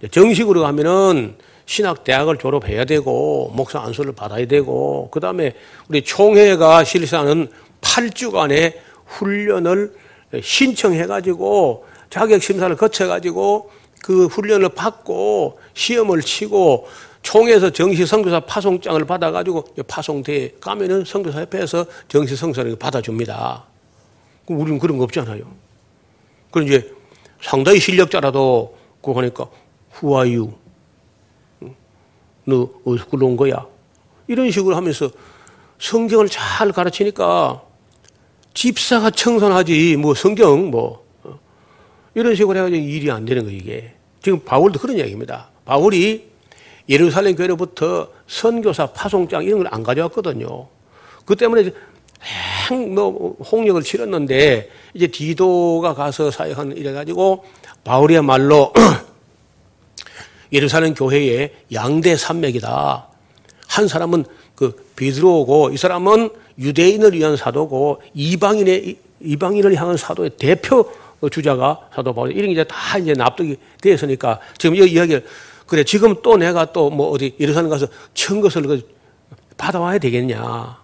정식으로 0.10 0.62
가면은 0.62 1.36
신학 1.66 2.06
대학을 2.06 2.38
졸업해야 2.38 2.86
되고 2.86 3.52
목사 3.54 3.82
안수를 3.82 4.14
받아야 4.14 4.46
되고 4.46 5.10
그 5.12 5.20
다음에 5.20 5.54
우리 5.90 6.02
총회가 6.02 6.86
실시하는 6.86 7.50
8주간의 7.82 8.76
훈련을 9.06 9.94
신청해 10.42 11.08
가지고 11.08 11.86
자격 12.10 12.42
심사를 12.42 12.76
거쳐 12.76 13.08
가지고 13.08 13.72
그 14.04 14.28
훈련을 14.28 14.70
받고 14.70 15.60
시험을 15.74 16.22
치고 16.22 16.88
총회에서 17.22 17.72
정시 17.72 18.06
선교사 18.06 18.40
파송장을 18.40 19.04
받아 19.06 19.32
가지고 19.32 19.66
파송대에 19.88 20.54
가면은 20.62 21.04
선교사 21.06 21.42
협회에서 21.42 21.86
정시 22.08 22.36
성사를 22.36 22.76
받아줍니다. 22.78 23.64
그럼 24.46 24.62
우리는 24.62 24.80
그런 24.80 24.98
거 24.98 25.04
없잖아요. 25.04 25.44
그럼 26.50 26.68
이제 26.68 26.92
상당히 27.42 27.80
실력자라도 27.80 28.78
그거 29.02 29.20
하니까 29.20 29.48
you? 30.02 30.54
너 32.46 32.70
어디서 32.86 33.06
굴러온 33.08 33.36
거야? 33.36 33.66
이런 34.28 34.50
식으로 34.50 34.76
하면서 34.76 35.10
성경을 35.78 36.30
잘 36.30 36.72
가르치니까 36.72 37.62
집사가 38.54 39.10
청산하지 39.10 39.98
뭐 39.98 40.14
성경 40.14 40.70
뭐 40.70 41.06
어, 41.24 41.40
이런 42.16 42.36
식으로 42.36 42.58
해가지고 42.58 42.82
일이 42.82 43.10
안 43.12 43.26
되는 43.26 43.44
거 43.44 43.52
이게 43.52 43.94
지금 44.22 44.44
바울도 44.44 44.80
그런 44.80 44.98
이야기입니다. 44.98 45.50
바울이 45.66 46.30
예루살렘 46.90 47.36
교회로부터 47.36 48.10
선교사 48.28 48.88
파송장 48.88 49.44
이런 49.44 49.60
걸 49.60 49.68
안 49.72 49.84
가져왔거든요. 49.84 50.68
그 51.26 51.36
때문에 51.36 51.72
뭐 52.94 53.38
홍역을 53.52 53.84
치렀는데 53.84 54.70
이제 54.94 55.08
디도가 55.08 55.94
가서 55.94 56.32
사역하는 56.32 56.76
이래 56.78 56.92
가지고 56.92 57.46
바울이야말로 57.84 58.74
예루살렘 60.52 60.94
교회의 60.96 61.54
양대 61.74 62.16
산맥이다. 62.16 63.08
한 63.68 63.88
사람은 63.88 64.26
그 64.60 64.76
베드로고 64.98 65.70
이 65.70 65.78
사람은 65.78 66.32
유대인을 66.60 67.14
위한 67.14 67.38
사도고 67.38 68.02
이방인의 68.14 68.98
이방인을 69.22 69.74
향한 69.76 69.96
사도의 69.96 70.32
대표 70.38 70.92
주자가 71.32 71.88
사도 71.96 72.14
바울 72.14 72.34
이런 72.34 72.48
게 72.48 72.52
이제 72.52 72.64
다 72.66 72.98
이제 72.98 73.14
납득이 73.14 73.56
되었으니까 73.82 74.42
지금 74.58 74.76
이 74.76 74.80
이야기를 74.80 75.26
그래 75.66 75.86
지금 75.86 76.14
또 76.22 76.36
내가 76.36 76.74
또 76.74 76.90
뭐 76.90 77.10
어디 77.10 77.36
예루살렘 77.40 77.70
가서 77.70 77.88
천 78.14 78.42
것을 78.42 78.64
그 78.64 78.82
받아와야 79.56 79.98
되겠냐 79.98 80.78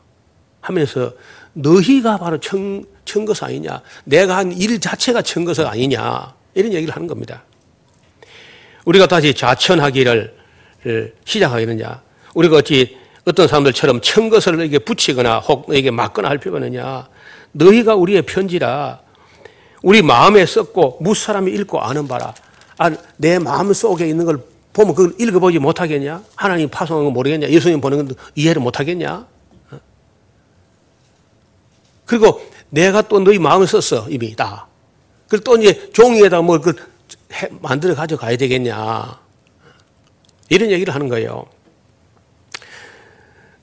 하면서 0.61 1.11
너희가 1.51 2.17
바로 2.17 2.39
천, 2.39 2.85
천것 3.03 3.43
아니냐 3.43 3.81
내가 4.05 4.37
한 4.37 4.53
일 4.53 4.79
자체가 4.79 5.21
천것 5.21 5.59
아니냐 5.59 6.33
이런 6.53 6.71
얘기를 6.71 6.95
하는 6.95 7.07
겁니다. 7.07 7.43
우리가 8.85 9.07
다시 9.07 9.33
자천하기를 9.33 10.33
시작하겠느냐? 11.25 12.01
우리가 12.35 12.57
어찌 12.57 13.03
어떤 13.25 13.47
사람들처럼 13.47 14.01
천 14.01 14.29
것을 14.29 14.57
너에게 14.57 14.79
붙이거나 14.79 15.39
혹 15.39 15.67
너에게 15.67 15.91
맞거나 15.91 16.29
할 16.29 16.37
필요가 16.37 16.59
있느냐? 16.59 17.07
너희가 17.51 17.95
우리의 17.95 18.21
편지라 18.21 19.01
우리 19.81 20.01
마음에 20.01 20.45
썼고 20.45 20.99
무사람이 21.01 21.51
읽고 21.51 21.79
아는 21.81 22.07
바라. 22.07 22.33
아, 22.77 22.91
내 23.17 23.39
마음 23.39 23.73
속에 23.73 24.07
있는 24.07 24.25
걸 24.25 24.41
보면 24.73 24.93
그걸 24.93 25.13
읽어보지 25.19 25.59
못하겠냐? 25.59 26.23
하나님 26.35 26.69
파송한 26.69 27.05
거 27.05 27.11
모르겠냐? 27.11 27.49
예수님 27.49 27.81
보는 27.81 28.05
건 28.05 28.15
이해를 28.35 28.61
못하겠냐? 28.61 29.25
어? 29.71 29.79
그리고 32.05 32.41
내가 32.69 33.01
또 33.03 33.19
너희 33.19 33.39
마음을 33.39 33.67
썼어, 33.67 34.09
이미 34.09 34.35
다. 34.35 34.67
그리고 35.27 35.43
또 35.43 35.57
이제 35.57 35.89
종이에다 35.93 36.41
뭘그 36.41 36.73
만들어 37.61 37.95
가져가야 37.95 38.37
되겠냐. 38.37 39.19
이런 40.49 40.71
얘기를 40.71 40.93
하는 40.93 41.07
거예요. 41.07 41.45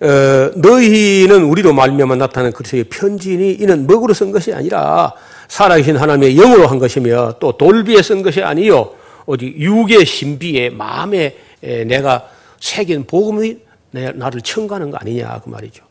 어, 0.03 0.51
너희는 0.57 1.45
우리로 1.45 1.73
말미암아 1.73 2.17
나타나는 2.17 2.53
그리스도의 2.53 2.85
편지니 2.85 3.53
이는 3.53 3.87
먹으로 3.87 4.13
쓴 4.13 4.33
것이 4.33 4.53
아니라 4.53 5.13
살아계신 5.47 5.97
하나님의 5.97 6.35
영으로 6.35 6.67
한 6.67 6.81
것이며 6.81 7.35
또 7.39 7.53
돌비에 7.57 8.03
쓴 8.03 8.23
것이 8.23 8.43
아니요 8.43 8.95
오직 9.27 9.57
육의 9.57 10.05
신비에 10.05 10.71
마음에 10.71 11.37
내가 11.61 12.29
새긴 12.59 13.05
복음이 13.05 13.59
나를 13.93 14.41
청가하는 14.41 14.91
거 14.91 14.97
아니냐 14.97 15.41
그 15.45 15.49
말이죠. 15.51 15.85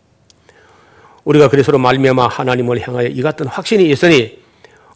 우리가 1.24 1.48
그리스도로 1.48 1.78
말미암아 1.78 2.28
하나님을 2.28 2.86
향하여 2.86 3.08
이 3.08 3.22
같은 3.22 3.48
확신이 3.48 3.90
있으니 3.90 4.40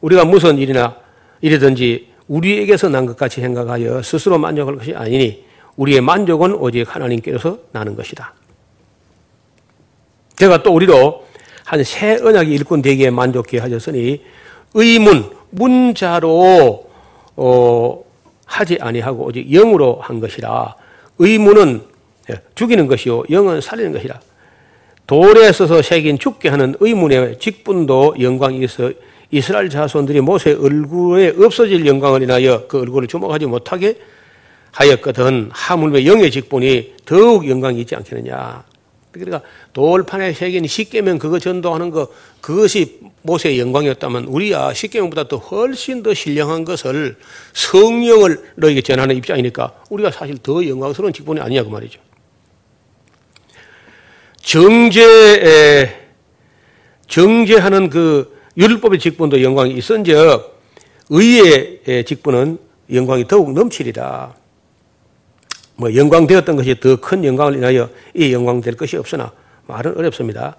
우리가 0.02 0.26
무슨 0.26 0.58
일이나 0.58 0.98
이러든지 1.40 2.10
우리에게서 2.28 2.90
난 2.90 3.06
것 3.06 3.16
같이 3.16 3.40
생각하여 3.40 4.02
스스로 4.02 4.38
만족할 4.38 4.76
것이 4.78 4.94
아니니 4.94 5.46
우리의 5.78 6.02
만족은 6.02 6.54
오직 6.56 6.84
하나님께서 6.94 7.60
나는 7.72 7.96
것이다. 7.96 8.34
제가 10.38 10.64
또 10.64 10.74
우리로 10.74 11.26
한 11.66 11.84
새 11.84 12.18
언약이 12.22 12.52
일꾼 12.54 12.82
되기에 12.82 13.10
만족해 13.10 13.58
하셨으니 13.58 14.22
의문 14.76 15.32
문자로 15.50 16.90
어, 17.36 18.04
하지 18.46 18.78
아니하고 18.80 19.26
오직 19.26 19.50
영으로 19.52 20.00
한 20.02 20.20
것이라 20.20 20.76
의무는 21.18 21.82
예, 22.30 22.36
죽이는 22.54 22.88
것이요 22.88 23.24
영은 23.30 23.62
살리는 23.62 23.94
것이라. 23.94 24.20
돌에 25.08 25.52
서서 25.52 25.82
새긴 25.82 26.18
죽게 26.18 26.50
하는 26.50 26.76
의문의 26.80 27.38
직분도 27.40 28.16
영광이 28.20 28.64
있어 28.64 28.92
이스라엘 29.32 29.70
자손들이 29.70 30.22
모세 30.22 30.54
얼굴에 30.54 31.34
없어질 31.38 31.86
영광을 31.86 32.24
인하여 32.24 32.66
그 32.68 32.80
얼굴을 32.80 33.08
주목하지 33.08 33.46
못하게 33.48 33.98
하였거든 34.72 35.50
하물며 35.52 36.06
영의 36.06 36.32
직분이 36.32 36.94
더욱 37.06 37.48
영광이 37.48 37.82
있지 37.82 37.96
않겠느냐. 37.96 38.64
그러니까 39.20 39.48
돌판에 39.74 40.34
새긴 40.34 40.68
십계명 40.68 41.18
그거 41.18 41.40
전도하는 41.40 41.90
거 41.90 42.08
그것이 42.42 43.00
모세의 43.22 43.60
영광이었다면 43.60 44.26
우리야 44.26 44.74
십계명보다 44.74 45.28
더 45.28 45.38
훨씬 45.38 46.04
더 46.04 46.14
신령한 46.14 46.66
것을 46.66 47.18
성령을 47.54 48.52
너에게 48.56 48.82
전하는 48.82 49.16
입장이니까 49.16 49.74
우리가 49.90 50.12
사실 50.12 50.38
더 50.38 50.66
영광스러운 50.66 51.14
직분이 51.14 51.40
아니냐고 51.40 51.70
말이죠. 51.70 52.00
정제 54.42 55.92
정제하는 57.08 57.90
그 57.90 58.38
율법의 58.58 59.00
직분도 59.00 59.42
영광이 59.42 59.74
있은즉 59.74 60.54
의의 61.10 62.04
직분은 62.06 62.58
영광이 62.92 63.28
더욱 63.28 63.54
넘치리라. 63.54 64.36
뭐 65.76 65.94
영광되었던 65.94 66.56
것이 66.56 66.80
더 66.80 66.98
큰 66.98 67.24
영광을 67.24 67.56
인하여 67.56 67.90
이 68.14 68.34
영광될 68.34 68.76
것이 68.76 68.98
없으나 68.98 69.32
말은 69.68 69.98
어렵습니다. 69.98 70.56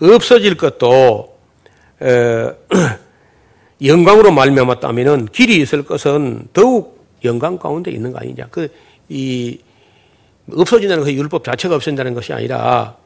없어질 0.00 0.56
것도 0.56 1.38
에, 2.02 2.50
영광으로 3.82 4.32
말미암았다면은 4.32 5.26
길이 5.32 5.56
있을 5.56 5.84
것은 5.84 6.48
더욱 6.52 7.04
영광 7.24 7.58
가운데 7.58 7.90
있는 7.90 8.12
거 8.12 8.18
아니냐. 8.18 8.46
그 8.50 8.68
이 9.08 9.58
없어진다는 10.52 11.02
것이 11.04 11.16
율법 11.16 11.44
자체가 11.44 11.74
없어진다는 11.76 12.14
것이 12.14 12.32
아니라 12.32 12.96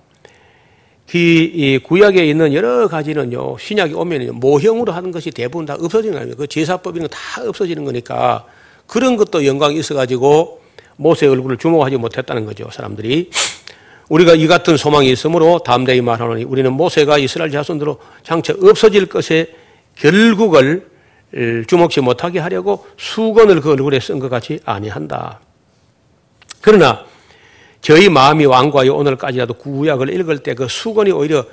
이 1.15 1.79
구약에 1.83 2.25
있는 2.25 2.55
여러 2.55 2.89
가지는요 2.89 3.59
신약이 3.59 3.93
오면 3.93 4.41
모형으로 4.41 4.93
하는 4.93 5.11
것이 5.11 5.31
대부분 5.31 5.67
다 5.67 5.77
없어지는 5.79 6.19
거예요. 6.19 6.37
그 6.37 6.47
제사법 6.47 6.97
이런 6.97 7.09
거다 7.09 7.49
없어지는 7.49 7.85
거니까 7.85 8.47
그런 8.87 9.17
것도 9.17 9.45
영광이 9.45 9.79
있어가지고 9.79 10.62
모세 10.97 11.27
얼굴을 11.27 11.57
주목하지 11.57 11.97
못했다는 11.97 12.47
거죠, 12.47 12.69
사람들이. 12.71 13.31
우리가 14.09 14.35
이 14.35 14.47
같은 14.47 14.77
소망이 14.77 15.11
있으므로 15.11 15.61
담대히 15.61 16.01
말하노니 16.01 16.45
우리는 16.45 16.73
모세가 16.73 17.19
이스라엘 17.19 17.51
자손들로 17.51 17.99
장차 18.23 18.55
없어질 18.61 19.07
것에 19.07 19.55
결국을 19.97 20.87
주목지 21.67 22.01
못하게 22.03 22.39
하려고 22.41 22.87
수건을 22.99 23.61
그 23.61 23.71
얼굴에 23.73 24.01
쓴 24.01 24.19
것 24.19 24.29
같이 24.29 24.61
아니한다. 24.65 25.41
그러나 26.61 27.07
저희 27.81 28.09
마음이 28.09 28.45
왕과요 28.45 28.95
오늘까지라도 28.95 29.55
구약을 29.55 30.13
읽을 30.15 30.39
때 30.39 30.55
그 30.55 30.69
수건이 30.69 31.11
오히려 31.11 31.45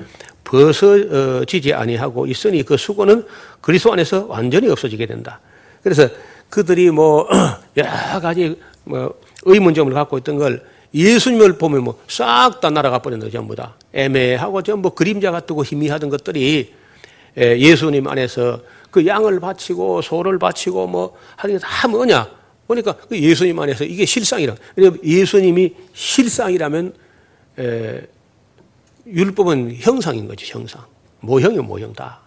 벗어지지 0.44 1.74
아니하고 1.74 2.28
있으니 2.28 2.64
그 2.64 2.76
수건은 2.76 3.26
그리스도 3.62 3.94
안에서 3.94 4.26
완전히 4.28 4.68
없어지게 4.70 5.06
된다. 5.06 5.40
그래서 5.82 6.10
그들이 6.50 6.92
뭐 6.92 7.28
여러 7.78 8.20
가지 8.20 8.60
뭐 8.84 9.14
의문점을 9.44 9.94
갖고 9.94 10.18
있던 10.18 10.38
걸 10.38 10.64
예수님을 10.94 11.58
보면 11.58 11.84
뭐 11.84 12.00
싹 12.08 12.60
다 12.62 12.70
날아가 12.70 13.00
버린다 13.00 13.30
전부 13.30 13.56
다. 13.56 13.76
애매하고 13.94 14.64
전부 14.64 14.92
그림자 14.92 15.32
같고 15.32 15.64
희미하던 15.64 16.10
것들이 16.10 16.74
예수님 17.38 18.08
안에서 18.08 18.60
그 18.92 19.06
양을 19.06 19.40
바치고 19.40 20.02
소를 20.02 20.40
바치고 20.40 20.88
뭐 20.88 21.16
하는 21.38 21.58
게 21.58 21.62
다 21.64 21.88
뭐냐? 21.88 22.28
보니까 22.68 22.94
그 23.08 23.18
예수님 23.18 23.58
안에서 23.60 23.84
이게 23.84 24.06
실상이라. 24.06 24.56
예수님이 25.04 25.74
실상이라면 25.94 26.94
에, 27.60 28.02
율법은 29.08 29.76
형상인 29.80 30.28
거죠 30.28 30.46
형상. 30.58 30.84
모형이 31.22 31.58
모형 31.60 31.94
다. 31.94 32.20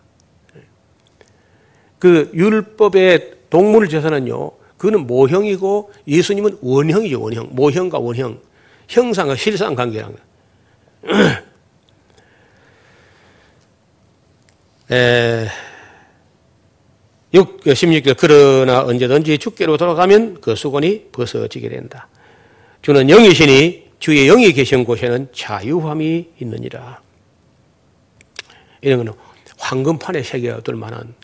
그 1.99 2.31
율법의 2.35 3.33
동물 3.51 3.89
제사는요 3.89 4.51
그거는 4.83 5.07
모형이고 5.07 5.93
예수님은 6.09 6.59
원형이죠, 6.61 7.23
원형. 7.23 7.51
모형과 7.53 8.01
원형. 8.01 8.41
형상과 8.89 9.37
실상 9.37 9.77
관계라는 9.77 10.17
거예요. 11.05 11.37
에, 14.91 15.47
6, 17.33 17.61
16절. 17.61 18.17
그러나 18.19 18.83
언제든지 18.83 19.39
주께로 19.39 19.77
돌아가면 19.77 20.41
그 20.41 20.57
수건이 20.57 21.11
벗어지게 21.13 21.69
된다. 21.69 22.09
주는 22.83 23.09
영이시니 23.09 23.91
주의 24.01 24.27
영이 24.27 24.53
계신 24.53 24.83
곳에는 24.85 25.29
자유함이 25.33 26.31
있느니라. 26.41 27.01
이런 28.81 28.99
거는 28.99 29.13
황금판에 29.59 30.25
새겨둘 30.25 30.75
만한 30.75 31.15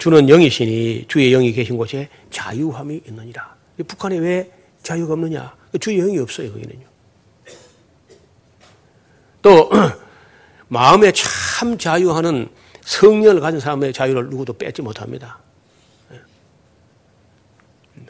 주는 0.00 0.26
영이시니 0.28 1.04
주의 1.08 1.30
영이 1.30 1.52
계신 1.52 1.76
곳에 1.76 2.08
자유함이 2.30 3.02
있느니라. 3.06 3.54
북한에 3.86 4.16
왜 4.16 4.50
자유가 4.82 5.12
없느냐? 5.12 5.54
주의 5.78 5.98
영이 5.98 6.18
없어요, 6.18 6.50
거기는요. 6.50 6.86
또, 9.42 9.70
마음에 10.68 11.12
참 11.12 11.76
자유하는 11.76 12.48
성령을 12.80 13.40
가진 13.40 13.60
사람의 13.60 13.92
자유를 13.92 14.30
누구도 14.30 14.54
뺏지 14.54 14.80
못합니다. 14.80 15.38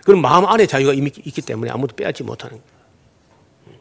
그럼 0.05 0.23
마음 0.23 0.47
안에 0.47 0.67
자유가 0.67 0.95
이미 0.95 1.11
있기 1.25 1.43
때문에 1.43 1.73
아무도 1.73 1.97
빼앗지 1.97 2.23
못하는 2.23 2.57
거예요. 2.57 3.81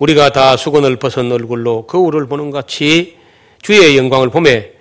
우리가 0.00 0.30
다 0.30 0.56
수건을 0.56 0.96
벗은 0.96 1.30
얼굴로 1.30 1.86
거울을 1.86 2.26
보는 2.26 2.50
같이 2.50 3.16
주의 3.62 3.96
영광을 3.96 4.30
보매 4.30 4.73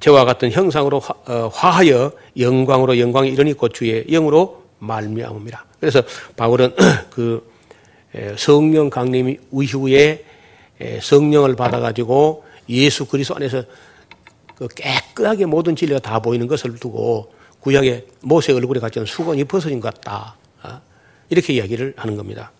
저와 0.00 0.24
같은 0.24 0.50
형상으로 0.50 1.02
어, 1.26 1.50
화하여 1.52 2.12
영광으로 2.38 2.98
영광이 2.98 3.30
이르니 3.30 3.54
곧 3.54 3.72
주의 3.74 4.04
영으로 4.06 4.62
말미암음이라. 4.78 5.64
그래서 5.80 6.02
바울은 6.36 6.74
그 7.10 7.48
성령 8.36 8.90
강림 8.90 9.36
이후에 9.52 10.24
성령을 11.02 11.56
받아가지고 11.56 12.44
예수 12.68 13.06
그리스도 13.06 13.36
안에서 13.36 13.64
그 14.54 14.68
깨끗하게 14.68 15.46
모든 15.46 15.76
진리가 15.76 16.00
다 16.00 16.20
보이는 16.20 16.46
것을 16.46 16.74
두고 16.76 17.32
구약의 17.60 18.06
모세 18.22 18.52
얼굴에 18.52 18.80
같이 18.80 19.04
수건이 19.04 19.44
벗어진 19.44 19.80
것 19.80 19.94
같다. 19.94 20.36
어? 20.62 20.80
이렇게 21.28 21.54
이야기를 21.54 21.94
하는 21.96 22.16
겁니다. 22.16 22.52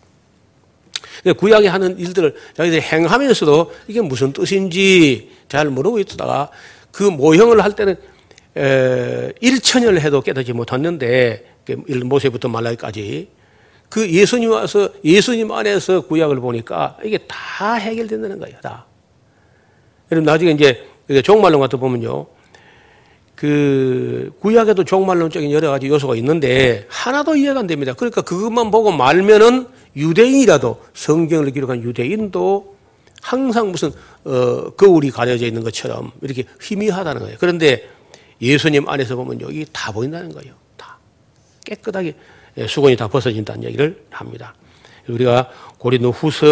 구약에 1.36 1.68
하는 1.68 1.98
일들을 1.98 2.34
자기들이 2.56 2.80
행하면서도 2.80 3.72
이게 3.88 4.00
무슨 4.00 4.32
뜻인지 4.32 5.30
잘 5.48 5.68
모르고 5.68 5.98
있다가 5.98 6.50
그 6.92 7.02
모형을 7.02 7.62
할 7.62 7.72
때는 7.74 7.96
에, 8.56 9.32
1천년을 9.42 10.00
해도 10.00 10.20
깨닫지 10.20 10.52
못했는데 10.52 11.44
그 11.64 11.72
모세부터 12.04 12.48
말라기까지 12.48 13.28
그 13.88 14.10
예수님 14.10 14.50
와서 14.50 14.90
예수님 15.04 15.50
안에서 15.50 16.02
구약을 16.02 16.40
보니까 16.40 16.98
이게 17.04 17.18
다 17.28 17.74
해결된다는 17.74 18.38
거예요. 18.38 18.56
다. 18.62 18.86
그럼 20.08 20.24
나중에 20.24 20.52
이제 20.52 21.22
종말론 21.22 21.60
같은 21.60 21.78
보면요. 21.78 22.26
그 23.34 24.32
구약에도 24.40 24.82
종말론적인 24.82 25.52
여러 25.52 25.70
가지 25.70 25.86
요소가 25.86 26.16
있는데 26.16 26.86
하나도 26.88 27.36
이해가 27.36 27.60
안 27.60 27.66
됩니다. 27.68 27.94
그러니까 27.94 28.22
그것만 28.22 28.70
보고 28.70 28.90
말면은 28.90 29.68
유대인이라도 29.96 30.82
성경을 30.92 31.52
기록한 31.52 31.82
유대인도 31.82 32.77
항상 33.28 33.70
무슨 33.70 33.92
어, 34.24 34.70
거울이 34.70 35.10
가려져 35.10 35.44
있는 35.44 35.62
것처럼 35.62 36.12
이렇게 36.22 36.44
희미하다는 36.62 37.20
거예요. 37.20 37.36
그런데 37.38 37.86
예수님 38.40 38.88
안에서 38.88 39.16
보면 39.16 39.42
여기 39.42 39.66
다 39.70 39.92
보인다는 39.92 40.32
거예요. 40.32 40.54
다 40.78 40.96
깨끗하게 41.66 42.14
예, 42.56 42.66
수건이 42.66 42.96
다 42.96 43.06
벗어진다는 43.06 43.64
얘기를 43.64 44.02
합니다. 44.08 44.54
우리가 45.08 45.50
고린도 45.76 46.10
후서 46.10 46.46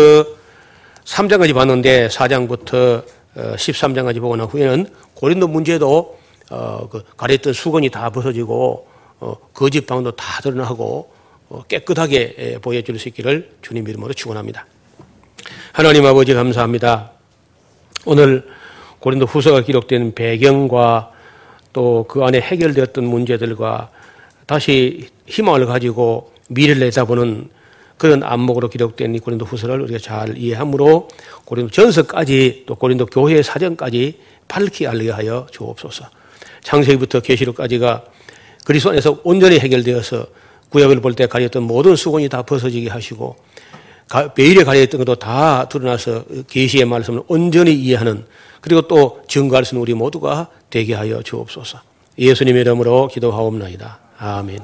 3장까지 1.04 1.54
봤는데 1.54 2.08
4장부터 2.08 3.04
13장까지 3.34 4.18
어, 4.18 4.20
보고 4.20 4.36
난 4.36 4.46
후에는 4.46 4.86
고린도 5.14 5.48
문제도 5.48 6.18
어, 6.50 6.88
그 6.90 7.02
가렸던 7.16 7.54
수건이 7.54 7.88
다 7.88 8.10
벗어지고 8.10 8.86
어, 9.20 9.34
거짓 9.54 9.86
방도 9.86 10.10
다 10.10 10.42
드러나고 10.42 11.10
어, 11.48 11.62
깨끗하게 11.68 12.34
예, 12.38 12.58
보여줄 12.58 12.98
수 12.98 13.08
있기를 13.08 13.52
주님 13.62 13.88
이름으로 13.88 14.12
축원합니다. 14.12 14.66
하나님 15.76 16.06
아버지 16.06 16.32
감사합니다. 16.32 17.10
오늘 18.06 18.46
고린도 18.98 19.26
후서가 19.26 19.60
기록된 19.60 20.14
배경과 20.14 21.12
또 21.74 22.06
그 22.08 22.24
안에 22.24 22.40
해결되었던 22.40 23.04
문제들과 23.04 23.90
다시 24.46 25.10
희망을 25.26 25.66
가지고 25.66 26.32
미래를 26.48 26.80
내다보는 26.80 27.50
그런 27.98 28.22
안목으로 28.22 28.70
기록된 28.70 29.14
이 29.14 29.18
고린도 29.18 29.44
후서를 29.44 29.82
우리가 29.82 29.98
잘 29.98 30.38
이해함으로 30.38 31.08
고린도 31.44 31.70
전서까지 31.72 32.64
또 32.66 32.74
고린도 32.76 33.04
교회 33.06 33.42
사정까지 33.42 34.18
밝히 34.48 34.86
알게 34.86 35.10
하여 35.10 35.46
주옵소서. 35.50 36.06
창세기부터 36.62 37.20
계시록까지가 37.20 38.04
그리스도 38.64 38.90
안에서 38.92 39.20
온전히 39.24 39.58
해결되어서 39.58 40.26
구약을 40.70 41.02
볼 41.02 41.12
때 41.14 41.26
가렸던 41.26 41.62
모든 41.64 41.96
수건이 41.96 42.30
다 42.30 42.40
벗어지게 42.42 42.88
하시고 42.88 43.36
가- 43.36 43.36
베일에 44.34 44.64
가려있던 44.64 44.98
것도 44.98 45.16
다 45.16 45.68
드러나서 45.68 46.24
계시의 46.48 46.84
말씀을 46.84 47.22
온전히 47.26 47.74
이해하는 47.74 48.24
그리고 48.60 48.82
또 48.82 49.22
증거할 49.28 49.64
수 49.64 49.74
있는 49.74 49.82
우리 49.82 49.94
모두가 49.94 50.48
되게 50.70 50.94
하여 50.94 51.22
주옵소서. 51.22 51.80
예수님의 52.18 52.62
이름으로 52.62 53.08
기도하옵나이다. 53.08 53.98
아멘. 54.18 54.58